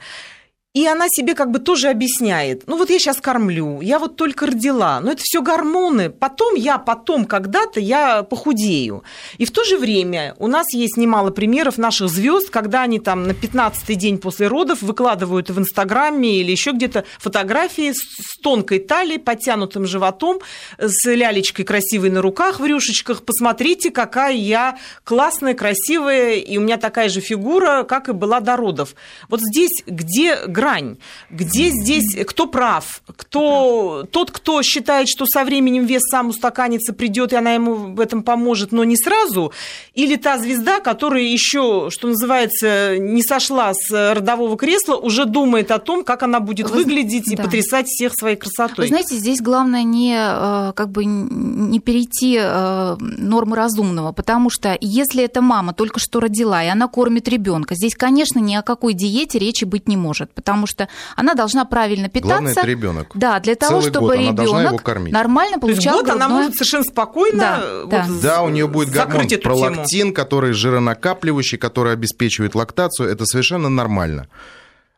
И 0.77 0.85
она 0.85 1.07
себе 1.09 1.33
как 1.33 1.49
бы 1.49 1.57
тоже 1.57 1.89
объясняет, 1.89 2.67
ну 2.67 2.77
вот 2.77 2.91
я 2.91 2.99
сейчас 2.99 3.17
кормлю, 3.17 3.81
я 3.81 3.97
вот 3.97 4.15
только 4.15 4.45
родила, 4.45 4.99
но 4.99 5.13
это 5.13 5.21
все 5.23 5.41
гормоны, 5.41 6.11
потом 6.11 6.53
я, 6.53 6.77
потом 6.77 7.25
когда-то 7.25 7.79
я 7.79 8.21
похудею. 8.21 9.03
И 9.39 9.45
в 9.45 9.51
то 9.51 9.63
же 9.63 9.79
время 9.79 10.35
у 10.37 10.45
нас 10.45 10.71
есть 10.73 10.95
немало 10.95 11.31
примеров 11.31 11.79
наших 11.79 12.09
звезд, 12.09 12.51
когда 12.51 12.83
они 12.83 12.99
там 12.99 13.23
на 13.23 13.31
15-й 13.31 13.95
день 13.95 14.19
после 14.19 14.45
родов 14.47 14.83
выкладывают 14.83 15.49
в 15.49 15.57
Инстаграме 15.57 16.41
или 16.41 16.51
еще 16.51 16.73
где-то 16.73 17.05
фотографии 17.17 17.91
с 17.93 18.39
тонкой 18.43 18.77
талией, 18.77 19.19
подтянутым 19.19 19.87
животом, 19.87 20.41
с 20.77 21.11
лялечкой 21.11 21.65
красивой 21.65 22.11
на 22.11 22.21
руках 22.21 22.59
в 22.59 22.65
рюшечках. 22.65 23.23
Посмотрите, 23.23 23.89
какая 23.89 24.35
я 24.35 24.77
классная, 25.03 25.55
красивая, 25.55 26.35
и 26.35 26.55
у 26.57 26.61
меня 26.61 26.77
такая 26.77 27.09
же 27.09 27.19
фигура, 27.19 27.81
как 27.83 28.09
и 28.09 28.13
была 28.13 28.41
до 28.41 28.55
родов. 28.55 28.93
Вот 29.27 29.41
здесь 29.41 29.83
где 29.87 30.45
грань 30.45 30.66
грань? 30.67 30.97
Где 31.29 31.69
здесь, 31.69 32.15
кто 32.25 32.47
прав? 32.47 33.01
Кто, 33.15 34.05
тот, 34.11 34.31
кто 34.31 34.61
считает, 34.61 35.07
что 35.07 35.25
со 35.25 35.43
временем 35.43 35.85
вес 35.85 36.03
сам 36.09 36.29
устаканится, 36.29 36.93
придет, 36.93 37.33
и 37.33 37.35
она 37.35 37.53
ему 37.53 37.95
в 37.95 37.99
этом 37.99 38.23
поможет, 38.23 38.71
но 38.71 38.83
не 38.83 38.97
сразу? 38.97 39.51
Или 39.93 40.15
та 40.15 40.37
звезда, 40.37 40.79
которая 40.79 41.23
еще, 41.23 41.89
что 41.89 42.07
называется, 42.07 42.97
не 42.97 43.23
сошла 43.23 43.73
с 43.73 44.13
родового 44.13 44.57
кресла, 44.57 44.95
уже 44.95 45.25
думает 45.25 45.71
о 45.71 45.79
том, 45.79 46.03
как 46.03 46.23
она 46.23 46.39
будет 46.39 46.69
Вы... 46.69 46.77
выглядеть 46.77 47.31
и 47.31 47.35
да. 47.35 47.43
потрясать 47.43 47.87
всех 47.87 48.13
своей 48.13 48.35
красотой? 48.35 48.85
Вы 48.85 48.89
знаете, 48.89 49.15
здесь 49.15 49.41
главное 49.41 49.83
не, 49.83 50.15
э, 50.17 50.73
как 50.73 50.89
бы, 50.89 51.05
не 51.05 51.79
перейти 51.79 52.37
э, 52.39 52.97
нормы 52.99 53.55
разумного, 53.55 54.11
потому 54.11 54.49
что 54.49 54.77
если 54.81 55.23
эта 55.23 55.41
мама 55.41 55.73
только 55.73 55.99
что 55.99 56.19
родила, 56.19 56.63
и 56.63 56.67
она 56.67 56.87
кормит 56.87 57.27
ребенка, 57.27 57.75
здесь, 57.75 57.95
конечно, 57.95 58.39
ни 58.39 58.55
о 58.55 58.61
какой 58.61 58.93
диете 58.93 59.39
речи 59.39 59.65
быть 59.65 59.87
не 59.87 59.97
может, 59.97 60.31
потому 60.47 60.65
что 60.65 60.87
она 61.17 61.33
должна 61.33 61.65
правильно 61.65 62.07
питаться. 62.07 62.29
Главное, 62.29 62.51
это 62.53 62.65
ребенок. 62.65 63.11
Да, 63.13 63.39
для 63.39 63.55
того, 63.55 63.81
Целый 63.81 63.91
чтобы 63.91 64.17
ребенок 64.17 65.11
нормально 65.11 65.59
получал 65.59 65.99
год 65.99 66.09
она 66.09 66.29
может 66.29 66.53
совершенно 66.53 66.83
спокойно 66.85 67.37
да, 67.37 67.81
вот 67.83 67.89
да. 67.89 68.07
да, 68.21 68.41
у 68.43 68.49
нее 68.49 68.67
будет 68.67 68.89
гормон 68.89 69.27
пролактин, 69.43 70.13
который 70.13 70.53
жиронакапливающий, 70.53 71.57
который 71.57 71.93
обеспечивает 71.93 72.55
лактацию. 72.55 73.09
Это 73.09 73.25
совершенно 73.25 73.69
нормально. 73.69 74.27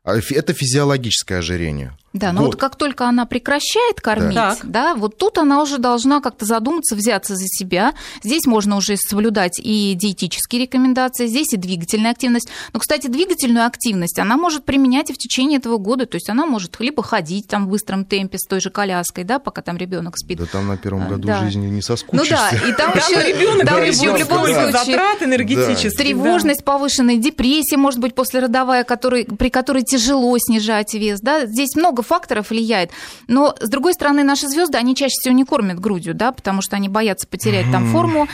А 0.03 0.17
это 0.17 0.53
физиологическое 0.53 1.39
ожирение. 1.39 1.97
Да, 2.13 2.31
но 2.33 2.41
вот. 2.41 2.47
вот 2.47 2.55
как 2.55 2.75
только 2.75 3.07
она 3.07 3.25
прекращает 3.25 4.01
кормить, 4.01 4.35
да. 4.35 4.57
да, 4.63 4.95
вот 4.95 5.17
тут 5.17 5.37
она 5.37 5.61
уже 5.61 5.77
должна 5.77 6.21
как-то 6.21 6.45
задуматься, 6.45 6.95
взяться 6.95 7.35
за 7.35 7.45
себя. 7.45 7.93
Здесь 8.23 8.45
можно 8.45 8.77
уже 8.77 8.97
соблюдать 8.97 9.59
и 9.59 9.93
диетические 9.93 10.63
рекомендации, 10.63 11.27
здесь 11.27 11.53
и 11.53 11.57
двигательная 11.57 12.11
активность. 12.11 12.49
Но, 12.73 12.79
кстати, 12.79 13.07
двигательную 13.07 13.65
активность 13.65 14.17
она 14.17 14.37
может 14.37 14.65
применять 14.65 15.11
и 15.11 15.13
в 15.13 15.17
течение 15.17 15.59
этого 15.59 15.77
года. 15.77 16.07
То 16.07 16.15
есть 16.15 16.29
она 16.29 16.47
может 16.47 16.79
либо 16.79 17.03
ходить 17.03 17.47
там 17.47 17.67
в 17.67 17.69
быстром 17.69 18.05
темпе 18.05 18.39
с 18.39 18.47
той 18.47 18.59
же 18.59 18.71
коляской, 18.71 19.23
да, 19.23 19.37
пока 19.37 19.61
там 19.61 19.77
ребенок 19.77 20.17
спит. 20.17 20.39
Да 20.39 20.45
там 20.45 20.67
на 20.67 20.77
первом 20.77 21.07
году 21.07 21.27
да. 21.27 21.43
жизни 21.43 21.67
не 21.67 21.81
соскучишься. 21.81 22.37
Ну 22.51 22.59
да, 22.59 22.69
и 22.69 22.73
там 22.73 22.91
еще 22.91 23.33
ребенок, 23.33 23.67
там 23.67 23.83
еще 23.83 24.13
в 24.15 24.17
любом 24.17 24.45
случае 24.45 24.71
затрат 24.71 25.21
энергетических. 25.21 25.95
Тревожность 25.95 26.63
повышенная, 26.63 27.17
депрессия, 27.17 27.77
может 27.77 27.99
быть, 27.99 28.15
послеродовая, 28.15 28.83
при 28.83 29.49
которой 29.49 29.83
тяжело 29.83 30.35
снижать 30.39 30.93
вес. 30.95 31.19
Да? 31.21 31.45
Здесь 31.45 31.75
много 31.75 31.98
много 31.99 32.01
факторов 32.01 32.49
влияет. 32.49 32.91
Но, 33.27 33.55
с 33.59 33.69
другой 33.69 33.93
стороны, 33.93 34.23
наши 34.23 34.47
звезды, 34.47 34.77
они 34.77 34.95
чаще 34.95 35.15
всего 35.19 35.33
не 35.33 35.43
кормят 35.43 35.79
грудью, 35.79 36.13
да, 36.13 36.31
потому 36.31 36.61
что 36.61 36.75
они 36.75 36.89
боятся 36.89 37.27
потерять 37.27 37.65
там 37.71 37.91
форму, 37.91 38.27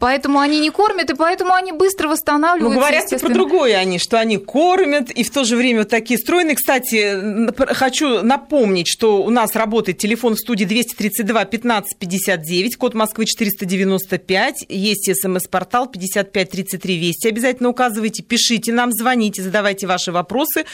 поэтому 0.00 0.38
они 0.38 0.60
не 0.60 0.70
кормят, 0.70 1.10
и 1.10 1.14
поэтому 1.14 1.52
они 1.52 1.72
быстро 1.72 2.08
восстанавливаются. 2.08 2.74
Ну, 2.74 2.80
говорят 2.80 3.20
про 3.20 3.28
другое 3.28 3.76
они, 3.76 3.98
что 3.98 4.18
они 4.18 4.38
кормят, 4.38 5.10
и 5.10 5.22
в 5.22 5.30
то 5.30 5.44
же 5.44 5.56
время 5.56 5.80
вот 5.80 5.88
такие 5.88 6.18
стройные. 6.18 6.56
Кстати, 6.56 7.52
хочу 7.74 8.22
напомнить, 8.22 8.88
что 8.88 9.22
у 9.22 9.30
нас 9.30 9.54
работает 9.54 9.98
телефон 9.98 10.34
в 10.34 10.38
студии 10.38 10.64
232 10.64 11.44
15 11.44 11.98
59, 11.98 12.76
код 12.76 12.94
Москвы 12.94 13.26
495, 13.26 14.66
есть 14.68 15.10
смс-портал 15.22 15.86
55 15.86 16.50
33 16.50 16.98
Вести. 16.98 17.28
Обязательно 17.28 17.68
указывайте, 17.68 18.22
пишите 18.22 18.72
нам, 18.72 18.92
звоните, 18.92 19.42
задавайте 19.42 19.86
ваши 19.86 20.12
вопросы. 20.12 20.64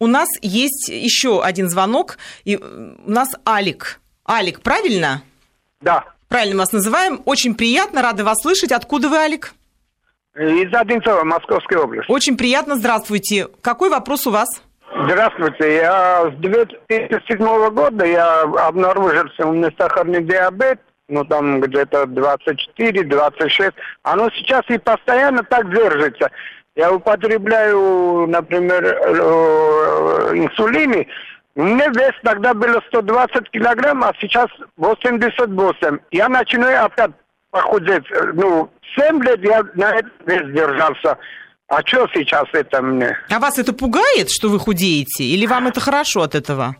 У 0.00 0.06
нас 0.06 0.28
есть 0.42 0.88
еще 0.88 1.42
один 1.42 1.68
звонок. 1.68 2.18
И 2.44 2.56
у 2.56 3.10
нас 3.10 3.30
Алик. 3.46 4.00
Алик, 4.28 4.60
правильно? 4.60 5.22
Да. 5.80 6.04
Правильно 6.28 6.58
вас 6.58 6.72
называем. 6.72 7.22
Очень 7.24 7.54
приятно, 7.54 8.02
рады 8.02 8.22
вас 8.22 8.42
слышать. 8.42 8.72
Откуда 8.72 9.08
вы, 9.08 9.16
Алик? 9.16 9.54
Из 10.36 10.72
Одинцова, 10.72 11.24
Московской 11.24 11.78
области. 11.78 12.10
Очень 12.10 12.36
приятно, 12.36 12.76
здравствуйте. 12.76 13.48
Какой 13.60 13.90
вопрос 13.90 14.26
у 14.26 14.30
вас? 14.30 14.48
Здравствуйте. 15.04 15.76
Я 15.76 16.30
с 16.30 16.34
2007 16.40 17.70
года 17.70 18.04
я 18.04 18.42
обнаружился 18.42 19.46
у 19.46 19.52
меня 19.52 19.70
сахарный 19.76 20.22
диабет, 20.22 20.80
ну 21.08 21.24
там 21.24 21.60
где-то 21.60 22.04
24-26. 22.04 23.72
Оно 24.02 24.30
сейчас 24.30 24.62
и 24.68 24.78
постоянно 24.78 25.42
так 25.42 25.72
держится. 25.74 26.30
Я 26.78 26.92
употребляю, 26.92 28.28
например, 28.28 28.84
э, 28.84 30.32
инсулин, 30.36 31.04
у 31.56 31.62
меня 31.64 31.88
вес 31.88 32.12
тогда 32.22 32.54
было 32.54 32.80
120 32.86 33.50
килограмм, 33.50 34.04
а 34.04 34.12
сейчас 34.20 34.46
88. 34.76 35.98
Я 36.12 36.28
начинаю 36.28 36.84
опять 36.84 37.10
похудеть. 37.50 38.04
Ну, 38.34 38.70
7 38.96 39.20
лет 39.24 39.40
я 39.42 39.64
на 39.74 39.90
этот 39.96 40.12
вес 40.24 40.54
держался. 40.54 41.18
А 41.66 41.80
что 41.84 42.06
сейчас 42.14 42.44
это 42.52 42.80
мне? 42.80 43.18
А 43.28 43.40
вас 43.40 43.58
это 43.58 43.72
пугает, 43.72 44.30
что 44.30 44.48
вы 44.48 44.60
худеете? 44.60 45.24
Или 45.24 45.46
вам 45.46 45.66
это 45.66 45.80
хорошо 45.80 46.22
от 46.22 46.36
этого? 46.36 46.76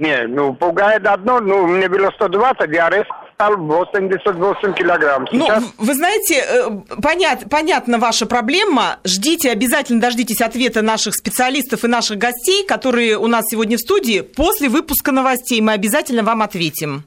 Не, 0.00 0.26
ну, 0.26 0.54
пугает 0.54 1.06
одно. 1.06 1.38
Ну, 1.38 1.68
мне 1.68 1.88
было 1.88 2.10
120, 2.16 2.68
я 2.74 2.90
резко 2.90 3.14
стал 3.38 3.56
88 3.56 4.74
килограмм. 4.74 5.28
Ну, 5.30 5.46
Сейчас... 5.46 5.62
Ну, 5.62 5.84
вы 5.86 5.94
знаете, 5.94 6.44
э, 6.44 6.70
понят, 7.00 7.44
понятна 7.48 7.98
ваша 7.98 8.26
проблема. 8.26 8.98
Ждите, 9.04 9.52
обязательно 9.52 10.00
дождитесь 10.00 10.40
ответа 10.40 10.82
наших 10.82 11.14
специалистов 11.14 11.84
и 11.84 11.86
наших 11.86 12.18
гостей, 12.18 12.66
которые 12.66 13.16
у 13.16 13.28
нас 13.28 13.44
сегодня 13.48 13.76
в 13.76 13.80
студии. 13.80 14.22
После 14.22 14.68
выпуска 14.68 15.12
новостей 15.12 15.60
мы 15.60 15.70
обязательно 15.70 16.24
вам 16.24 16.42
ответим. 16.42 17.04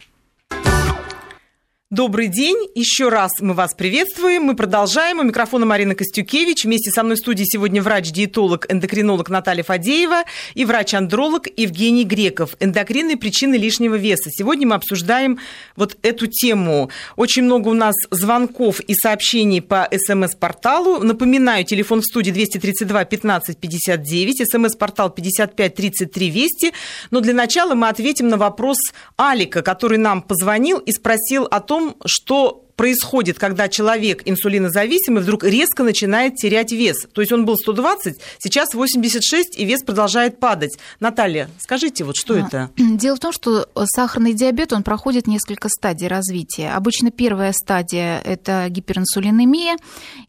Добрый 1.91 2.29
день. 2.29 2.69
Еще 2.73 3.09
раз 3.09 3.31
мы 3.41 3.53
вас 3.53 3.73
приветствуем. 3.73 4.43
Мы 4.43 4.55
продолжаем. 4.55 5.19
У 5.19 5.23
микрофона 5.23 5.65
Марина 5.65 5.93
Костюкевич. 5.93 6.63
Вместе 6.63 6.89
со 6.89 7.03
мной 7.03 7.17
в 7.17 7.19
студии 7.19 7.43
сегодня 7.43 7.81
врач-диетолог, 7.81 8.65
эндокринолог 8.71 9.29
Наталья 9.29 9.61
Фадеева 9.61 10.23
и 10.53 10.63
врач-андролог 10.63 11.47
Евгений 11.57 12.05
Греков. 12.05 12.55
Эндокринные 12.61 13.17
причины 13.17 13.55
лишнего 13.55 13.95
веса. 13.95 14.29
Сегодня 14.31 14.69
мы 14.69 14.75
обсуждаем 14.75 15.39
вот 15.75 15.97
эту 16.01 16.27
тему. 16.27 16.89
Очень 17.17 17.43
много 17.43 17.67
у 17.67 17.73
нас 17.73 17.95
звонков 18.09 18.79
и 18.79 18.93
сообщений 18.93 19.61
по 19.61 19.85
СМС-порталу. 19.91 21.03
Напоминаю, 21.03 21.65
телефон 21.65 21.99
в 21.99 22.05
студии 22.05 22.31
232 22.31 23.03
15 23.03 23.57
59, 23.57 24.49
СМС-портал 24.49 25.09
55 25.09 25.75
33 25.75 26.29
Вести. 26.29 26.71
Но 27.09 27.19
для 27.19 27.33
начала 27.33 27.75
мы 27.75 27.89
ответим 27.89 28.29
на 28.29 28.37
вопрос 28.37 28.77
Алика, 29.17 29.61
который 29.61 29.97
нам 29.97 30.21
позвонил 30.21 30.77
и 30.77 30.93
спросил 30.93 31.49
о 31.51 31.59
том, 31.59 31.80
том, 31.81 31.95
что 32.05 32.65
происходит, 32.81 33.37
когда 33.37 33.69
человек 33.69 34.23
инсулинозависимый 34.25 35.21
вдруг 35.21 35.43
резко 35.43 35.83
начинает 35.83 36.37
терять 36.37 36.71
вес. 36.71 37.05
То 37.13 37.21
есть 37.21 37.31
он 37.31 37.45
был 37.45 37.55
120, 37.55 38.17
сейчас 38.39 38.73
86, 38.73 39.59
и 39.59 39.65
вес 39.65 39.83
продолжает 39.83 40.39
падать. 40.39 40.79
Наталья, 40.99 41.47
скажите, 41.59 42.03
вот 42.05 42.15
что 42.15 42.33
а, 42.33 42.39
это? 42.39 42.71
Дело 42.77 43.17
в 43.17 43.19
том, 43.19 43.31
что 43.33 43.69
сахарный 43.85 44.33
диабет, 44.33 44.73
он 44.73 44.81
проходит 44.81 45.27
несколько 45.27 45.69
стадий 45.69 46.07
развития. 46.07 46.71
Обычно 46.71 47.11
первая 47.11 47.53
стадия– 47.53 48.19
это 48.25 48.65
гиперинсулинемия, 48.69 49.77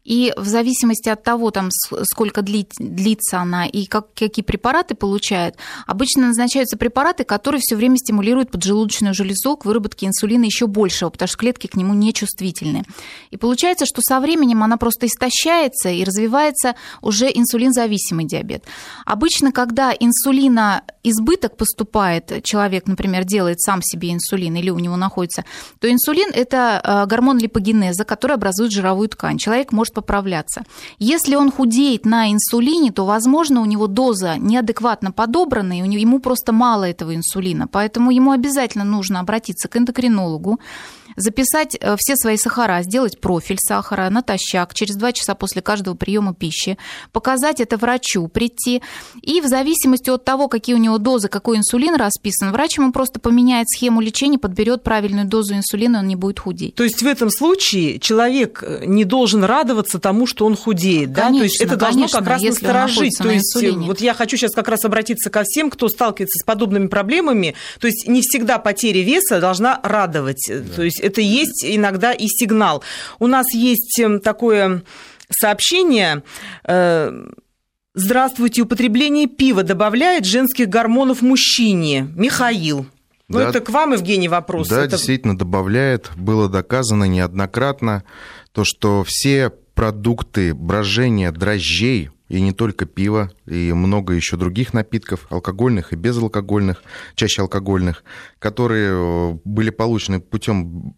и 0.03 0.31
в 0.37 0.45
зависимости 0.45 1.09
от 1.09 1.23
того, 1.23 1.49
там, 1.49 1.69
сколько 2.03 2.43
длится 2.43 3.39
она 3.39 3.65
и 3.65 3.87
как, 3.87 4.13
какие 4.13 4.45
препараты 4.45 4.93
получает, 4.93 5.55
обычно 5.87 6.27
назначаются 6.27 6.77
препараты, 6.77 7.23
которые 7.23 7.61
все 7.61 7.75
время 7.75 7.97
стимулируют 7.97 8.51
поджелудочную 8.51 9.15
железу 9.15 9.57
к 9.57 9.65
выработке 9.65 10.05
инсулина 10.05 10.43
еще 10.45 10.67
большего, 10.67 11.09
потому 11.09 11.27
что 11.27 11.37
клетки 11.37 11.65
к 11.65 11.75
нему 11.75 11.95
не 11.95 12.13
чувствительны 12.13 12.42
чувствительны. 12.43 12.83
И 13.31 13.37
получается, 13.37 13.85
что 13.85 14.01
со 14.01 14.19
временем 14.19 14.63
она 14.63 14.77
просто 14.77 15.05
истощается 15.05 15.89
и 15.89 16.03
развивается 16.03 16.75
уже 17.01 17.29
инсулинзависимый 17.33 18.25
диабет. 18.25 18.65
Обычно, 19.05 19.51
когда 19.51 19.93
инсулина 19.93 20.83
избыток 21.03 21.57
поступает, 21.57 22.43
человек, 22.43 22.87
например, 22.87 23.23
делает 23.23 23.61
сам 23.61 23.81
себе 23.81 24.11
инсулин 24.11 24.55
или 24.55 24.69
у 24.69 24.79
него 24.79 24.95
находится, 24.97 25.43
то 25.79 25.87
инсулин– 25.87 26.29
это 26.33 26.81
э, 26.83 27.05
гормон 27.09 27.39
липогенеза, 27.39 28.03
который 28.03 28.35
образует 28.35 28.71
жировую 28.71 29.09
ткань. 29.09 29.37
Человек 29.37 29.71
может 29.71 29.93
поправляться. 29.93 30.63
Если 30.99 31.35
он 31.35 31.51
худеет 31.51 32.05
на 32.05 32.31
инсулине, 32.31 32.91
то, 32.91 33.05
возможно, 33.05 33.61
у 33.61 33.65
него 33.65 33.87
доза 33.87 34.37
неадекватно 34.37 35.11
подобрана, 35.11 35.73
и 35.73 36.01
ему 36.01 36.19
просто 36.19 36.51
мало 36.51 36.85
этого 36.85 37.13
инсулина. 37.15 37.67
Поэтому 37.67 38.11
ему 38.11 38.31
обязательно 38.31 38.83
нужно 38.85 39.19
обратиться 39.19 39.67
к 39.67 39.77
эндокринологу, 39.77 40.59
записать 41.15 41.77
э, 41.79 41.95
все 41.97 42.15
свои 42.15 42.37
сахара, 42.37 42.81
сделать 42.83 43.19
профиль 43.19 43.57
сахара 43.59 44.09
натощак 44.09 44.73
через 44.73 44.95
2 44.95 45.11
часа 45.13 45.35
после 45.35 45.61
каждого 45.61 45.95
приема 45.95 46.33
пищи, 46.33 46.77
показать 47.11 47.59
это 47.59 47.77
врачу, 47.77 48.27
прийти. 48.27 48.81
И 49.21 49.41
в 49.41 49.47
зависимости 49.47 50.09
от 50.09 50.25
того, 50.25 50.47
какие 50.47 50.75
у 50.75 50.79
него 50.79 50.97
дозы, 50.97 51.27
какой 51.27 51.57
инсулин 51.57 51.95
расписан, 51.95 52.51
врач 52.51 52.77
ему 52.77 52.91
просто 52.91 53.19
поменяет 53.19 53.69
схему 53.69 54.01
лечения, 54.01 54.37
подберет 54.37 54.83
правильную 54.83 55.27
дозу 55.27 55.55
инсулина, 55.55 55.99
он 55.99 56.07
не 56.07 56.15
будет 56.15 56.39
худеть. 56.39 56.75
То 56.75 56.83
есть 56.83 57.01
в 57.01 57.07
этом 57.07 57.29
случае 57.29 57.99
человек 57.99 58.63
э, 58.65 58.83
не 58.85 59.05
должен 59.05 59.43
радоваться 59.43 59.99
тому, 59.99 60.27
что 60.27 60.45
он 60.45 60.55
худеет, 60.55 61.13
конечно, 61.13 61.31
да? 61.31 61.37
То 61.37 61.43
есть 61.43 61.61
это 61.61 61.75
должно 61.75 62.01
конечно, 62.01 62.19
как 62.19 62.27
раз 62.27 62.41
насторожить. 62.41 63.17
То 63.17 63.29
есть 63.29 63.55
инсулине. 63.55 63.87
вот 63.87 64.01
я 64.01 64.13
хочу 64.13 64.37
сейчас 64.37 64.53
как 64.53 64.67
раз 64.67 64.85
обратиться 64.85 65.29
ко 65.29 65.43
всем, 65.43 65.69
кто 65.69 65.87
сталкивается 65.89 66.39
с 66.39 66.45
подобными 66.45 66.87
проблемами. 66.87 67.55
То 67.79 67.87
есть 67.87 68.07
не 68.07 68.21
всегда 68.21 68.57
потеря 68.59 69.01
веса 69.01 69.39
должна 69.39 69.79
радовать. 69.83 70.43
Да. 70.47 70.75
То 70.75 70.83
есть 70.83 70.99
это 71.03 71.21
есть 71.21 71.65
иногда 71.65 72.13
и 72.13 72.27
сигнал. 72.27 72.83
У 73.19 73.27
нас 73.27 73.53
есть 73.53 73.99
эм, 73.99 74.19
такое 74.19 74.83
сообщение. 75.29 76.23
Э, 76.65 77.11
Здравствуйте, 77.95 78.63
употребление 78.63 79.27
пива 79.27 79.61
добавляет 79.61 80.25
женских 80.25 80.67
гормонов 80.67 81.21
мужчине. 81.21 82.07
Михаил. 82.15 82.87
Ну, 83.27 83.37
да, 83.37 83.49
это 83.49 83.59
к 83.59 83.69
вам, 83.69 83.93
Евгений, 83.93 84.27
вопрос. 84.27 84.67
Да, 84.67 84.81
это... 84.81 84.97
действительно 84.97 85.37
добавляет. 85.37 86.09
Было 86.15 86.49
доказано 86.49 87.03
неоднократно 87.03 88.03
то, 88.51 88.63
что 88.63 89.03
все 89.05 89.51
продукты 89.75 90.55
брожения 90.55 91.31
дрожжей, 91.31 92.09
и 92.33 92.41
не 92.41 92.51
только 92.51 92.87
пиво, 92.87 93.31
и 93.45 93.73
много 93.73 94.13
еще 94.15 94.37
других 94.37 94.73
напитков, 94.73 95.27
алкогольных 95.29 95.93
и 95.93 95.95
безалкогольных, 95.95 96.81
чаще 97.13 97.43
алкогольных, 97.43 98.03
которые 98.39 98.89
э, 98.91 99.37
были 99.45 99.69
получены 99.69 100.19
путем 100.19 100.93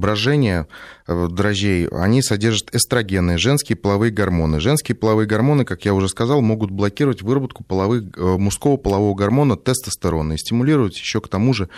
брожения 0.00 0.66
э, 1.06 1.28
дрожжей, 1.30 1.88
они 1.88 2.22
содержат 2.22 2.74
эстрогены, 2.74 3.36
женские 3.36 3.76
половые 3.76 4.12
гормоны. 4.12 4.60
Женские 4.60 4.96
половые 4.96 5.26
гормоны, 5.26 5.66
как 5.66 5.84
я 5.84 5.92
уже 5.92 6.08
сказал, 6.08 6.40
могут 6.40 6.70
блокировать 6.70 7.20
выработку 7.20 7.64
половых, 7.64 8.04
э, 8.16 8.22
мужского 8.38 8.78
полового 8.78 9.14
гормона 9.14 9.58
тестостерона 9.58 10.32
и 10.32 10.38
стимулировать 10.38 10.96
еще 10.96 11.20
к 11.20 11.28
тому 11.28 11.52
же 11.52 11.68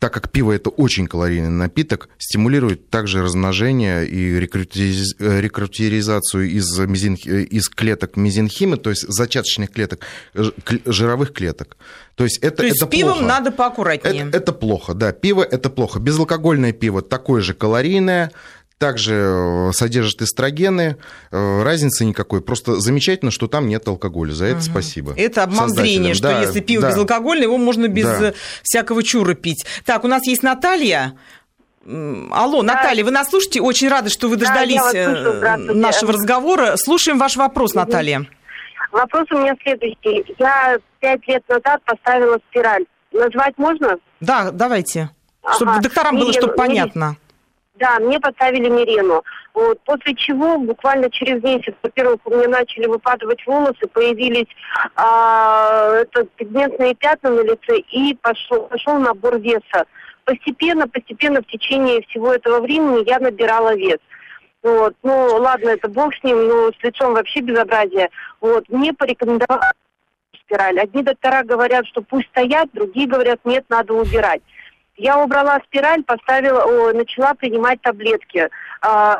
так 0.00 0.12
как 0.14 0.30
пиво 0.30 0.52
это 0.52 0.70
очень 0.70 1.06
калорийный 1.06 1.50
напиток, 1.50 2.08
стимулирует 2.18 2.88
также 2.88 3.22
размножение 3.22 4.08
и 4.08 4.40
рекрутеризацию 4.40 6.48
из, 6.48 6.78
мезин, 6.78 7.14
из 7.14 7.68
клеток 7.68 8.16
мезенхима, 8.16 8.78
то 8.78 8.90
есть 8.90 9.04
зачаточных 9.06 9.70
клеток, 9.70 10.00
жировых 10.86 11.34
клеток. 11.34 11.76
То 12.14 12.24
есть 12.24 12.38
это, 12.38 12.56
То 12.58 12.64
есть 12.64 12.78
это 12.78 12.86
с 12.86 12.88
пивом 12.88 13.12
плохо. 13.12 13.26
надо 13.26 13.52
поаккуратнее. 13.52 14.28
Это, 14.28 14.38
это 14.38 14.52
плохо, 14.52 14.94
да. 14.94 15.12
Пиво 15.12 15.42
это 15.42 15.68
плохо. 15.68 16.00
Безалкогольное 16.00 16.72
пиво 16.72 17.02
такое 17.02 17.42
же 17.42 17.52
калорийное, 17.52 18.32
также 18.80 19.14
э, 19.14 19.72
содержит 19.72 20.22
эстрогены, 20.22 20.96
э, 21.30 21.62
разницы 21.62 22.06
никакой. 22.06 22.40
Просто 22.40 22.76
замечательно, 22.76 23.30
что 23.30 23.46
там 23.46 23.68
нет 23.68 23.86
алкоголя. 23.86 24.32
За 24.32 24.46
это 24.46 24.56
угу. 24.56 24.64
спасибо. 24.64 25.14
Это 25.16 25.42
обман 25.42 25.68
зрения, 25.68 26.14
что 26.14 26.28
да, 26.28 26.40
если 26.40 26.60
пиво 26.60 26.82
да. 26.82 26.88
безалкогольное, 26.88 27.44
его 27.44 27.58
можно 27.58 27.88
без 27.88 28.06
да. 28.06 28.32
всякого 28.62 29.02
чура 29.02 29.34
пить. 29.34 29.66
Так, 29.84 30.04
у 30.04 30.08
нас 30.08 30.26
есть 30.26 30.42
Наталья. 30.42 31.12
Алло, 31.84 32.62
да. 32.62 32.74
Наталья, 32.74 33.04
вы 33.04 33.10
нас 33.10 33.28
слушаете? 33.28 33.60
Очень 33.60 33.88
рада, 33.88 34.08
что 34.08 34.28
вы 34.28 34.36
дождались 34.36 34.80
да, 34.92 35.56
э, 35.56 35.56
нашего 35.58 36.14
разговора. 36.14 36.76
Слушаем 36.76 37.18
ваш 37.18 37.36
вопрос, 37.36 37.72
угу. 37.72 37.80
Наталья. 37.80 38.26
Вопрос 38.92 39.26
у 39.30 39.38
меня 39.38 39.54
следующий. 39.62 40.24
Я 40.38 40.78
пять 41.00 41.28
лет 41.28 41.46
назад 41.50 41.82
поставила 41.84 42.38
спираль. 42.48 42.86
Назвать 43.12 43.58
можно? 43.58 43.98
Да, 44.20 44.50
давайте. 44.50 45.10
Чтобы 45.54 45.72
ага. 45.72 45.82
докторам 45.82 46.16
было, 46.16 46.32
чтобы 46.32 46.54
понятно. 46.54 47.16
Да, 47.80 47.98
мне 47.98 48.20
поставили 48.20 48.68
Мирену. 48.68 49.24
Вот, 49.54 49.80
после 49.86 50.14
чего 50.14 50.58
буквально 50.58 51.10
через 51.10 51.42
месяц, 51.42 51.74
во-первых, 51.82 52.20
у 52.26 52.30
меня 52.30 52.48
начали 52.48 52.86
выпадывать 52.86 53.44
волосы, 53.46 53.88
появились 53.90 54.48
а, 54.96 55.94
это, 55.94 56.24
пигментные 56.36 56.94
пятна 56.94 57.30
на 57.30 57.40
лице 57.40 57.78
и 57.90 58.14
пошел, 58.20 58.66
пошел 58.66 58.98
набор 58.98 59.38
веса. 59.38 59.86
Постепенно, 60.24 60.86
постепенно 60.86 61.40
в 61.40 61.46
течение 61.46 62.02
всего 62.02 62.34
этого 62.34 62.60
времени 62.60 63.08
я 63.08 63.18
набирала 63.18 63.74
вес. 63.74 63.98
Вот, 64.62 64.94
ну 65.02 65.38
ладно, 65.38 65.70
это 65.70 65.88
бог 65.88 66.14
с 66.14 66.22
ним, 66.22 66.48
но 66.48 66.70
с 66.72 66.84
лицом 66.84 67.14
вообще 67.14 67.40
безобразие. 67.40 68.10
Вот, 68.42 68.68
мне 68.68 68.92
порекомендовали 68.92 69.72
спираль. 70.44 70.78
Одни 70.78 71.02
доктора 71.02 71.44
говорят, 71.44 71.86
что 71.86 72.02
пусть 72.02 72.28
стоят, 72.28 72.68
другие 72.74 73.08
говорят, 73.08 73.40
нет, 73.44 73.64
надо 73.70 73.94
убирать. 73.94 74.42
Я 75.00 75.16
убрала 75.16 75.58
спираль, 75.64 76.02
поставила, 76.02 76.62
о, 76.62 76.92
начала 76.92 77.32
принимать 77.32 77.80
таблетки. 77.80 78.50
А, 78.82 79.18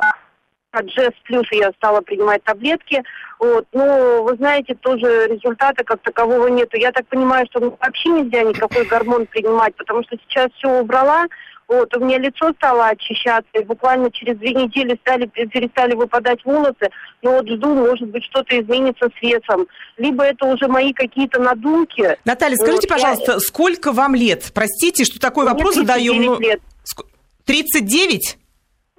от 0.72 0.84
Джесс 0.84 1.14
Плюс 1.24 1.46
я 1.52 1.70
стала 1.72 2.02
принимать 2.02 2.44
таблетки. 2.44 3.02
Вот. 3.38 3.66
Ну, 3.72 4.22
вы 4.22 4.36
знаете, 4.36 4.74
тоже 4.74 5.26
результата 5.26 5.82
как 5.82 6.02
такового 6.02 6.48
нету. 6.48 6.76
Я 6.76 6.92
так 6.92 7.06
понимаю, 7.06 7.46
что 7.46 7.60
вообще 7.80 8.10
нельзя 8.10 8.42
никакой 8.42 8.84
гормон 8.84 9.24
принимать, 9.24 9.74
потому 9.76 10.02
что 10.02 10.18
сейчас 10.18 10.52
все 10.52 10.68
убрала, 10.68 11.24
вот, 11.70 11.96
у 11.96 12.00
меня 12.00 12.18
лицо 12.18 12.52
стало 12.54 12.88
очищаться, 12.88 13.48
и 13.54 13.62
буквально 13.62 14.10
через 14.10 14.36
две 14.38 14.52
недели 14.54 14.98
стали, 15.02 15.26
перестали 15.26 15.94
выпадать 15.94 16.44
волосы, 16.44 16.90
но 17.22 17.30
вот 17.30 17.48
жду, 17.48 17.74
может 17.76 18.08
быть, 18.08 18.24
что-то 18.24 18.60
изменится 18.60 19.08
с 19.08 19.22
весом. 19.22 19.68
Либо 19.96 20.24
это 20.24 20.46
уже 20.46 20.66
мои 20.66 20.92
какие-то 20.92 21.40
надумки. 21.40 22.18
Наталья, 22.24 22.56
скажите, 22.56 22.88
вот, 22.88 22.96
пожалуйста, 22.96 23.32
я... 23.34 23.38
сколько 23.38 23.92
вам 23.92 24.16
лет? 24.16 24.50
Простите, 24.52 25.04
что 25.04 25.20
такой 25.20 25.44
Мне 25.44 25.52
вопрос 25.52 25.76
задаем. 25.76 26.20
Но... 26.20 26.40
лет. 26.40 26.60
39? 27.44 28.36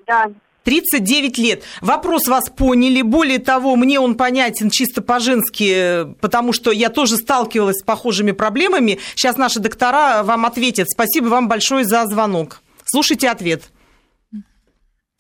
Да. 0.08 0.32
39 0.64 1.38
лет. 1.38 1.64
Вопрос 1.82 2.28
вас 2.28 2.50
поняли. 2.50 3.02
Более 3.02 3.40
того, 3.40 3.76
мне 3.76 4.00
он 4.00 4.16
понятен 4.16 4.70
чисто 4.70 5.02
по-женски, 5.02 6.14
потому 6.22 6.54
что 6.54 6.72
я 6.72 6.90
тоже 6.90 7.18
сталкивалась 7.18 7.80
с 7.80 7.84
похожими 7.84 8.32
проблемами. 8.32 9.00
Сейчас 9.16 9.38
наши 9.38 9.60
доктора 9.60 10.24
вам 10.24 10.46
ответят. 10.46 10.88
Спасибо 10.90 11.28
вам 11.28 11.48
большое 11.48 11.86
за 11.86 12.06
звонок. 12.06 12.62
Слушайте 12.86 13.30
ответ. 13.30 13.64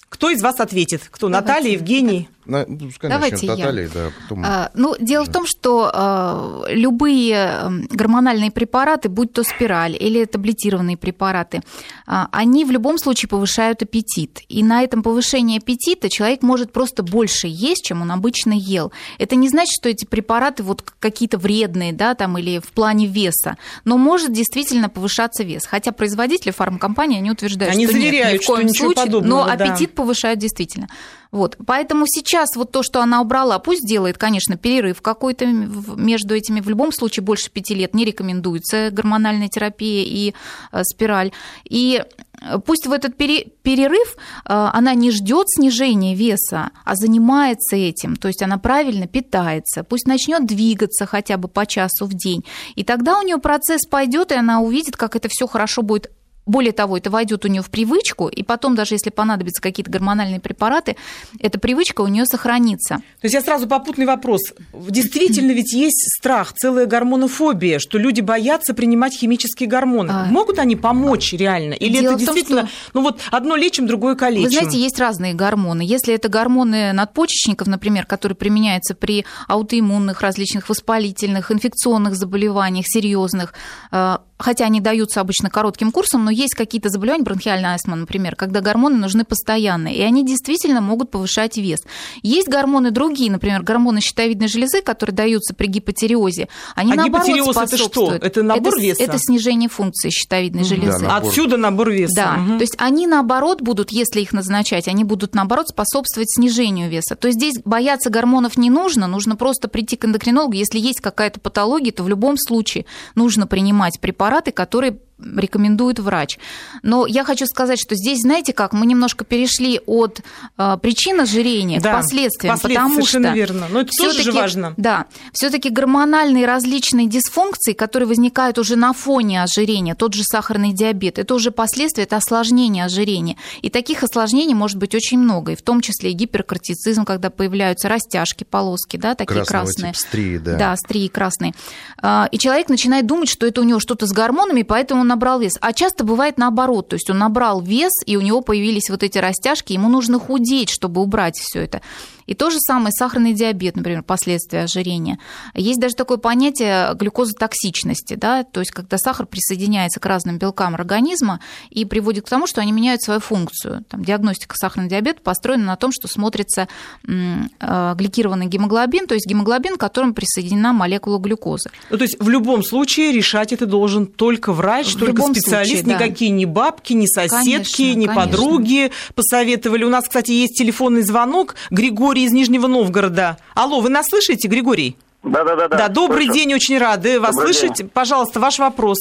Кто 0.10 0.30
из 0.30 0.42
вас 0.44 0.60
ответит? 0.60 1.04
Кто? 1.10 1.30
Давайте. 1.30 1.48
Наталья, 1.48 1.72
Евгений? 1.72 2.30
На, 2.46 2.66
ну, 2.68 2.78
конечно, 2.78 3.10
Давайте 3.10 3.46
Наталья, 3.46 3.84
я. 3.84 3.90
Да, 3.94 4.12
потом... 4.22 4.44
а, 4.46 4.72
ну, 4.74 4.96
дело 5.00 5.26
да. 5.26 5.32
в 5.32 5.34
том, 5.34 5.46
что 5.46 5.92
а, 5.94 6.64
любые 6.70 7.86
гормональные 7.90 8.52
препараты, 8.52 9.10
будь 9.10 9.32
то 9.34 9.44
спираль 9.44 9.96
или 9.98 10.26
таблетированные 10.26 10.98
препараты, 10.98 11.62
а, 12.08 12.30
они 12.32 12.66
в 12.66 12.72
любом 12.72 12.98
случае 12.98 13.30
повышают 13.30 13.84
аппетит. 13.84 14.42
И 14.50 14.64
на 14.64 14.84
этом 14.84 15.04
повышении 15.04 15.60
аппетита 15.60 16.10
человек 16.10 16.42
может 16.42 16.72
просто 16.72 17.04
больше 17.04 17.48
есть, 17.48 17.86
чем 17.86 18.02
он 18.02 18.12
обычно 18.12 18.54
ел. 18.54 18.92
Это 19.20 19.36
не 19.36 19.48
значит, 19.48 19.74
что 19.80 19.90
эти 19.90 20.06
препараты 20.06 20.64
вот 20.64 20.82
какие-то 21.00 21.38
вредные, 21.38 21.94
да, 21.94 22.16
там, 22.16 22.38
или 22.38 22.60
в 22.60 22.72
плане 22.72 23.06
веса, 23.06 23.58
но 23.86 23.98
может 23.98 24.34
действительно 24.34 24.90
повышаться 24.90 25.44
вес. 25.44 25.66
Хотя 25.66 25.92
производители 25.92 26.52
фармкомпании, 26.52 27.18
они 27.18 27.32
утверждают, 27.32 27.74
они 27.74 27.86
что 27.86 27.94
заверяют, 27.94 28.34
нет, 28.34 28.42
ни 28.42 28.44
в 28.44 28.48
коем 28.48 28.68
что 28.70 28.78
случае, 28.86 29.06
подобного, 29.06 29.46
но 29.46 29.52
аппетит 29.52 29.90
да. 29.90 29.96
повышают 29.96 30.40
действительно. 30.40 30.88
Вот. 31.32 31.58
Поэтому 31.66 32.06
сейчас 32.08 32.50
вот 32.56 32.72
то, 32.72 32.84
что 32.84 33.02
она 33.02 33.22
убрала, 33.22 33.58
пусть 33.60 33.88
делает, 33.88 34.18
конечно, 34.18 34.58
перерыв 34.58 35.02
какой-то 35.02 35.46
между 35.46 36.36
этими. 36.36 36.60
В 36.60 36.68
любом 36.68 36.92
случае 36.92 37.24
больше 37.24 37.50
пяти 37.50 37.74
лет 37.74 37.94
не 37.94 38.04
рекомендуется 38.04 38.90
гормональная 38.92 39.48
терапия 39.48 40.04
и 40.04 40.34
э, 40.72 40.84
спираль. 40.84 41.32
И 41.64 42.04
э, 42.42 42.60
пусть 42.66 42.86
в 42.86 42.92
этот 42.92 43.16
перерыв 43.16 44.16
э, 44.16 44.18
она 44.46 44.94
не 44.94 45.10
ждет 45.10 45.48
снижения 45.50 46.16
веса, 46.16 46.72
а 46.84 46.96
занимается 46.96 47.78
этим, 47.78 48.18
то 48.18 48.28
есть 48.28 48.44
она 48.44 48.58
правильно 48.58 49.08
питается, 49.08 49.84
пусть 49.84 50.08
начнет 50.08 50.46
двигаться 50.46 51.06
хотя 51.06 51.38
бы 51.38 51.48
по 51.48 51.66
часу 51.66 52.06
в 52.06 52.14
день, 52.14 52.44
и 52.76 52.84
тогда 52.84 53.20
у 53.20 53.22
нее 53.22 53.38
процесс 53.38 53.86
пойдет, 53.86 54.32
и 54.32 54.36
она 54.36 54.60
увидит, 54.60 54.98
как 54.98 55.16
это 55.16 55.30
все 55.30 55.48
хорошо 55.48 55.82
будет 55.82 56.12
более 56.46 56.72
того, 56.72 56.98
это 56.98 57.10
войдет 57.10 57.46
у 57.46 57.48
нее 57.48 57.62
в 57.62 57.70
привычку, 57.70 58.28
и 58.28 58.44
потом, 58.44 58.76
даже 58.76 58.96
если 58.96 59.10
понадобятся 59.10 59.62
какие-то 59.62 59.92
гормональные 59.92 60.40
препараты, 60.40 60.96
эта 61.40 61.60
привычка 61.60 62.02
у 62.02 62.08
нее 62.08 62.26
сохранится. 62.26 62.98
То 62.98 63.26
есть 63.26 63.34
я 63.34 63.42
сразу 63.42 63.68
попутный 63.68 64.06
вопрос. 64.06 64.42
Действительно 64.74 65.52
ведь 65.52 65.74
есть 65.74 66.08
страх, 66.18 66.54
целая 66.54 66.88
гормонофобия, 66.88 67.80
что 67.80 67.98
люди 67.98 68.22
боятся 68.22 68.74
принимать 68.74 69.14
химические 69.14 69.70
гормоны. 69.70 70.12
А... 70.12 70.26
Могут 70.26 70.60
они 70.60 70.76
помочь 70.76 71.34
реально? 71.34 71.74
Или 71.74 72.00
Дело 72.00 72.14
это 72.14 72.20
действительно, 72.20 72.62
том, 72.62 72.70
что... 72.70 72.92
ну 72.94 73.02
вот 73.04 73.20
одно 73.32 73.56
лечим, 73.56 73.86
другое 73.88 74.16
калечим? 74.16 74.46
Вы 74.46 74.50
знаете, 74.50 74.80
есть 74.80 75.00
разные 75.00 75.34
гормоны. 75.34 75.84
Если 75.84 76.14
это 76.14 76.28
гормоны 76.28 76.92
надпочечников, 76.94 77.68
например, 77.68 78.06
которые 78.06 78.36
применяются 78.36 78.96
при 78.96 79.26
аутоиммунных, 79.48 80.22
различных 80.22 80.70
воспалительных, 80.70 81.52
инфекционных 81.52 82.16
заболеваниях, 82.16 82.86
серьезных, 82.88 83.54
э, 83.92 84.18
хотя 84.42 84.66
они 84.66 84.82
даются 84.82 85.22
обычно 85.22 85.50
коротким 85.50 85.92
курсом, 85.92 86.26
но 86.26 86.32
есть 86.32 86.56
какие-то 86.56 86.90
заболевания, 86.90 87.24
бронхиальная 87.24 87.76
астма, 87.76 87.96
например, 87.96 88.36
когда 88.36 88.62
гормоны 88.62 88.98
нужны 88.98 89.24
постоянно, 89.24 89.88
и 89.88 90.02
они 90.02 90.26
действительно 90.26 90.82
могут 90.82 91.12
повышать 91.12 91.58
вес. 91.58 91.82
Есть 92.22 92.48
гормоны 92.48 92.92
другие, 92.92 93.32
например, 93.32 93.64
гормоны 93.64 94.02
щитовидной 94.02 94.48
железы, 94.48 94.82
которые 94.82 95.16
даются 95.16 95.54
при 95.54 95.68
гипотериозе, 95.68 96.48
они 96.76 96.94
а 96.94 96.96
наоборот 96.96 97.28
гипотереоз 97.28 97.58
это 97.58 97.78
что? 97.78 98.12
Это 98.14 98.44
набор 98.44 98.74
это, 98.74 98.82
веса? 98.82 99.04
Это 99.04 99.18
снижение 99.20 99.70
функции 99.70 100.10
щитовидной 100.10 100.64
железы. 100.64 101.00
Да, 101.00 101.16
набор. 101.16 101.30
Отсюда 101.30 101.58
набор 101.58 101.92
веса. 101.92 102.14
Да, 102.16 102.40
угу. 102.42 102.58
то 102.58 102.62
есть 102.62 102.76
они 102.78 103.08
наоборот 103.08 103.62
будут, 103.62 103.92
если 103.92 104.22
их 104.22 104.34
назначать, 104.34 104.88
они 104.88 105.04
будут 105.04 105.36
наоборот 105.36 105.70
способствовать 105.70 106.32
снижению 106.32 106.90
веса. 106.90 107.16
То 107.16 107.28
есть 107.28 107.40
здесь 107.40 107.56
бояться 107.64 108.10
гормонов 108.10 108.58
не 108.58 108.70
нужно, 108.70 109.08
нужно 109.08 109.36
просто 109.36 109.68
прийти 109.68 109.96
к 109.96 110.06
эндокринологу. 110.06 110.54
Если 110.54 110.80
есть 110.80 111.02
какая-то 111.02 111.40
патология, 111.40 111.92
то 111.92 112.04
в 112.04 112.10
любом 112.10 112.38
случае 112.38 112.86
нужно 113.16 113.48
принимать 113.48 114.00
препараты, 114.00 114.31
которые 114.52 114.98
рекомендует 115.36 116.00
врач. 116.00 116.38
Но 116.84 117.06
я 117.06 117.24
хочу 117.24 117.46
сказать, 117.46 117.80
что 117.80 117.96
здесь, 117.96 118.22
знаете 118.22 118.54
как, 118.54 118.74
мы 118.74 118.86
немножко 118.86 119.26
перешли 119.26 119.80
от 119.86 120.22
э, 120.58 120.78
причин 120.82 121.20
ожирения 121.20 121.80
да, 121.80 121.94
к 121.94 121.96
последствиям, 121.98 122.60
потому 122.60 123.06
что 123.06 123.20
верно. 123.20 123.68
Но 123.70 123.82
это 123.82 123.92
тоже 123.98 124.24
же 124.24 124.32
важно. 124.32 124.74
Да, 124.78 125.06
все-таки 125.34 125.70
гормональные 125.70 126.46
различные 126.46 127.08
дисфункции, 127.08 127.74
которые 127.74 128.08
возникают 128.08 128.58
уже 128.58 128.76
на 128.76 128.94
фоне 128.94 129.44
ожирения, 129.44 129.96
тот 129.96 130.14
же 130.14 130.24
сахарный 130.24 130.74
диабет, 130.74 131.20
это 131.20 131.34
уже 131.36 131.52
последствия, 131.52 132.04
это 132.04 132.18
осложнение 132.18 132.86
ожирения. 132.86 133.38
И 133.62 133.70
таких 133.70 134.04
осложнений 134.04 134.56
может 134.56 134.78
быть 134.78 134.96
очень 134.96 135.20
много, 135.20 135.54
и 135.54 135.56
в 135.56 135.62
том 135.62 135.82
числе 135.82 136.12
и 136.12 136.14
гиперкортицизм, 136.14 137.06
когда 137.06 137.30
появляются 137.30 137.90
растяжки, 137.90 138.44
полоски, 138.44 138.98
да, 138.98 139.16
такие 139.16 139.46
Красного 139.46 139.66
красные. 139.66 139.94
Типа 139.94 140.08
стрии, 140.08 140.38
да. 140.38 140.58
Да, 140.58 140.76
стрии 140.76 141.08
красные. 141.08 141.54
А, 142.02 142.28
и 142.32 142.38
человек 142.38 142.70
начинает 142.70 143.06
думать, 143.06 143.30
что 143.30 143.46
это 143.46 143.62
у 143.62 143.64
него 143.64 143.80
что-то 143.80 144.06
с 144.06 144.12
гормонами, 144.12 144.64
поэтому 144.64 145.04
набрал 145.12 145.40
вес. 145.40 145.58
А 145.62 145.74
часто 145.74 146.04
бывает 146.04 146.38
наоборот, 146.38 146.90
то 146.90 146.96
есть 146.96 147.10
он 147.10 147.18
набрал 147.18 147.62
вес, 147.62 147.92
и 148.06 148.18
у 148.18 148.22
него 148.22 148.42
появились 148.42 148.90
вот 148.90 149.04
эти 149.04 149.18
растяжки, 149.18 149.74
ему 149.74 149.90
нужно 149.90 150.20
худеть, 150.20 150.70
чтобы 150.70 151.02
убрать 151.02 151.38
все 151.38 151.62
это. 151.64 151.82
И 152.26 152.34
то 152.34 152.50
же 152.50 152.58
самое 152.60 152.92
сахарный 152.92 153.34
диабет, 153.34 153.76
например, 153.76 154.04
последствия 154.04 154.64
ожирения. 154.64 155.20
Есть 155.54 155.80
даже 155.80 155.96
такое 155.96 156.18
понятие 156.18 156.94
глюкозотоксичности, 156.96 158.16
да, 158.16 158.44
то 158.44 158.60
есть 158.60 158.72
когда 158.72 158.98
сахар 158.98 159.26
присоединяется 159.26 160.00
к 160.00 160.06
разным 160.06 160.38
белкам 160.38 160.76
организма 160.76 161.40
и 161.70 161.86
приводит 161.86 162.26
к 162.26 162.30
тому, 162.30 162.48
что 162.48 162.62
они 162.62 162.72
меняют 162.72 163.02
свою 163.02 163.20
функцию. 163.20 163.84
Там, 163.90 164.04
диагностика 164.04 164.56
сахарного 164.56 164.90
диабета 164.90 165.22
построена 165.22 165.66
на 165.66 165.76
том, 165.76 165.92
что 165.92 166.08
смотрится 166.08 166.68
э, 167.08 167.96
гликированный 167.96 168.48
гемоглобин, 168.48 169.08
то 169.08 169.14
есть 169.14 169.28
гемоглобин, 169.28 169.78
к 169.78 169.80
которому 169.80 170.14
присоединена 170.14 170.74
молекула 170.74 171.18
глюкозы. 171.20 171.70
Ну, 171.90 171.98
то 171.98 172.04
есть 172.04 172.18
в 172.20 172.30
любом 172.30 172.64
случае 172.64 173.12
решать 173.12 173.54
это 173.54 173.66
должен 173.66 174.06
только 174.06 174.54
врач, 174.54 174.96
в 174.96 175.00
только 175.00 175.24
специалист, 175.24 175.84
случае, 175.84 175.96
никакие 175.96 176.32
да. 176.32 176.38
ни 176.38 176.46
бабки, 176.46 176.94
ни 176.94 177.06
соседки, 177.06 177.78
конечно, 177.78 178.00
ни 178.00 178.06
конечно. 178.06 178.16
подруги 178.16 178.92
посоветовали. 179.16 179.84
У 179.84 179.90
нас, 179.90 180.06
кстати, 180.06 180.32
есть 180.32 180.58
телефонный 180.58 181.02
звонок. 181.02 181.56
Григорий 181.70 182.11
Григорий 182.12 182.26
из 182.26 182.34
Нижнего 182.34 182.68
Новгорода. 182.68 183.38
Алло, 183.56 183.80
вы 183.80 183.90
нас 183.90 184.06
слышите, 184.10 184.50
Григорий? 184.50 184.98
Да, 185.24 185.46
да, 185.46 185.56
да. 185.56 185.70
Да, 185.70 185.88
добрый 185.88 186.26
слышу. 186.26 186.40
день, 186.40 186.54
очень 186.56 186.78
рады 186.78 187.22
вас 187.22 187.34
добрый 187.34 187.54
слышать. 187.54 187.78
День. 187.78 187.90
Пожалуйста, 187.90 188.42
ваш 188.42 188.60
вопрос. 188.60 188.98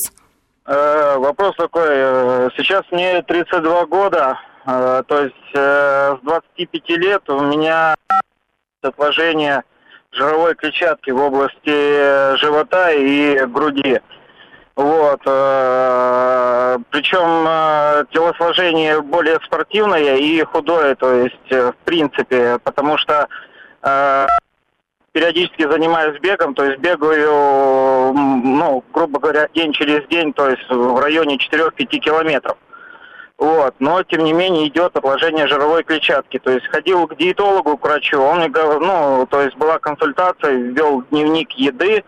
Э, 0.65 1.17
вопрос 1.19 1.57
такой. 1.57 1.89
Э, 1.89 2.49
сейчас 2.57 2.85
мне 2.93 3.21
32 3.23 3.87
года, 3.87 4.39
э, 4.65 5.03
то 5.09 5.25
есть 5.25 5.35
э, 5.55 6.17
с 6.21 6.25
25 6.25 6.89
лет 6.91 7.29
у 7.31 7.41
меня 7.41 7.97
отложение 8.81 9.65
жировой 10.13 10.55
клетчатки 10.55 11.11
в 11.11 11.21
области 11.21 12.37
живота 12.37 12.93
и 12.93 13.45
груди. 13.47 14.01
Вот. 14.81 15.21
Э, 15.27 16.79
причем 16.89 17.45
э, 17.47 18.05
телосложение 18.13 19.03
более 19.03 19.39
спортивное 19.45 20.17
и 20.17 20.43
худое, 20.43 20.95
то 20.95 21.13
есть 21.13 21.37
э, 21.51 21.73
в 21.73 21.85
принципе, 21.85 22.59
потому 22.65 22.97
что 22.97 23.29
периодически 25.13 25.71
занимаюсь 25.71 26.21
бегом, 26.21 26.55
то 26.55 26.65
есть 26.65 26.81
бегаю, 26.81 28.13
ну, 28.13 28.85
грубо 28.93 29.19
говоря, 29.19 29.49
день 29.55 29.73
через 29.73 30.07
день, 30.09 30.35
то 30.35 30.51
есть 30.51 30.69
в 30.69 31.01
районе 31.01 31.37
4-5 31.37 31.87
километров. 31.99 32.59
Вот, 33.39 33.75
но 33.79 34.03
тем 34.03 34.25
не 34.25 34.35
менее 34.35 34.69
идет 34.69 34.95
отложение 34.97 35.47
жировой 35.47 35.83
клетчатки. 35.83 36.39
То 36.39 36.53
есть 36.53 36.67
ходил 36.67 37.07
к 37.07 37.17
диетологу, 37.17 37.79
к 37.79 37.85
врачу, 37.85 38.21
он 38.21 38.39
мне 38.39 38.49
говорил, 38.51 38.81
ну, 38.81 39.27
то 39.31 39.41
есть 39.41 39.57
была 39.57 39.79
консультация, 39.79 40.53
ввел 40.53 41.03
дневник 41.11 41.53
еды, 41.53 42.05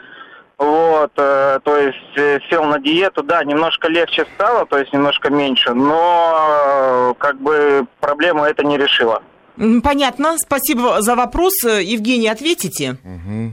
вот, 0.64 1.12
э, 1.16 1.59
то 1.64 1.77
есть 1.77 2.16
э, 2.16 2.38
сел 2.48 2.64
на 2.64 2.79
диету, 2.79 3.22
да, 3.22 3.42
немножко 3.44 3.88
легче 3.88 4.27
стало, 4.35 4.64
то 4.66 4.79
есть 4.79 4.92
немножко 4.92 5.31
меньше, 5.31 5.75
но 5.75 7.12
э, 7.12 7.14
как 7.18 7.40
бы 7.40 7.87
проблему 8.01 8.44
это 8.44 8.64
не 8.64 8.79
решило. 8.79 9.22
Понятно, 9.83 10.37
спасибо 10.38 11.03
за 11.03 11.14
вопрос. 11.14 11.53
Евгений, 11.64 12.29
ответите? 12.29 12.96
Угу. 13.05 13.53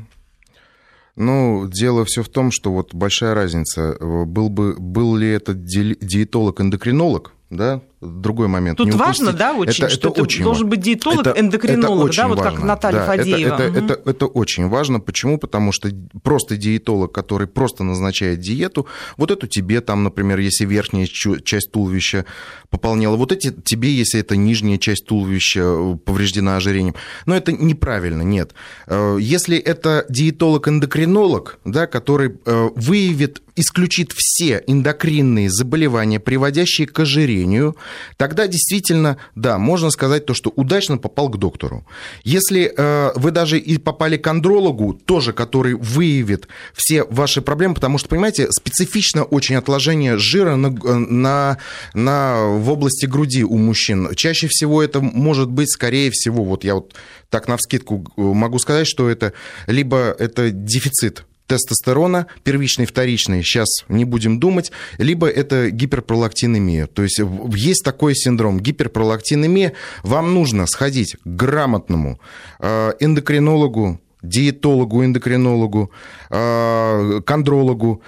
Ну, 1.15 1.67
дело 1.67 2.05
все 2.05 2.23
в 2.23 2.29
том, 2.29 2.51
что 2.51 2.71
вот 2.71 2.93
большая 2.93 3.33
разница. 3.33 3.97
Был, 3.99 4.49
бы, 4.49 4.75
был 4.79 5.17
ли 5.17 5.29
это 5.29 5.53
диетолог-эндокринолог, 5.53 7.33
да, 7.49 7.81
другой 8.01 8.47
момент. 8.47 8.77
Тут 8.77 8.93
важно, 8.93 9.33
да, 9.33 9.53
очень, 9.53 9.83
это, 9.83 9.93
что 9.93 10.09
это, 10.09 10.21
очень 10.21 10.43
должен 10.43 10.63
важно. 10.63 10.77
быть 10.77 10.81
диетолог, 10.81 11.27
это, 11.27 11.39
эндокринолог, 11.39 12.09
это 12.09 12.17
да, 12.17 12.27
вот 12.27 12.41
как 12.41 12.63
Наталья 12.63 12.99
да, 12.99 13.05
Фадеева. 13.05 13.55
Это, 13.55 13.63
это, 13.63 13.79
угу. 13.79 13.85
это, 13.85 14.09
это 14.09 14.25
очень 14.27 14.67
важно. 14.67 14.99
Почему? 14.99 15.37
Потому 15.37 15.71
что 15.71 15.89
просто 16.23 16.55
диетолог, 16.55 17.11
который 17.13 17.47
просто 17.47 17.83
назначает 17.83 18.39
диету, 18.39 18.87
вот 19.17 19.31
эту 19.31 19.47
тебе 19.47 19.81
там, 19.81 20.03
например, 20.03 20.39
если 20.39 20.65
верхняя 20.65 21.07
часть 21.07 21.71
туловища 21.71 22.25
пополнела, 22.69 23.15
вот 23.15 23.31
эти 23.31 23.51
тебе, 23.51 23.93
если 23.93 24.19
это 24.19 24.35
нижняя 24.35 24.77
часть 24.77 25.05
туловища 25.05 25.61
э, 25.61 25.97
повреждена 26.05 26.55
ожирением. 26.55 26.95
Но 27.25 27.35
это 27.35 27.51
неправильно, 27.51 28.21
нет. 28.21 28.53
Э, 28.87 29.17
если 29.19 29.57
это 29.57 30.05
диетолог-эндокринолог, 30.09 31.59
да, 31.65 31.87
который 31.87 32.37
э, 32.45 32.69
выявит, 32.75 33.41
исключит 33.55 34.13
все 34.15 34.63
эндокринные 34.67 35.49
заболевания, 35.49 36.19
приводящие 36.19 36.87
к 36.87 36.97
ожирению, 36.99 37.75
тогда 38.17 38.47
действительно, 38.47 39.17
да, 39.35 39.57
можно 39.57 39.89
сказать 39.89 40.25
то, 40.25 40.33
что 40.33 40.51
удачно 40.55 40.97
попал 40.97 41.29
к 41.29 41.37
доктору. 41.37 41.85
Если 42.23 42.71
э, 42.75 43.11
вы 43.15 43.31
даже 43.31 43.57
и 43.57 43.77
попали 43.77 44.17
к 44.17 44.27
андрологу, 44.27 44.93
тоже, 44.93 45.33
который 45.33 45.73
выявит 45.73 46.47
все 46.73 47.03
ваши 47.03 47.41
проблемы, 47.41 47.75
потому 47.75 47.97
что, 47.97 48.09
понимаете, 48.09 48.51
специфично 48.51 49.23
очень 49.23 49.55
отложение 49.55 50.17
жира 50.17 50.55
на, 50.55 50.69
на, 50.69 51.57
на, 51.93 52.47
в 52.47 52.69
области 52.69 53.05
груди 53.05 53.43
у 53.43 53.57
мужчин. 53.57 54.13
Чаще 54.15 54.47
всего 54.47 54.83
это 54.83 55.01
может 55.01 55.49
быть, 55.49 55.71
скорее 55.71 56.11
всего, 56.11 56.43
вот 56.43 56.63
я 56.63 56.75
вот 56.75 56.93
так 57.29 57.47
навскидку 57.47 58.05
могу 58.17 58.59
сказать, 58.59 58.87
что 58.87 59.09
это 59.09 59.33
либо 59.67 60.15
это 60.17 60.49
дефицит 60.51 61.25
тестостерона, 61.49 62.27
первичный, 62.43 62.85
вторичный, 62.85 63.43
сейчас 63.43 63.67
не 63.89 64.05
будем 64.05 64.39
думать, 64.39 64.71
либо 64.97 65.27
это 65.27 65.71
гиперпролактинемия. 65.71 66.87
То 66.87 67.03
есть 67.03 67.19
есть 67.53 67.83
такой 67.83 68.15
синдром 68.15 68.59
гиперпролактинемия, 68.59 69.73
вам 70.03 70.33
нужно 70.33 70.67
сходить 70.67 71.17
к 71.17 71.27
грамотному 71.27 72.19
э, 72.59 72.91
эндокринологу, 72.99 73.99
диетологу, 74.21 75.03
эндокринологу, 75.03 75.91
э, 76.29 77.21
кондрологу, 77.25 78.03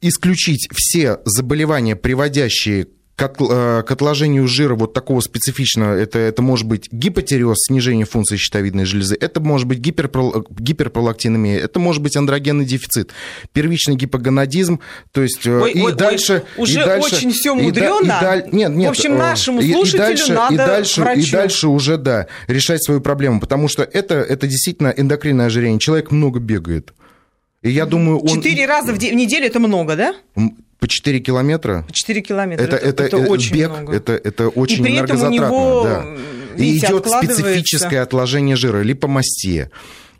исключить 0.00 0.68
все 0.72 1.18
заболевания, 1.24 1.96
приводящие 1.96 2.86
Э, 2.86 2.95
к 3.16 3.90
отложению 3.90 4.46
жира 4.46 4.74
вот 4.74 4.92
такого 4.92 5.20
специфичного, 5.20 5.94
это, 5.94 6.18
это 6.18 6.42
может 6.42 6.66
быть 6.66 6.92
гипотереоз, 6.92 7.56
снижение 7.66 8.04
функции 8.04 8.36
щитовидной 8.36 8.84
железы, 8.84 9.16
это 9.18 9.40
может 9.40 9.66
быть 9.66 9.78
гиперпрол, 9.78 10.46
гиперпролактинемия, 10.50 11.58
это 11.58 11.80
может 11.80 12.02
быть 12.02 12.14
андрогенный 12.14 12.66
дефицит, 12.66 13.12
первичный 13.54 13.96
гипогонадизм, 13.96 14.80
то 15.12 15.22
есть 15.22 15.46
э, 15.46 15.58
ой, 15.58 15.72
и, 15.72 15.80
ой, 15.80 15.94
дальше, 15.94 16.44
ой, 16.58 16.64
уже 16.64 16.82
и 16.82 16.84
дальше... 16.84 17.16
очень 17.16 17.32
все 17.32 17.54
мудрено. 17.54 18.00
И, 18.02 18.06
да, 18.06 18.36
и, 18.36 18.54
нет, 18.54 18.72
нет, 18.72 18.88
В 18.88 18.90
общем, 18.90 19.16
нашему 19.16 19.62
слушателю 19.62 19.96
и, 19.96 19.98
дальше, 19.98 20.32
надо 20.34 20.54
и 20.54 20.56
дальше, 20.58 21.00
врачу. 21.00 21.20
И 21.20 21.30
дальше 21.30 21.68
уже, 21.68 21.96
да, 21.96 22.26
решать 22.48 22.84
свою 22.84 23.00
проблему, 23.00 23.40
потому 23.40 23.68
что 23.68 23.82
это, 23.82 24.16
это 24.16 24.46
действительно 24.46 24.92
эндокринное 24.94 25.46
ожирение. 25.46 25.78
Человек 25.78 26.10
много 26.10 26.38
бегает. 26.38 26.92
И 27.62 27.70
я 27.70 27.86
думаю, 27.86 28.18
он... 28.18 28.28
Четыре 28.28 28.66
раза 28.66 28.92
в, 28.92 28.98
неделю 28.98 29.46
это 29.46 29.58
много, 29.58 29.96
да? 29.96 30.14
По 30.78 30.88
4 30.88 31.20
километра? 31.20 31.84
По 31.86 31.92
4 31.92 32.20
километра. 32.20 32.64
Это, 32.64 32.76
это, 32.76 33.04
это, 33.04 33.16
это 33.16 33.30
очень 33.30 33.54
бег, 33.54 33.70
много. 33.70 33.94
Это, 33.94 34.12
это 34.12 34.48
очень 34.48 34.80
И 34.80 34.82
при 34.82 34.94
этом 34.96 35.22
у 35.22 35.30
него, 35.30 35.82
да. 35.84 36.04
видите, 36.54 36.86
И 36.86 36.90
идет 36.90 37.06
специфическое 37.06 38.02
отложение 38.02 38.56
жира, 38.56 38.82
липомастия. 38.82 39.70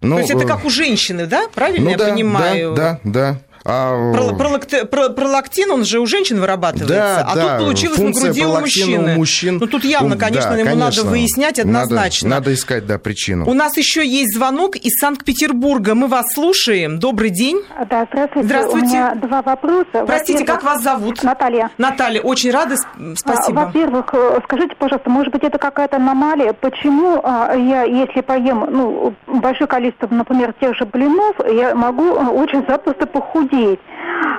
Но, 0.01 0.17
То 0.17 0.21
есть 0.21 0.31
это 0.31 0.45
э, 0.45 0.47
как 0.47 0.65
у 0.65 0.71
женщины, 0.71 1.27
да? 1.27 1.49
Правильно 1.55 1.85
ну, 1.85 1.91
я 1.91 1.97
да, 1.97 2.09
понимаю? 2.11 2.75
Да, 2.75 3.01
да, 3.03 3.11
да. 3.11 3.41
А... 3.69 4.13
Пролакти... 4.13 4.85
Пролактин, 4.85 5.71
он 5.73 5.85
же 5.85 5.99
у 5.99 6.07
женщин 6.07 6.41
вырабатывается, 6.41 6.95
да, 6.95 7.27
а 7.27 7.35
да. 7.35 7.43
тут 7.43 7.67
получилось 7.67 7.99
Функция 7.99 8.29
на 8.29 8.35
груди 8.35 8.47
у 8.47 8.61
мужчины. 8.61 9.13
У 9.15 9.17
мужчин. 9.17 9.59
Ну 9.59 9.67
тут 9.67 9.85
явно, 9.85 10.17
конечно, 10.17 10.51
да, 10.51 10.59
ему 10.59 10.71
конечно. 10.71 11.03
надо 11.03 11.11
выяснять 11.11 11.59
однозначно. 11.59 12.29
Надо, 12.29 12.41
надо 12.41 12.55
искать, 12.55 12.87
да, 12.87 12.99
причину. 12.99 13.49
У 13.49 13.55
нас 13.55 13.77
еще 13.77 14.07
есть 14.07 14.35
звонок 14.35 14.77
из 14.77 14.93
Санкт-Петербурга. 15.01 15.95
Мы 15.95 16.07
вас 16.07 16.27
слушаем. 16.33 16.99
Добрый 16.99 17.31
день. 17.31 17.61
Да, 17.91 18.07
здравствуйте. 18.11 18.47
Здравствуйте. 18.47 18.87
У 18.87 18.89
меня 18.89 19.15
два 19.17 19.43
вопроса. 19.43 20.05
Простите, 20.07 20.45
как 20.45 20.63
вас 20.63 20.83
зовут? 20.83 21.23
Наталья. 21.25 21.71
Наталья, 21.77 22.21
очень 22.21 22.53
рада, 22.53 22.77
спасибо. 23.17 23.63
А, 23.63 23.67
во-первых, 23.67 24.07
э, 24.13 24.39
скажите, 24.45 24.77
пожалуйста, 24.79 25.11
может 25.11 25.33
быть, 25.33 25.43
это 25.43 25.59
какая-то 25.59 25.97
аномалия? 25.97 26.53
Почему 26.53 27.21
а, 27.25 27.55
я, 27.55 27.83
если 27.83 28.21
поем 28.21 28.67
ну, 28.71 29.15
большое 29.27 29.67
количество, 29.67 30.07
например, 30.09 30.55
тех 30.61 30.77
же 30.77 30.85
блинов, 30.85 31.37
я 31.51 31.75
могу 31.75 32.15
э, 32.15 32.27
очень 32.29 32.65
запросто 32.69 33.07
похудеть? 33.07 33.56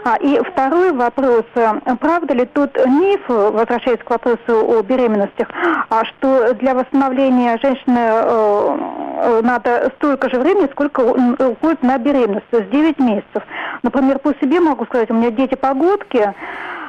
А, 0.03 0.15
и 0.17 0.39
второй 0.51 0.93
вопрос. 0.93 1.43
Правда 1.99 2.33
ли 2.33 2.45
тот 2.45 2.77
миф, 2.85 3.21
возвращаясь 3.27 3.99
к 3.99 4.09
вопросу 4.09 4.39
о 4.47 4.81
беременностях, 4.81 5.49
а, 5.89 6.05
что 6.05 6.53
для 6.53 6.73
восстановления 6.75 7.57
женщины 7.61 7.99
э, 7.99 9.41
надо 9.43 9.91
столько 9.97 10.29
же 10.29 10.39
времени, 10.39 10.69
сколько 10.71 11.01
уходит 11.01 11.83
на 11.83 11.97
беременность, 11.97 12.47
то 12.51 12.59
есть 12.59 12.69
9 12.69 12.99
месяцев. 12.99 13.43
Например, 13.83 14.19
по 14.19 14.33
себе 14.35 14.59
могу 14.59 14.85
сказать, 14.85 15.11
у 15.11 15.13
меня 15.13 15.31
дети-погодки, 15.31 16.19
а, 16.19 16.33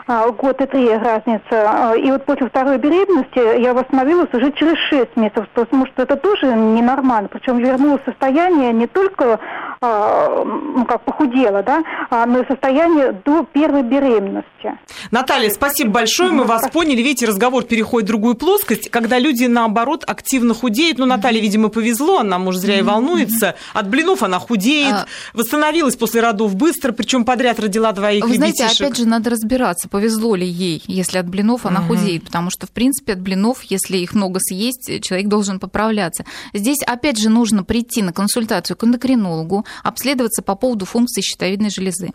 год 0.08 0.60
и 0.60 0.66
три 0.66 0.88
разница. 0.88 1.42
А, 1.52 1.94
и 1.94 2.10
вот 2.10 2.24
после 2.24 2.48
второй 2.48 2.78
беременности 2.78 3.60
я 3.60 3.74
восстановилась 3.74 4.32
уже 4.32 4.52
через 4.52 4.76
шесть 4.88 5.16
месяцев, 5.16 5.46
потому 5.54 5.86
что 5.86 6.02
это 6.02 6.16
тоже 6.16 6.46
ненормально. 6.46 7.28
Причем 7.28 7.58
вернулось 7.58 8.02
состояние 8.04 8.72
не 8.72 8.86
только 8.86 9.38
а, 9.80 10.44
ну, 10.44 10.84
как 10.86 11.04
похудела, 11.04 11.62
да, 11.62 11.84
но 12.26 12.40
и 12.40 12.46
состояние 12.48 13.12
до 13.24 13.44
первой 13.44 13.82
беременности. 13.82 14.78
Наталья, 15.10 15.50
спасибо 15.50 15.90
большое, 15.90 16.32
мы 16.32 16.44
вас 16.44 16.68
поняли. 16.70 17.00
Видите, 17.02 17.26
разговор 17.26 17.64
переходит 17.64 18.08
в 18.08 18.12
другую 18.12 18.34
плоскость, 18.34 18.90
когда 18.90 19.18
люди, 19.18 19.44
наоборот, 19.44 20.04
активно 20.06 20.54
худеют. 20.54 20.98
Ну, 20.98 21.06
Наталье, 21.06 21.40
видимо, 21.40 21.68
повезло, 21.68 22.18
она, 22.18 22.38
может, 22.38 22.60
зря 22.62 22.78
и 22.78 22.82
волнуется. 22.82 23.54
От 23.72 23.88
блинов 23.88 24.22
она 24.22 24.38
худеет, 24.38 25.06
восстановилась 25.32 25.96
после 25.96 26.22
родов 26.22 26.56
быстро, 26.56 26.92
причем 26.92 27.24
подряд 27.24 27.60
родила 27.60 27.92
двоих 27.92 28.24
Вы 28.24 28.34
знаете, 28.34 28.64
опять 28.64 28.96
же, 28.96 29.06
надо 29.06 29.30
разбираться, 29.30 29.88
повезло 29.98 30.36
ли 30.36 30.46
ей, 30.46 30.80
если 30.86 31.18
от 31.18 31.28
блинов 31.28 31.66
она 31.66 31.80
угу. 31.80 31.96
худеет, 31.96 32.22
потому 32.22 32.50
что, 32.50 32.68
в 32.68 32.70
принципе, 32.70 33.14
от 33.14 33.20
блинов, 33.20 33.64
если 33.64 33.96
их 33.96 34.14
много 34.14 34.38
съесть, 34.38 35.02
человек 35.02 35.26
должен 35.26 35.58
поправляться. 35.58 36.24
Здесь, 36.54 36.78
опять 36.86 37.18
же, 37.18 37.30
нужно 37.30 37.64
прийти 37.64 38.00
на 38.00 38.12
консультацию 38.12 38.76
к 38.76 38.84
эндокринологу, 38.84 39.66
обследоваться 39.82 40.42
по 40.42 40.54
поводу 40.54 40.84
функции 40.84 41.20
щитовидной 41.20 41.70
железы. 41.70 42.10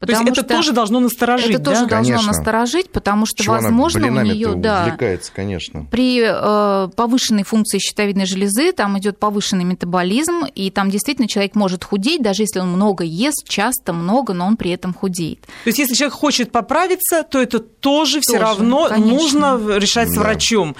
То 0.00 0.10
есть 0.10 0.22
это 0.26 0.42
тоже 0.42 0.72
должно 0.72 0.98
насторожить, 0.98 1.50
Это 1.50 1.58
да? 1.60 1.70
тоже 1.70 1.86
должно 1.86 2.14
конечно. 2.14 2.32
насторожить, 2.32 2.90
потому 2.90 3.24
что, 3.24 3.44
Чего 3.44 3.54
возможно, 3.54 4.08
у 4.08 4.20
нее, 4.22 4.54
да, 4.56 4.98
конечно. 5.32 5.86
при 5.88 6.20
э, 6.20 6.88
повышенной 6.96 7.44
функции 7.44 7.78
щитовидной 7.78 8.26
железы 8.26 8.72
там 8.72 8.98
идет 8.98 9.20
повышенный 9.20 9.64
метаболизм, 9.64 10.44
и 10.56 10.72
там 10.72 10.90
действительно 10.90 11.28
человек 11.28 11.54
может 11.54 11.84
худеть, 11.84 12.20
даже 12.20 12.42
если 12.42 12.58
он 12.58 12.70
много 12.72 13.04
ест, 13.04 13.48
часто 13.48 13.92
много, 13.92 14.32
но 14.32 14.44
он 14.44 14.56
при 14.56 14.72
этом 14.72 14.92
худеет. 14.92 15.42
То 15.42 15.68
есть 15.68 15.78
если 15.78 15.94
человек 15.94 16.14
хочет 16.14 16.50
поправиться, 16.50 17.22
то 17.30 17.40
это 17.40 17.60
тоже, 17.60 18.14
тоже 18.14 18.20
все 18.20 18.38
равно 18.38 18.88
конечно. 18.88 19.12
нужно 19.12 19.76
решать 19.76 20.10
с 20.10 20.14
да. 20.14 20.20
врачом. 20.20 20.76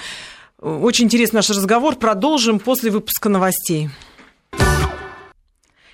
Очень 0.61 1.05
интересный 1.05 1.37
наш 1.37 1.49
разговор. 1.49 1.95
Продолжим 1.95 2.59
после 2.59 2.91
выпуска 2.91 3.29
новостей. 3.29 3.89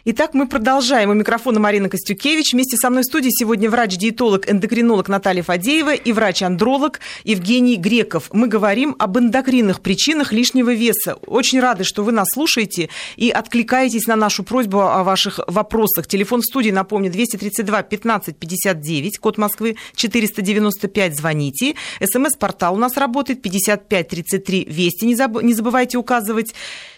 Итак, 0.07 0.35
мы 0.35 0.47
продолжаем. 0.47 1.09
У 1.09 1.13
микрофона 1.15 1.59
Марина 1.59 1.89
Костюкевич. 1.89 2.53
Вместе 2.53 2.77
со 2.77 2.91
мной 2.91 3.01
в 3.01 3.05
студии 3.07 3.31
сегодня 3.31 3.71
врач-диетолог, 3.71 4.47
эндокринолог 4.47 5.07
Наталья 5.07 5.41
Фадеева 5.41 5.95
и 5.95 6.11
врач-андролог 6.13 6.99
Евгений 7.23 7.75
Греков. 7.75 8.29
Мы 8.31 8.47
говорим 8.47 8.95
об 8.99 9.17
эндокринных 9.17 9.81
причинах 9.81 10.31
лишнего 10.31 10.71
веса. 10.71 11.15
Очень 11.25 11.59
рады, 11.59 11.83
что 11.83 12.03
вы 12.03 12.11
нас 12.11 12.27
слушаете 12.31 12.89
и 13.15 13.31
откликаетесь 13.31 14.05
на 14.05 14.15
нашу 14.15 14.43
просьбу 14.43 14.81
о 14.81 15.03
ваших 15.03 15.39
вопросах. 15.47 16.05
Телефон 16.05 16.41
в 16.41 16.45
студии, 16.45 16.69
напомню, 16.69 17.11
232 17.11 17.81
15 17.81 18.37
59, 18.37 19.17
код 19.17 19.39
Москвы 19.39 19.75
495, 19.95 21.17
звоните. 21.17 21.73
СМС-портал 21.99 22.75
у 22.75 22.77
нас 22.77 22.95
работает 22.97 23.41
55 23.41 24.07
33 24.07 24.65
Вести, 24.69 25.05
не 25.05 25.53
забывайте 25.55 25.97
указывать. 25.97 26.53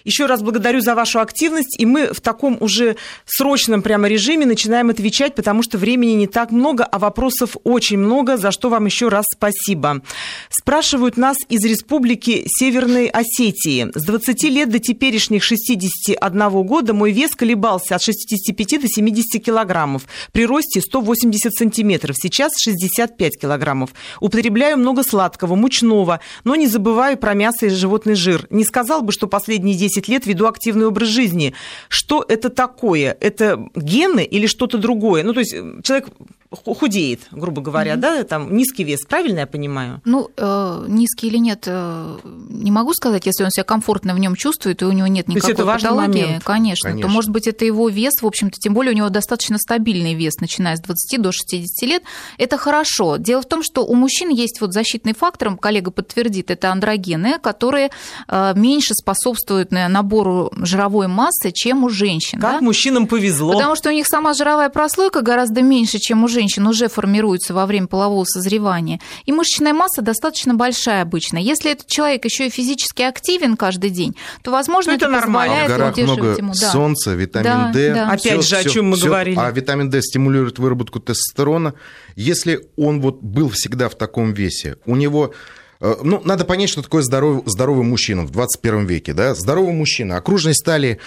Еще 0.07 0.25
раз 0.25 0.41
благодарю 0.41 0.79
за 0.79 0.95
вашу 0.95 1.19
активность, 1.19 1.77
и 1.77 1.85
мы 1.85 2.13
в 2.13 2.21
таком 2.21 2.55
уже 2.61 2.95
срочном 3.25 3.81
прямо 3.81 4.07
режиме 4.07 4.45
начинаем 4.45 4.89
отвечать, 4.89 5.35
потому 5.35 5.61
что 5.63 5.77
времени 5.77 6.11
не 6.11 6.27
так 6.27 6.51
много, 6.51 6.85
а 6.85 6.97
вопросов 6.97 7.57
очень 7.65 7.97
много, 7.97 8.37
за 8.37 8.51
что 8.51 8.69
вам 8.69 8.85
еще 8.85 9.09
раз 9.09 9.25
спасибо. 9.35 10.01
Спрашивают 10.49 11.17
нас 11.17 11.35
из 11.49 11.65
Республики 11.65 12.45
Северной 12.47 13.07
Осетии. 13.07 13.91
С 13.93 14.05
20 14.05 14.43
лет 14.43 14.69
до 14.69 14.79
теперешних 14.79 15.43
61 15.43 16.49
года 16.63 16.93
мой 16.93 17.11
вес 17.11 17.35
колебался 17.35 17.95
от 17.95 18.01
65 18.01 18.81
до 18.81 18.87
70 18.87 19.43
килограммов. 19.43 20.03
При 20.31 20.45
росте 20.45 20.79
180 20.79 21.53
сантиметров. 21.53 22.15
Сейчас 22.17 22.53
65 22.57 23.41
килограммов. 23.41 23.89
Употребляю 24.21 24.77
много 24.77 25.03
сладкого, 25.03 25.55
мучного, 25.55 26.21
но 26.45 26.55
не 26.55 26.67
забываю 26.67 27.17
про 27.17 27.33
мясо 27.33 27.65
и 27.65 27.69
животный 27.69 28.15
жир. 28.15 28.47
Не 28.49 28.63
сказал 28.63 29.01
бы, 29.01 29.11
что 29.11 29.27
последние 29.27 29.75
10 29.75 29.96
лет 30.07 30.25
веду 30.25 30.47
активный 30.47 30.85
образ 30.85 31.09
жизни. 31.09 31.53
Что 31.89 32.23
это 32.27 32.49
такое? 32.49 32.67
такое? 32.67 33.17
Это 33.19 33.69
гены 33.75 34.23
или 34.23 34.47
что-то 34.47 34.77
другое? 34.77 35.23
Ну, 35.23 35.33
то 35.33 35.39
есть 35.39 35.53
э, 35.53 35.81
человек 35.83 36.09
худеет, 36.51 37.21
грубо 37.31 37.61
говоря, 37.61 37.93
mm-hmm. 37.93 37.97
да, 37.97 38.23
там 38.23 38.55
низкий 38.55 38.83
вес, 38.83 39.05
правильно 39.05 39.39
я 39.39 39.47
понимаю? 39.47 40.01
Ну, 40.05 40.29
э, 40.37 40.85
низкий 40.87 41.27
или 41.27 41.37
нет, 41.37 41.63
э, 41.65 42.17
не 42.23 42.71
могу 42.71 42.93
сказать, 42.93 43.25
если 43.25 43.43
он 43.43 43.51
себя 43.51 43.65
комфортно 43.65 44.13
в 44.13 44.19
нем 44.19 44.35
чувствует, 44.35 44.81
и 44.81 44.85
у 44.85 44.91
него 44.91 45.07
нет 45.07 45.27
никакой 45.27 45.41
то 45.41 45.47
есть 45.47 45.59
это 45.59 45.65
патологии, 45.65 46.21
момент. 46.23 46.43
Конечно, 46.43 46.89
конечно, 46.89 47.07
то 47.07 47.13
может 47.13 47.31
быть 47.31 47.47
это 47.47 47.65
его 47.65 47.89
вес, 47.89 48.21
в 48.21 48.25
общем-то, 48.25 48.57
тем 48.59 48.73
более 48.73 48.93
у 48.93 48.95
него 48.95 49.09
достаточно 49.09 49.57
стабильный 49.57 50.13
вес, 50.13 50.37
начиная 50.39 50.77
с 50.77 50.81
20 50.81 51.21
до 51.21 51.31
60 51.31 51.89
лет, 51.89 52.03
это 52.37 52.57
хорошо. 52.57 53.17
Дело 53.17 53.41
в 53.41 53.45
том, 53.45 53.61
что 53.61 53.85
у 53.85 53.93
мужчин 53.95 54.29
есть 54.29 54.61
вот 54.61 54.73
защитный 54.73 55.13
фактор, 55.13 55.55
коллега 55.57 55.91
подтвердит, 55.91 56.49
это 56.49 56.71
андрогены, 56.71 57.39
которые 57.39 57.89
э, 58.27 58.53
меньше 58.55 58.93
способствуют 58.93 59.71
набору 59.71 60.51
жировой 60.57 61.07
массы, 61.07 61.51
чем 61.51 61.83
у 61.83 61.89
женщин. 61.89 62.39
Как 62.39 62.59
да? 62.59 62.61
мужчинам 62.61 63.07
повезло. 63.07 63.53
Потому 63.53 63.75
что 63.75 63.89
у 63.89 63.93
них 63.93 64.07
сама 64.07 64.33
жировая 64.33 64.69
прослойка 64.69 65.21
гораздо 65.21 65.61
меньше, 65.61 65.99
чем 65.99 66.23
у 66.23 66.27
женщин 66.27 66.36
уже 66.67 66.89
формируется 66.89 67.53
во 67.53 67.65
время 67.65 67.87
полового 67.87 68.25
созревания. 68.25 68.99
И 69.25 69.31
мышечная 69.31 69.73
масса 69.73 70.01
достаточно 70.01 70.53
большая 70.53 71.01
обычно. 71.01 71.37
Если 71.37 71.71
этот 71.71 71.87
человек 71.87 72.25
еще 72.25 72.47
и 72.47 72.49
физически 72.49 73.01
активен 73.01 73.57
каждый 73.57 73.89
день, 73.89 74.15
то, 74.43 74.51
возможно, 74.51 74.97
то 74.97 75.05
это, 75.05 75.15
это 75.15 75.25
позволяет 75.25 75.71
а 75.71 75.73
в 75.73 75.77
горах 75.77 75.97
много 75.97 76.35
ему. 76.37 76.53
Да. 76.59 76.71
солнца, 76.71 77.13
витамин 77.13 77.45
да, 77.45 77.71
D. 77.73 77.93
Да. 77.93 78.09
Опять 78.09 78.21
всё, 78.21 78.41
же, 78.41 78.55
всё, 78.61 78.69
о 78.69 78.73
чем 78.73 78.89
мы 78.89 78.95
всё, 78.97 79.07
говорили. 79.07 79.37
А 79.39 79.51
витамин 79.51 79.89
D 79.89 80.01
стимулирует 80.01 80.59
выработку 80.59 80.99
тестостерона. 80.99 81.73
Если 82.15 82.69
он 82.77 83.01
вот 83.01 83.21
был 83.21 83.49
всегда 83.49 83.89
в 83.89 83.95
таком 83.95 84.33
весе, 84.33 84.77
у 84.85 84.95
него 84.95 85.33
э, 85.79 85.95
ну, 86.03 86.21
надо 86.23 86.45
понять, 86.45 86.69
что 86.69 86.81
такое 86.81 87.01
здоровый, 87.01 87.43
здоровый 87.45 87.83
мужчина 87.83 88.23
в 88.23 88.31
21 88.31 88.85
веке. 88.85 89.13
Да? 89.13 89.35
Здоровый 89.35 89.73
мужчина, 89.73 90.17
окружность 90.17 90.59
стали 90.59 90.99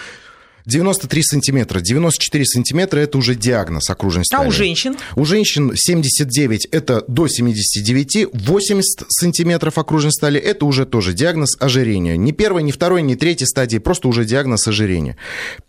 93 0.66 1.22
сантиметра, 1.22 1.80
94 1.80 2.44
сантиметра– 2.44 2.98
это 3.00 3.18
уже 3.18 3.34
диагноз 3.34 3.90
окружной 3.90 4.24
стали. 4.24 4.44
А 4.44 4.48
у 4.48 4.52
женщин? 4.52 4.96
У 5.16 5.24
женщин 5.24 5.72
79– 5.74 6.66
это 6.72 7.04
до 7.08 7.28
79, 7.28 8.28
80 8.32 9.06
сантиметров 9.08 9.78
окружной 9.78 10.12
стали– 10.12 10.40
это 10.40 10.66
уже 10.66 10.86
тоже 10.86 11.12
диагноз 11.12 11.56
ожирения. 11.61 12.16
Не 12.16 12.32
первой, 12.32 12.62
не 12.62 12.72
второй, 12.72 13.02
не 13.02 13.16
третьей 13.16 13.46
стадии, 13.46 13.78
просто 13.78 14.08
уже 14.08 14.24
диагноз 14.24 14.66
ожирения. 14.68 15.16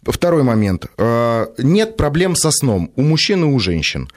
Второй 0.03 0.43
момент. 0.43 0.85
Э, 0.97 1.47
нет 1.57 1.97
проблем 1.97 2.35
со 2.35 2.51
сном 2.51 2.91
у 2.95 3.01
мужчин 3.01 3.43
и 3.43 3.47
у 3.47 3.59
женщин. 3.59 4.09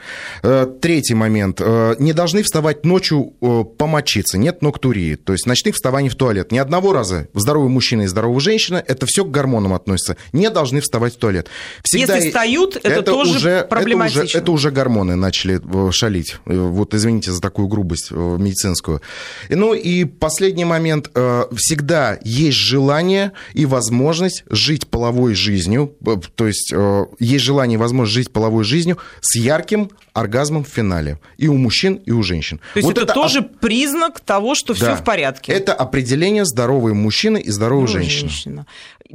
Э, 0.43 0.67
третий 0.81 1.15
момент. 1.15 1.61
Э, 1.61 1.95
не 1.99 2.13
должны 2.13 2.43
вставать 2.43 2.85
ночью 2.85 3.35
помочиться, 3.79 4.39
нет 4.39 4.63
ноктурии, 4.63 5.15
то 5.15 5.33
есть 5.33 5.47
ночных 5.47 5.75
вставаний 5.75 6.09
в 6.09 6.15
туалет. 6.15 6.53
Ни 6.53 6.59
одного 6.59 6.93
раза 6.93 7.29
здоровый 7.35 7.69
мужчина 7.69 8.03
и 8.03 8.07
здоровая 8.07 8.41
женщина– 8.41 8.83
это 8.87 9.07
все 9.07 9.25
к 9.25 9.31
гормонам 9.31 9.73
относится. 9.73 10.17
Не 10.33 10.51
должны 10.51 10.64
должны 10.65 10.81
вставать 10.81 11.15
в 11.15 11.19
туалет. 11.19 11.49
Всегда 11.83 12.17
Если 12.17 12.29
встают, 12.29 12.77
это, 12.77 12.89
это 12.89 13.03
тоже 13.03 13.37
уже, 13.37 13.67
проблематично. 13.69 14.21
Это 14.21 14.27
уже, 14.29 14.39
это 14.39 14.53
уже 14.53 14.71
гормоны 14.71 15.15
начали 15.15 15.61
э, 15.63 15.91
шалить. 15.93 16.37
Э, 16.47 16.57
вот 16.57 16.95
извините 16.95 17.33
за 17.33 17.41
такую 17.41 17.69
грубость 17.69 18.09
э, 18.11 18.15
медицинскую. 18.15 19.03
Ну 19.49 19.75
и 19.75 20.05
последний 20.05 20.65
момент. 20.65 21.11
Всегда 21.55 22.19
есть 22.23 22.57
желание 22.57 23.33
и 23.53 23.67
возможность 23.67 24.45
жить 24.49 24.87
половой 24.87 25.35
жизнью, 25.35 25.95
то 26.35 26.47
есть 26.47 26.73
есть 27.19 27.45
желание 27.45 27.77
и 27.77 27.79
возможность 27.79 28.15
жить 28.15 28.33
половой 28.33 28.65
жизнью 28.65 28.99
с 29.21 29.37
ярким 29.37 29.91
оргазмом 30.15 30.65
в 30.65 30.69
финале. 30.69 31.19
И 31.37 31.49
у 31.49 31.57
мужчин, 31.57 31.95
и 31.97 32.13
у 32.13 32.23
женщин. 32.23 32.61
То 32.73 32.79
есть 32.79 32.87
вот 32.87 32.97
это, 32.97 33.05
это 33.05 33.15
тоже 33.15 33.41
оп... 33.41 33.59
признак 33.59 34.21
того, 34.21 34.55
что 34.55 34.73
да. 34.73 34.79
все 34.79 34.97
в 34.97 35.05
порядке. 35.05 35.53
Это 35.53 35.75
определение 35.75 36.45
здоровой 36.45 36.95
мужчины 36.95 37.39
и 37.39 37.51
здоровой 37.51 37.89
женщины. 37.89 38.31
женщина. 38.31 38.67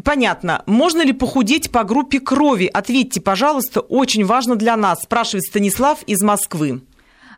Понятно. 0.04 0.64
Можно 0.66 1.04
ли 1.04 1.14
похудеть 1.14 1.72
по 1.72 1.84
группе 1.84 2.20
крови? 2.20 2.70
Ответьте, 2.72 3.22
пожалуйста, 3.22 3.82
очень 3.82 4.26
важно 4.26 4.56
для 4.56 4.78
нас, 4.78 5.02
спрашивает 5.04 5.44
Станислав 5.44 6.04
из 6.04 6.22
Москвы. 6.22 6.82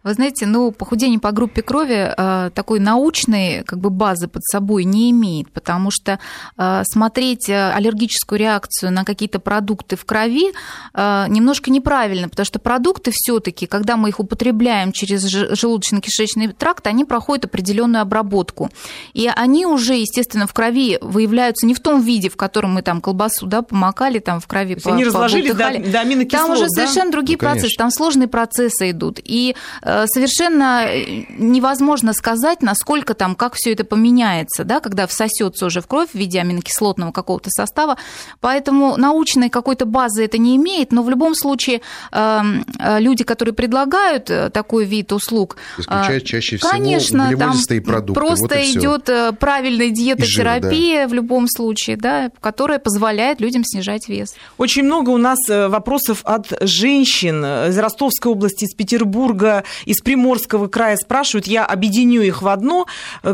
Вы 0.04 0.14
знаете, 0.14 0.45
ну, 0.45 0.72
похудение 0.72 1.20
по 1.20 1.32
группе 1.32 1.62
крови 1.62 2.14
э, 2.16 2.49
такой 2.56 2.80
научной 2.80 3.64
как 3.64 3.80
бы 3.80 3.91
базы 3.91 4.28
под 4.28 4.43
собой 4.43 4.84
не 4.84 5.12
имеет, 5.12 5.52
потому 5.52 5.91
что 5.91 6.20
э, 6.58 6.82
смотреть 6.86 7.49
э, 7.49 7.72
аллергическую 7.72 8.39
реакцию 8.39 8.91
на 8.91 9.06
какие-то 9.06 9.39
продукты 9.39 9.95
в 9.95 10.06
крови 10.06 10.54
э, 10.93 11.26
немножко 11.28 11.70
неправильно, 11.70 12.30
потому 12.30 12.45
что 12.45 12.58
продукты 12.58 13.12
все-таки, 13.14 13.68
когда 13.68 13.95
мы 13.95 14.10
их 14.10 14.20
употребляем 14.20 14.91
через 14.91 15.24
желудочно-кишечный 15.26 16.52
тракт, 16.54 16.88
они 16.88 17.06
проходят 17.06 17.45
определенную 17.45 18.02
обработку. 18.02 18.72
И 19.14 19.30
они 19.34 19.68
уже, 19.68 19.93
естественно, 19.93 20.47
в 20.47 20.54
крови 20.54 20.97
выявляются 21.02 21.68
не 21.68 21.76
в 21.76 21.80
том 21.80 22.02
виде, 22.02 22.30
в 22.30 22.38
котором 22.38 22.74
мы 22.74 22.82
там 22.82 23.02
колбасу 23.02 23.45
да, 23.45 23.62
помакали 23.62 24.18
там 24.18 24.39
в 24.39 24.47
крови. 24.47 24.76
То 24.76 24.89
по, 24.89 24.93
они 24.95 25.06
разложились 25.06 25.54
до, 25.54 25.58
до 25.58 25.99
аминокислот, 25.99 26.47
Там 26.47 26.52
уже 26.52 26.64
да? 26.64 26.70
совершенно 26.70 27.12
другие 27.12 27.38
ну, 27.39 27.47
процессы, 27.47 27.76
там 27.78 27.91
сложные 27.91 28.28
процессы 28.28 28.89
идут. 28.89 29.20
И 29.24 29.56
Э, 29.91 29.91
совершенно 30.08 30.86
э, 30.86 31.26
невозможно 31.38 32.14
сказать, 32.14 32.62
насколько 32.62 33.14
там, 33.14 33.36
как 33.36 33.56
все 33.56 33.74
это 33.74 33.84
поменяется, 33.84 34.64
да, 34.64 34.80
когда 34.80 35.08
всосется 35.08 35.66
уже 35.66 35.82
в 35.82 35.88
кровь 35.88 36.10
в 36.12 36.16
виде 36.16 36.39
аминокислотного 36.39 37.12
какого-то 37.12 37.50
состава. 37.50 37.98
Поэтому 38.39 38.98
научной 38.98 39.50
какой-то 39.50 39.86
базы 39.86 40.26
это 40.26 40.38
не 40.38 40.56
имеет, 40.58 40.92
но 40.92 41.04
в 41.04 41.10
любом 41.10 41.36
случае 41.36 41.82
эм, 42.12 42.66
э, 42.80 43.00
люди, 43.00 43.24
которые 43.24 43.54
предлагают 43.54 44.32
такой 44.54 44.86
вид 44.86 45.12
услуг, 45.12 45.58
исключают 45.78 46.26
чаще 46.26 46.58
всего 46.58 46.72
конечно, 46.72 47.26
углеводистые 47.26 47.82
продукты. 47.82 48.14
Просто 48.14 48.56
вот 48.56 48.66
идет 48.66 49.39
правильная 49.39 49.89
диетотерапия 49.89 51.04
да. 51.04 51.08
в 51.08 51.14
любом 51.14 51.48
случае, 51.48 51.98
да, 51.98 52.32
которая 52.39 52.80
позволяет 52.80 53.42
людям 53.42 53.64
снижать 53.66 54.08
вес. 54.08 54.36
Очень 54.58 54.84
много 54.84 55.10
у 55.10 55.18
нас 55.18 55.39
вопросов 55.48 56.22
от 56.24 56.48
женщин 56.62 57.44
из 57.44 57.78
Ростовской 57.78 58.32
области, 58.32 58.66
из 58.66 58.74
Петербурга, 58.74 59.64
из 59.86 60.02
Приморского 60.02 60.68
края 60.68 60.98
спрашивают, 60.98 61.48
я 61.48 61.66
объединю 61.66 62.22
их 62.22 62.42
в 62.42 62.48
одно, 62.48 62.86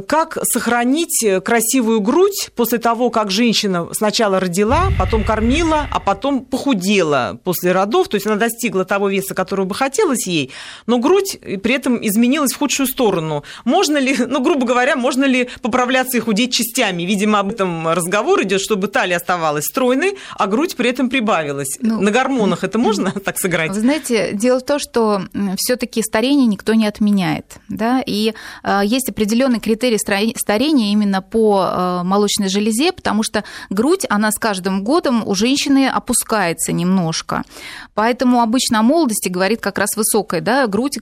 как 0.08 0.38
сохранить 0.43 1.26
красивую 1.43 2.02
грудь 2.02 2.52
после 2.56 2.78
того, 2.78 3.10
как 3.10 3.32
женщина 3.32 3.88
сначала 3.93 4.39
родила, 4.39 4.89
потом 5.00 5.24
кормила, 5.24 5.88
а 5.91 6.00
потом 6.00 6.45
похудела 6.45 7.39
после 7.43 7.72
родов, 7.72 8.08
то 8.08 8.16
есть 8.16 8.28
она 8.28 8.36
достигла 8.36 8.86
того 8.86 9.10
веса, 9.10 9.34
которого 9.34 9.66
бы 9.66 9.76
хотелось 9.76 10.28
ей, 10.28 10.52
но 10.86 11.00
грудь 11.00 11.39
при 11.64 11.74
этом 11.74 12.06
изменилась 12.06 12.54
в 12.54 12.58
худшую 12.58 12.88
сторону. 12.88 13.43
Можно 13.66 13.98
ли, 13.98 14.16
ну, 14.18 14.41
грубо 14.41 14.66
говоря, 14.66 14.95
можно 14.95 15.26
ли 15.26 15.50
поправляться 15.62 16.18
и 16.18 16.20
худеть 16.20 16.54
частями? 16.54 17.04
Видимо, 17.04 17.39
об 17.39 17.50
этом 17.50 17.88
разговор 17.88 18.43
идет, 18.43 18.62
чтобы 18.62 18.88
талия 18.88 19.18
оставалась 19.18 19.66
стройной, 19.66 20.18
а 20.38 20.48
грудь 20.48 20.76
при 20.76 20.89
этом 20.89 21.10
прибавилась. 21.10 21.78
Ну, 21.82 22.02
На 22.02 22.12
гормонах 22.12 22.64
это 22.64 22.78
можно 22.78 23.12
так 23.26 23.39
сыграть? 23.39 23.72
Вы 23.72 23.80
знаете, 23.80 24.32
дело 24.34 24.60
в 24.60 24.66
том, 24.66 24.80
что 24.80 25.24
все-таки 25.58 26.02
старение 26.02 26.36
старение 26.38 26.47
никто 26.47 26.73
не 26.75 26.88
отменяет. 26.88 27.57
Да? 27.69 28.01
И 28.05 28.33
э, 28.63 28.81
есть 28.83 29.09
определенный 29.09 29.59
критерий 29.59 29.97
старения 29.97 30.91
именно 30.91 31.21
по 31.21 31.65
э, 31.65 32.03
молочной 32.03 32.49
железе, 32.49 32.91
потому 32.91 33.23
что 33.23 33.43
грудь, 33.69 34.05
она 34.09 34.31
с 34.31 34.38
каждым 34.39 34.83
годом 34.83 35.27
у 35.27 35.35
женщины 35.35 35.88
опускается 35.88 36.71
немножко. 36.71 37.43
Поэтому 37.95 38.41
обычно 38.41 38.79
о 38.79 38.83
молодости 38.83 39.29
говорит 39.29 39.61
как 39.61 39.77
раз 39.77 39.95
высокая 39.95 40.41
да, 40.41 40.67
грудь, 40.67 40.99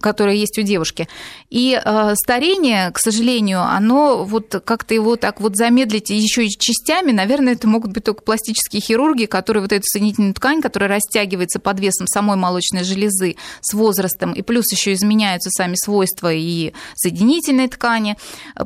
которая 0.00 0.34
есть 0.34 0.58
у 0.58 0.62
девушки. 0.62 1.08
И 1.50 1.80
э, 1.82 2.14
старение, 2.16 2.90
к 2.90 2.98
сожалению, 2.98 3.62
оно 3.62 4.24
вот 4.24 4.62
как-то 4.64 4.94
его 4.94 5.16
так 5.16 5.40
вот 5.40 5.56
замедлить 5.56 6.10
еще 6.10 6.46
и 6.46 6.50
частями, 6.50 7.12
наверное, 7.12 7.52
это 7.52 7.68
могут 7.68 7.92
быть 7.92 8.04
только 8.04 8.22
пластические 8.22 8.82
хирурги, 8.82 9.26
которые 9.26 9.62
вот 9.62 9.72
эту 9.72 9.84
соединительную 9.84 10.34
ткань, 10.34 10.60
которая 10.60 10.90
растягивается 10.90 11.60
под 11.60 11.80
весом 11.80 12.06
самой 12.06 12.36
молочной 12.36 12.84
железы 12.84 13.36
с 13.60 13.74
возрастом, 13.74 14.32
и 14.32 14.42
плюс 14.42 14.71
еще 14.72 14.92
изменяются 14.92 15.50
сами 15.50 15.74
свойства 15.76 16.32
и 16.32 16.72
соединительной 16.94 17.68
ткани. 17.68 18.16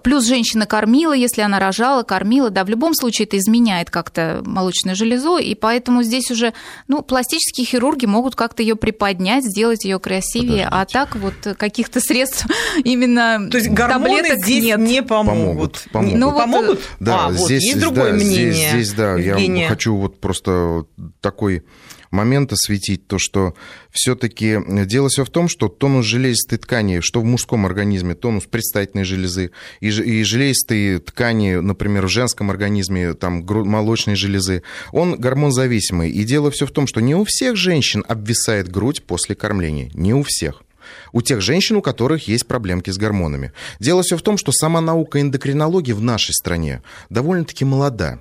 Плюс 0.03 0.25
женщина 0.25 0.67
кормила, 0.67 1.13
если 1.13 1.43
она 1.43 1.59
рожала, 1.59 2.03
кормила. 2.03 2.51
Да, 2.51 2.65
в 2.65 2.69
любом 2.69 2.95
случае 2.95 3.27
это 3.27 3.39
изменяет 3.39 3.91
как-то 3.91 4.43
молочную 4.45 4.97
железу, 4.97 5.39
и 5.39 5.55
поэтому 5.55 6.03
здесь 6.03 6.31
уже 6.31 6.53
ну, 6.89 7.03
пластические 7.03 7.67
хирурги 7.67 8.07
могут 8.07 8.35
как-то 8.35 8.63
ее 8.63 8.77
приподнять, 8.77 9.45
сделать 9.45 9.85
ее 9.85 9.99
красивее, 9.99 10.67
а 10.67 10.85
Подождите. 10.85 10.99
а 10.99 11.05
так 11.05 11.17
вот 11.17 11.57
каких-то 11.57 12.01
средств 12.01 12.47
именно 12.85 13.49
То 13.51 13.59
есть 13.59 13.71
гормоны 13.71 14.37
здесь 14.43 14.65
нет. 14.65 14.79
не 14.79 15.03
помогут. 15.03 15.37
Помогут. 15.37 15.87
помогут. 15.93 16.19
Ну, 16.19 16.33
помогут? 16.33 16.81
Да, 17.01 17.27
а, 17.27 17.33
здесь, 17.33 17.41
вот, 17.41 17.51
есть 17.51 17.81
другое 17.81 18.11
да, 18.11 18.17
мнение. 18.17 18.53
Здесь, 18.53 18.71
здесь 18.71 18.93
да, 18.93 19.15
Евгения. 19.17 19.63
я 19.63 19.69
хочу 19.69 19.97
вот 19.97 20.21
просто 20.21 20.85
такой 21.21 21.63
момент 22.11 22.53
осветить, 22.53 23.07
то, 23.07 23.19
что 23.19 23.55
все-таки 23.91 24.59
дело 24.85 25.09
все 25.09 25.25
в 25.25 25.31
том, 25.31 25.49
что 25.49 25.69
тонус 25.69 25.96
железистой 26.03 26.59
ткани, 26.59 27.01
что 27.01 27.21
в 27.21 27.25
мужском 27.25 27.67
организме, 27.67 28.15
тонус 28.15 28.45
предстательной 28.45 29.05
железы, 29.05 29.51
и, 29.81 29.89
и 29.89 30.23
железистые 30.23 30.99
ткани, 30.99 31.57
например, 31.57 32.07
в 32.07 32.11
женском 32.11 32.51
организме, 32.51 33.15
там, 33.15 33.45
молочной 33.47 34.17
железы, 34.17 34.63
он 34.93 35.17
гормонзависимый. 35.17 36.11
И 36.11 36.25
дело 36.25 36.51
все 36.51 36.67
в 36.67 36.71
том, 36.71 36.87
что 36.87 37.01
не 37.01 37.15
у 37.15 37.25
всех 37.25 37.57
женщин 37.57 38.05
обвисает 38.09 38.71
грудь 38.71 39.03
после 39.03 39.35
кормления, 39.35 39.91
не 39.95 40.15
у 40.15 40.23
всех 40.23 40.63
у 41.13 41.23
тех 41.23 41.41
женщин, 41.41 41.77
у 41.77 41.83
которых 41.83 42.29
есть 42.29 42.47
проблемки 42.47 42.91
с 42.91 42.99
гормонами. 42.99 43.53
Дело 43.81 44.03
все 44.03 44.17
в 44.17 44.23
том, 44.23 44.39
что 44.39 44.53
сама 44.53 44.81
наука 44.81 45.21
эндокринологии 45.21 45.93
в 45.93 46.01
нашей 46.01 46.33
стране 46.33 46.83
довольно-таки 47.11 47.65
молода. 47.65 48.21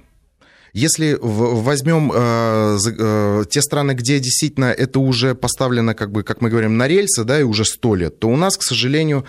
Если 0.76 1.18
возьмем 1.22 2.12
э, 2.14 2.78
э, 2.86 3.44
те 3.50 3.62
страны, 3.62 3.94
где 3.94 4.20
действительно 4.20 4.66
это 4.66 5.00
уже 5.00 5.34
поставлено, 5.34 5.94
как 5.94 6.12
бы, 6.12 6.24
как 6.24 6.42
мы 6.42 6.50
говорим, 6.50 6.76
на 6.76 6.86
рельсы, 6.86 7.24
да, 7.24 7.40
и 7.40 7.44
уже 7.44 7.64
сто 7.64 7.96
лет, 7.96 8.20
то 8.20 8.28
у 8.28 8.36
нас, 8.36 8.58
к 8.58 8.62
сожалению, 8.62 9.24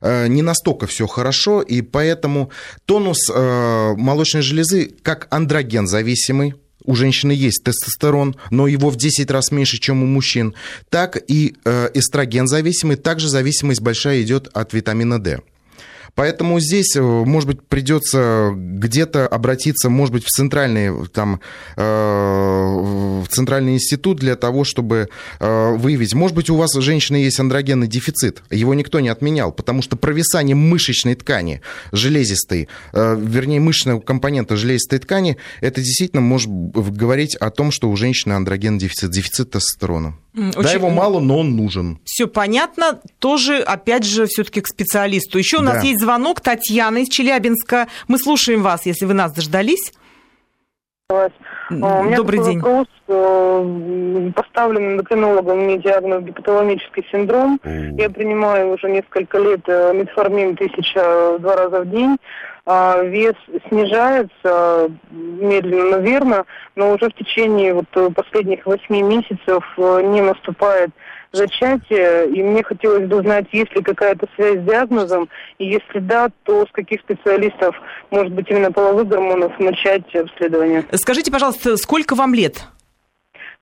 э, 0.00 0.26
не 0.26 0.42
настолько 0.42 0.88
все 0.88 1.06
хорошо, 1.06 1.62
и 1.62 1.82
поэтому 1.82 2.50
тонус 2.84 3.28
молочной 3.28 4.42
железы 4.42 4.90
как 5.02 5.28
андроген 5.30 5.86
зависимый, 5.86 6.54
у 6.84 6.96
женщины 6.96 7.30
есть 7.30 7.62
тестостерон, 7.62 8.34
но 8.50 8.66
его 8.66 8.90
в 8.90 8.96
10 8.96 9.30
раз 9.30 9.52
меньше, 9.52 9.78
чем 9.78 10.02
у 10.02 10.06
мужчин, 10.06 10.54
так 10.90 11.16
и 11.28 11.54
эстроген 11.94 12.48
зависимый, 12.48 12.96
также 12.96 13.28
зависимость 13.28 13.82
большая 13.82 14.22
идет 14.22 14.48
от 14.52 14.72
витамина 14.72 15.22
D. 15.22 15.38
Поэтому 16.18 16.58
здесь, 16.58 16.96
э, 16.96 17.00
может 17.00 17.48
быть, 17.48 17.62
придется 17.62 18.50
где-то 18.52 19.28
обратиться, 19.28 19.88
может 19.88 20.12
быть, 20.12 20.24
в 20.24 20.30
центральный, 20.30 21.06
там, 21.06 21.40
э, 21.76 21.80
в 21.80 23.24
центральный 23.28 23.74
институт 23.74 24.18
для 24.18 24.34
того, 24.34 24.64
чтобы 24.64 25.10
э, 25.38 25.76
выявить. 25.76 26.14
Может 26.14 26.34
быть, 26.34 26.50
у 26.50 26.56
вас, 26.56 26.74
женщины, 26.74 27.18
есть 27.18 27.38
андрогенный 27.38 27.86
дефицит. 27.86 28.42
Его 28.50 28.74
никто 28.74 28.98
не 28.98 29.10
отменял, 29.10 29.52
потому 29.52 29.80
что 29.80 29.96
провисание 29.96 30.56
мышечной 30.56 31.14
ткани, 31.14 31.62
железистой, 31.92 32.68
вернее, 32.92 33.60
мышечного 33.60 34.00
компонента 34.00 34.56
железистой 34.56 34.98
ткани, 34.98 35.36
это 35.60 35.80
действительно 35.80 36.20
может 36.20 36.50
говорить 36.50 37.36
о 37.36 37.50
том, 37.50 37.70
что 37.70 37.88
у 37.88 37.96
женщины 37.96 38.32
андрогенный 38.32 38.80
дефицит, 38.80 39.12
дефицит 39.12 39.52
тестостерона. 39.52 40.16
Очень... 40.38 40.62
Да, 40.62 40.72
его 40.72 40.90
мало, 40.90 41.20
но 41.20 41.38
он 41.38 41.56
нужен. 41.56 41.98
Все 42.04 42.26
понятно. 42.26 43.00
Тоже, 43.18 43.58
опять 43.58 44.04
же, 44.04 44.26
все-таки 44.26 44.60
к 44.60 44.68
специалисту. 44.68 45.38
Еще 45.38 45.58
у 45.58 45.62
нас 45.62 45.76
да. 45.76 45.82
есть 45.82 46.00
звонок 46.00 46.40
Татьяны 46.40 47.02
из 47.02 47.08
Челябинска. 47.08 47.88
Мы 48.06 48.18
слушаем 48.18 48.62
вас, 48.62 48.86
если 48.86 49.04
вы 49.04 49.14
нас 49.14 49.32
дождались. 49.32 49.92
Добрый 51.70 52.44
день. 52.44 52.60
Вопрос. 52.60 52.86
Э, 53.08 54.30
поставлен 54.34 54.92
эндокринологом 54.92 55.60
мне 55.60 55.78
диагноз 55.78 56.22
гипоталамический 56.24 57.06
синдром. 57.10 57.58
Я 57.64 58.10
принимаю 58.10 58.74
уже 58.74 58.90
несколько 58.90 59.38
лет 59.38 59.60
э, 59.66 59.92
метформин 59.94 60.56
тысяча 60.56 61.38
два 61.38 61.56
раза 61.56 61.80
в 61.80 61.90
день. 61.90 62.18
А, 62.70 63.02
вес 63.02 63.32
снижается 63.70 64.90
медленно, 65.10 65.92
но 65.92 65.98
верно, 66.00 66.44
но 66.76 66.92
уже 66.92 67.08
в 67.08 67.14
течение 67.14 67.72
вот 67.72 68.14
последних 68.14 68.66
восьми 68.66 69.00
месяцев 69.00 69.64
э, 69.78 70.02
не 70.04 70.20
наступает 70.20 70.90
зачатие, 71.32 72.28
и 72.28 72.42
мне 72.42 72.62
хотелось 72.62 73.08
бы 73.08 73.20
узнать, 73.20 73.46
есть 73.52 73.74
ли 73.74 73.82
какая-то 73.82 74.28
связь 74.34 74.58
с 74.58 74.64
диагнозом, 74.64 75.30
и 75.56 75.64
если 75.64 75.98
да, 76.00 76.28
то 76.42 76.66
с 76.66 76.70
каких 76.72 77.00
специалистов, 77.00 77.74
может 78.10 78.34
быть, 78.34 78.50
именно 78.50 78.70
половых 78.70 79.08
гормонов 79.08 79.58
начать 79.58 80.14
обследование. 80.14 80.84
Скажите, 80.92 81.32
пожалуйста, 81.32 81.78
сколько 81.78 82.14
вам 82.14 82.34
лет? 82.34 82.66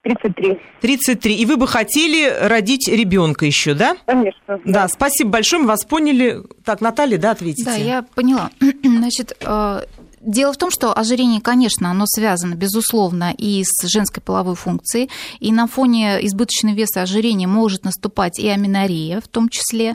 33. 0.07 0.59
33. 0.81 1.35
И 1.35 1.47
вы 1.47 1.57
бы 1.57 1.67
хотели 1.67 2.33
родить 2.41 2.89
ребенка 2.89 3.45
еще, 3.45 3.75
да? 3.75 3.97
Конечно. 4.07 4.39
Да. 4.47 4.59
да, 4.65 4.89
спасибо 4.89 5.31
большое, 5.31 5.63
мы 5.63 5.69
вас 5.69 5.85
поняли. 5.85 6.43
Так, 6.65 6.81
Наталья, 6.81 7.19
да, 7.19 7.33
ответите? 7.33 7.65
Да, 7.65 7.75
я 7.75 8.03
поняла. 8.03 8.51
Значит, 8.85 9.37
э, 9.41 9.81
Дело 10.27 10.53
в 10.53 10.57
том, 10.57 10.73
что 10.73 10.93
ожирение, 10.93 11.41
конечно, 11.41 11.89
оно 11.89 12.05
связано, 12.05 12.57
безусловно, 12.57 13.33
и 13.39 13.63
с 13.65 13.87
женской 13.87 14.21
половой 14.21 14.57
функцией, 14.57 15.09
и 15.39 15.53
на 15.53 15.69
фоне 15.69 16.19
избыточного 16.27 16.75
веса 16.75 17.03
ожирения 17.03 17.47
может 17.47 17.85
наступать 17.85 18.41
и 18.41 18.49
аминорея 18.49 19.21
в 19.21 19.29
том 19.29 19.49
числе. 19.49 19.95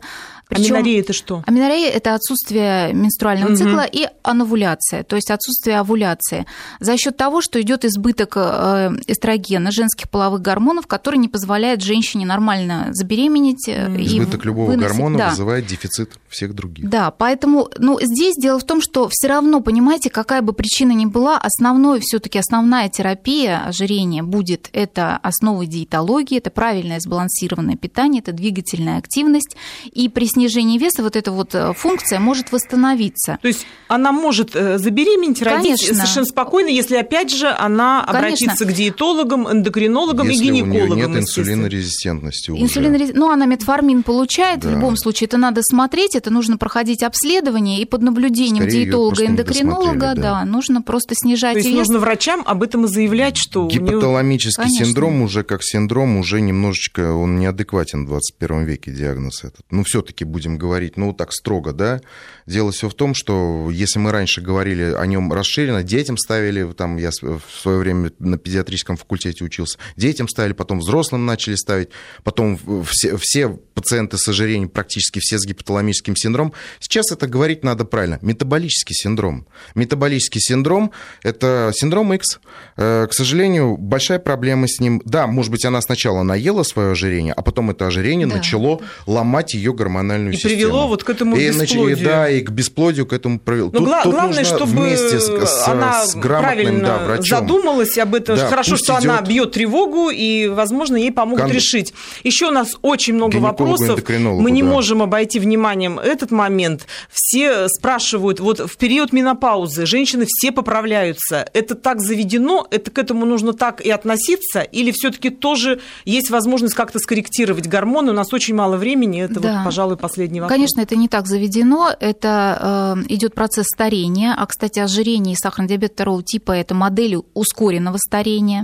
Причем, 0.51 0.75
аменорея 0.75 0.99
это 0.99 1.13
что? 1.13 1.43
Аменорея– 1.47 1.89
это 1.93 2.13
отсутствие 2.13 2.93
менструального 2.93 3.51
угу. 3.51 3.57
цикла 3.57 3.85
и 3.89 4.05
ановуляция, 4.21 5.03
то 5.03 5.15
есть 5.15 5.31
отсутствие 5.31 5.79
овуляции. 5.79 6.45
За 6.81 6.97
счет 6.97 7.15
того, 7.15 7.39
что 7.39 7.61
идет 7.61 7.85
избыток 7.85 8.33
э, 8.35 8.91
эстрогена, 9.07 9.71
женских 9.71 10.09
половых 10.09 10.41
гормонов, 10.41 10.87
который 10.87 11.19
не 11.19 11.29
позволяет 11.29 11.81
женщине 11.81 12.25
нормально 12.25 12.89
забеременеть. 12.91 13.69
Mm. 13.69 14.03
Избыток 14.03 14.43
любого 14.43 14.71
выносить. 14.71 14.89
гормона 14.89 15.17
да. 15.17 15.29
вызывает 15.29 15.67
дефицит 15.67 16.19
всех 16.27 16.53
других. 16.53 16.89
Да, 16.89 17.11
поэтому 17.11 17.69
ну, 17.77 17.97
здесь 18.01 18.35
дело 18.35 18.59
в 18.59 18.65
том, 18.65 18.81
что 18.81 19.07
все 19.09 19.29
равно, 19.29 19.61
понимаете, 19.61 20.09
какая 20.09 20.41
бы 20.41 20.51
причина 20.51 20.91
ни 20.91 21.05
была, 21.05 21.37
основной 21.37 22.01
все-таки 22.01 22.37
основная 22.37 22.89
терапия 22.89 23.63
ожирения 23.65 24.21
будет 24.21 24.69
это 24.73 25.15
основы 25.23 25.65
диетологии, 25.65 26.39
это 26.39 26.49
правильное 26.49 26.99
сбалансированное 26.99 27.77
питание, 27.77 28.21
это 28.21 28.33
двигательная 28.33 28.97
активность, 28.97 29.55
и 29.85 30.09
при 30.09 30.25
снижении 30.25 30.40
веса 30.47 31.03
вот 31.03 31.15
эта 31.15 31.31
вот 31.31 31.55
э, 31.55 31.73
функция 31.73 32.19
может 32.19 32.51
восстановиться. 32.51 33.37
То 33.41 33.47
есть 33.47 33.65
она 33.87 34.11
может 34.11 34.55
э, 34.55 34.77
забеременеть, 34.77 35.41
родить 35.41 35.79
Конечно. 35.79 35.95
совершенно 35.95 36.25
спокойно, 36.25 36.67
если, 36.69 36.95
опять 36.95 37.31
же, 37.31 37.47
она 37.47 38.03
Конечно. 38.05 38.19
обратится 38.19 38.65
к 38.65 38.73
диетологам, 38.73 39.51
эндокринологам 39.51 40.29
если 40.29 40.45
и 40.45 40.47
гинекологам. 40.47 40.77
Если 40.77 40.91
у 40.91 40.95
нее 40.95 41.07
нет 41.07 41.17
инсулинорезистентности 41.21 42.51
уже. 42.51 42.61
Инсулинорез... 42.61 43.11
Ну, 43.13 43.29
она 43.29 43.45
метформин 43.45 44.03
получает, 44.03 44.61
да. 44.61 44.69
в 44.69 44.71
любом 44.71 44.97
случае, 44.97 45.27
это 45.27 45.37
надо 45.37 45.61
смотреть, 45.63 46.15
это 46.15 46.29
нужно 46.29 46.57
проходить 46.57 47.03
обследование, 47.03 47.81
и 47.81 47.85
под 47.85 48.01
наблюдением 48.01 48.63
Скорее 48.63 48.85
диетолога-эндокринолога, 48.85 50.15
да. 50.15 50.15
да, 50.15 50.45
нужно 50.45 50.81
просто 50.81 51.15
снижать 51.15 51.53
То 51.53 51.59
есть 51.59 51.69
вес. 51.69 51.77
нужно 51.77 51.99
врачам 51.99 52.43
об 52.45 52.63
этом 52.63 52.85
и 52.85 52.87
заявлять, 52.87 53.37
что... 53.37 53.67
Гипоталамический 53.67 54.65
нее... 54.65 54.85
синдром 54.85 55.21
уже 55.21 55.43
как 55.43 55.63
синдром, 55.63 56.17
уже 56.17 56.41
немножечко, 56.41 57.13
он 57.13 57.39
неадекватен 57.39 58.05
в 58.05 58.07
21 58.07 58.63
веке 58.63 58.91
диагноз 58.91 59.43
этот. 59.43 59.65
Ну, 59.69 59.83
все 59.83 60.01
таки 60.01 60.23
будем 60.31 60.57
говорить, 60.57 60.97
ну, 60.97 61.13
так 61.13 61.33
строго, 61.33 61.73
да. 61.73 62.01
Дело 62.45 62.71
все 62.71 62.89
в 62.89 62.93
том, 62.93 63.13
что 63.13 63.69
если 63.71 63.99
мы 63.99 64.11
раньше 64.11 64.41
говорили 64.41 64.93
о 64.97 65.05
нем 65.05 65.31
расширенно, 65.31 65.83
детям 65.83 66.17
ставили, 66.17 66.71
там 66.73 66.97
я 66.97 67.11
в 67.11 67.41
свое 67.53 67.77
время 67.77 68.11
на 68.19 68.37
педиатрическом 68.37 68.97
факультете 68.97 69.43
учился, 69.43 69.77
детям 69.95 70.27
ставили, 70.27 70.53
потом 70.53 70.79
взрослым 70.79 71.25
начали 71.25 71.55
ставить, 71.55 71.89
потом 72.23 72.59
все, 72.85 73.17
все 73.17 73.49
пациенты 73.49 74.17
с 74.17 74.27
ожирением, 74.27 74.69
практически 74.69 75.19
все 75.19 75.37
с 75.37 75.45
гипоталамическим 75.45 76.15
синдромом. 76.15 76.53
Сейчас 76.79 77.11
это 77.11 77.27
говорить 77.27 77.63
надо 77.63 77.85
правильно. 77.85 78.19
Метаболический 78.21 78.95
синдром. 78.95 79.47
Метаболический 79.75 80.41
синдром– 80.41 80.91
это 81.23 81.71
синдром 81.73 82.13
X. 82.13 82.39
Э, 82.77 83.07
к 83.07 83.13
сожалению, 83.13 83.77
большая 83.77 84.19
проблема 84.19 84.67
с 84.67 84.79
ним. 84.79 85.01
Да, 85.05 85.27
может 85.27 85.51
быть, 85.51 85.65
она 85.65 85.81
сначала 85.81 86.23
наела 86.23 86.63
свое 86.63 86.91
ожирение, 86.91 87.33
а 87.33 87.41
потом 87.41 87.69
это 87.69 87.87
ожирение 87.87 88.27
да. 88.27 88.37
начало 88.37 88.81
ломать 89.05 89.53
ее 89.53 89.73
гормональную 90.11 90.33
и 90.33 90.35
систему. 90.35 90.53
И 90.53 90.57
привело 90.57 90.87
вот 90.87 91.03
к 91.03 91.09
этому 91.09 91.35
и 91.35 91.47
бесплодию. 91.47 91.97
Нач... 91.97 92.05
Да, 92.05 92.29
и 92.29 92.41
к 92.41 92.51
бесплодию 92.51 93.05
к 93.05 93.13
этому 93.13 93.39
привело. 93.39 93.69
Но 93.71 93.79
тут, 93.79 93.87
гла- 93.87 94.03
тут 94.03 94.13
главное, 94.13 94.43
чтобы 94.43 94.71
вместе 94.71 95.19
с, 95.19 95.27
с, 95.27 95.67
она 95.67 96.05
с 96.05 96.15
грамотным 96.15 96.81
да, 96.81 96.97
врачом. 96.99 97.25
задумалась 97.25 97.97
об 97.97 98.15
этом. 98.15 98.35
Да, 98.35 98.47
Хорошо, 98.47 98.75
что 98.75 98.93
идет... 98.93 99.05
она 99.05 99.21
бьет 99.21 99.51
тревогу, 99.51 100.09
и, 100.09 100.47
возможно, 100.47 100.97
ей 100.97 101.11
помогут 101.11 101.45
Кон... 101.45 101.51
решить. 101.51 101.93
Еще 102.23 102.47
у 102.47 102.51
нас 102.51 102.75
очень 102.81 103.15
много 103.15 103.37
вопросов. 103.37 103.99
Мы 104.09 104.51
не 104.51 104.63
да. 104.63 104.69
можем 104.69 105.01
обойти 105.01 105.39
вниманием 105.39 105.99
этот 105.99 106.31
момент. 106.31 106.87
Все 107.11 107.67
спрашивают, 107.67 108.39
вот 108.39 108.59
в 108.59 108.77
период 108.77 109.13
менопаузы 109.13 109.85
женщины 109.85 110.25
все 110.27 110.51
поправляются. 110.51 111.49
Это 111.53 111.75
так 111.75 112.01
заведено, 112.01 112.67
это 112.71 112.91
к 112.91 112.97
этому 112.97 113.25
нужно 113.25 113.53
так 113.53 113.81
и 113.81 113.89
относиться, 113.89 114.61
или 114.61 114.91
все-таки 114.91 115.29
тоже 115.29 115.79
есть 116.05 116.29
возможность 116.29 116.75
как-то 116.75 116.99
скорректировать 116.99 117.67
гормоны? 117.67 118.11
У 118.11 118.15
нас 118.15 118.33
очень 118.33 118.55
мало 118.55 118.77
времени, 118.77 119.21
это 119.21 119.39
да. 119.39 119.57
вот, 119.57 119.65
пожалуй, 119.65 119.97
последний 120.01 120.41
вопрос. 120.41 120.55
Конечно, 120.55 120.81
это 120.81 120.95
не 120.95 121.07
так 121.07 121.27
заведено, 121.27 121.89
это 121.99 122.95
э, 122.97 123.13
идет 123.13 123.33
процесс 123.33 123.67
старения, 123.67 124.33
а, 124.37 124.45
кстати, 124.45 124.79
ожирение 124.79 125.33
и 125.33 125.37
сахарный 125.37 125.69
диабет 125.69 125.93
второго 125.93 126.23
типа– 126.23 126.51
это 126.53 126.75
модели 126.75 127.19
ускоренного 127.33 127.97
старения. 127.97 128.63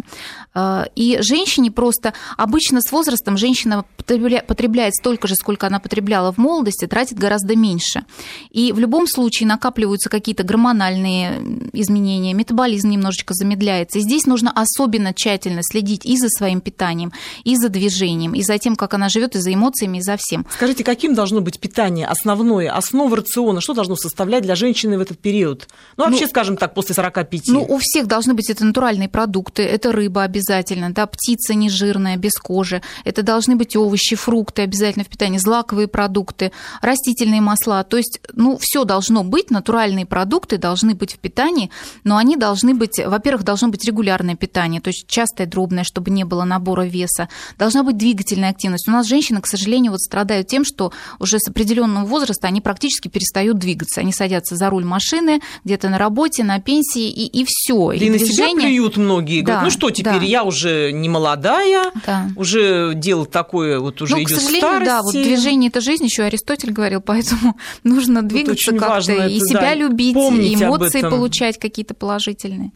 Э, 0.53 0.85
и 0.95 1.19
женщине 1.21 1.71
просто, 1.71 2.13
обычно 2.35 2.81
с 2.81 2.91
возрастом 2.91 3.37
женщина 3.37 3.85
потребляет 3.97 4.95
столько 4.95 5.27
же, 5.27 5.35
сколько 5.35 5.67
она 5.67 5.79
потребляла 5.79 6.31
в 6.31 6.37
молодости, 6.37 6.87
тратит 6.87 7.17
гораздо 7.17 7.55
меньше. 7.55 8.05
И 8.51 8.71
в 8.71 8.79
любом 8.79 9.07
случае 9.07 9.47
накапливаются 9.47 10.09
какие-то 10.09 10.43
гормональные 10.43 11.69
изменения, 11.73 12.33
метаболизм 12.33 12.89
немножечко 12.89 13.33
замедляется. 13.33 13.99
И 13.99 14.01
здесь 14.01 14.25
нужно 14.25 14.51
особенно 14.51 15.13
тщательно 15.13 15.61
следить 15.63 16.05
и 16.05 16.17
за 16.17 16.29
своим 16.29 16.61
питанием, 16.61 17.11
и 17.43 17.55
за 17.55 17.69
движением, 17.69 18.33
и 18.33 18.41
за 18.41 18.57
тем, 18.57 18.75
как 18.75 18.93
она 18.93 19.09
живет, 19.09 19.35
и 19.35 19.39
за 19.39 19.53
эмоциями, 19.53 19.97
и 19.97 20.01
за 20.01 20.17
всем. 20.17 20.45
Скажите, 20.51 20.83
каким 20.83 21.13
должно 21.27 21.41
быть 21.41 21.59
питание 21.59 22.07
основное, 22.07 22.71
основа 22.71 23.17
рациона, 23.17 23.59
что 23.59 23.73
должно 23.73 23.95
составлять 23.95 24.43
для 24.43 24.55
женщины 24.55 24.97
в 24.97 25.01
этот 25.01 25.19
период? 25.19 25.67
Ну, 25.97 26.05
вообще, 26.05 26.23
ну, 26.23 26.29
скажем 26.29 26.55
так, 26.55 26.73
после 26.73 26.95
45. 26.95 27.47
Ну, 27.47 27.65
у 27.67 27.77
всех 27.79 28.07
должны 28.07 28.33
быть 28.33 28.49
это 28.49 28.63
натуральные 28.63 29.09
продукты, 29.09 29.63
это 29.63 29.91
рыба 29.91 30.23
обязательно, 30.23 30.93
да, 30.93 31.05
птица 31.05 31.53
нежирная, 31.53 32.15
без 32.15 32.37
кожи, 32.37 32.81
это 33.03 33.23
должны 33.23 33.57
быть 33.57 33.75
овощи, 33.75 34.15
фрукты 34.15 34.61
обязательно 34.61 35.03
в 35.03 35.09
питании, 35.09 35.37
злаковые 35.37 35.89
продукты, 35.89 36.53
растительные 36.81 37.41
масла, 37.41 37.83
то 37.83 37.97
есть, 37.97 38.21
ну, 38.33 38.57
все 38.57 38.85
должно 38.85 39.25
быть, 39.25 39.51
натуральные 39.51 40.05
продукты 40.05 40.57
должны 40.57 40.95
быть 40.95 41.13
в 41.13 41.19
питании, 41.19 41.71
но 42.05 42.15
они 42.15 42.37
должны 42.37 42.73
быть, 42.73 43.01
во-первых, 43.05 43.43
должно 43.43 43.67
быть 43.67 43.83
регулярное 43.83 44.35
питание, 44.35 44.79
то 44.79 44.89
есть 44.89 45.07
частое, 45.07 45.45
дробное, 45.45 45.83
чтобы 45.83 46.09
не 46.09 46.23
было 46.23 46.45
набора 46.45 46.83
веса, 46.83 47.27
должна 47.57 47.83
быть 47.83 47.97
двигательная 47.97 48.51
активность. 48.51 48.87
У 48.87 48.91
нас 48.91 49.07
женщины, 49.07 49.41
к 49.41 49.47
сожалению, 49.47 49.91
вот 49.91 49.99
страдают 49.99 50.47
тем, 50.47 50.63
что 50.63 50.93
уже 51.19 51.39
с 51.39 51.47
определенного 51.47 52.05
возраста 52.05 52.47
они 52.47 52.61
практически 52.61 53.07
перестают 53.07 53.57
двигаться, 53.57 54.01
они 54.01 54.13
садятся 54.13 54.55
за 54.55 54.69
руль 54.69 54.85
машины, 54.85 55.41
где-то 55.63 55.89
на 55.89 55.97
работе, 55.97 56.43
на 56.43 56.59
пенсии, 56.59 57.09
и, 57.09 57.25
и 57.25 57.45
все. 57.47 57.89
Да 57.89 57.95
и, 57.95 58.07
и 58.07 58.09
на 58.09 58.17
движение... 58.17 58.51
себя 58.51 58.61
плюют 58.61 58.97
многие, 58.97 59.41
да, 59.41 59.45
говорят, 59.45 59.63
ну 59.65 59.69
что 59.71 59.89
теперь, 59.89 60.19
да. 60.19 60.25
я 60.25 60.43
уже 60.43 60.91
не 60.91 61.09
молодая, 61.09 61.91
да. 62.05 62.29
уже 62.35 62.93
дело 62.95 63.25
такое 63.25 63.79
вот 63.79 64.01
уже 64.01 64.15
ну, 64.15 64.23
идет 64.23 64.37
к 64.37 64.41
сожалению, 64.41 64.61
старости. 64.61 64.85
да, 64.85 65.01
вот 65.01 65.13
движение– 65.13 65.69
это 65.69 65.81
жизнь, 65.81 66.05
еще 66.05 66.23
Аристотель 66.23 66.71
говорил, 66.71 67.01
поэтому 67.05 67.57
нужно 67.83 68.21
двигаться 68.21 68.71
как-то 68.73 69.27
и 69.27 69.39
себя 69.39 69.61
да, 69.61 69.75
любить, 69.75 70.15
и 70.15 70.55
эмоции 70.55 71.01
получать 71.01 71.57
какие-то 71.57 71.93
положительные. 71.93 72.71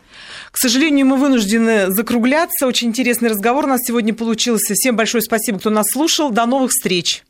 К 0.51 0.57
сожалению, 0.57 1.05
мы 1.05 1.17
вынуждены 1.17 1.91
закругляться. 1.91 2.67
Очень 2.67 2.89
интересный 2.89 3.29
разговор 3.29 3.65
у 3.65 3.67
нас 3.67 3.81
сегодня 3.83 4.13
получился. 4.13 4.73
Всем 4.73 4.95
большое 4.95 5.21
спасибо, 5.21 5.59
кто 5.59 5.69
нас 5.69 5.87
слушал. 5.91 6.31
До 6.31 6.45
новых 6.45 6.71
встреч. 6.71 7.23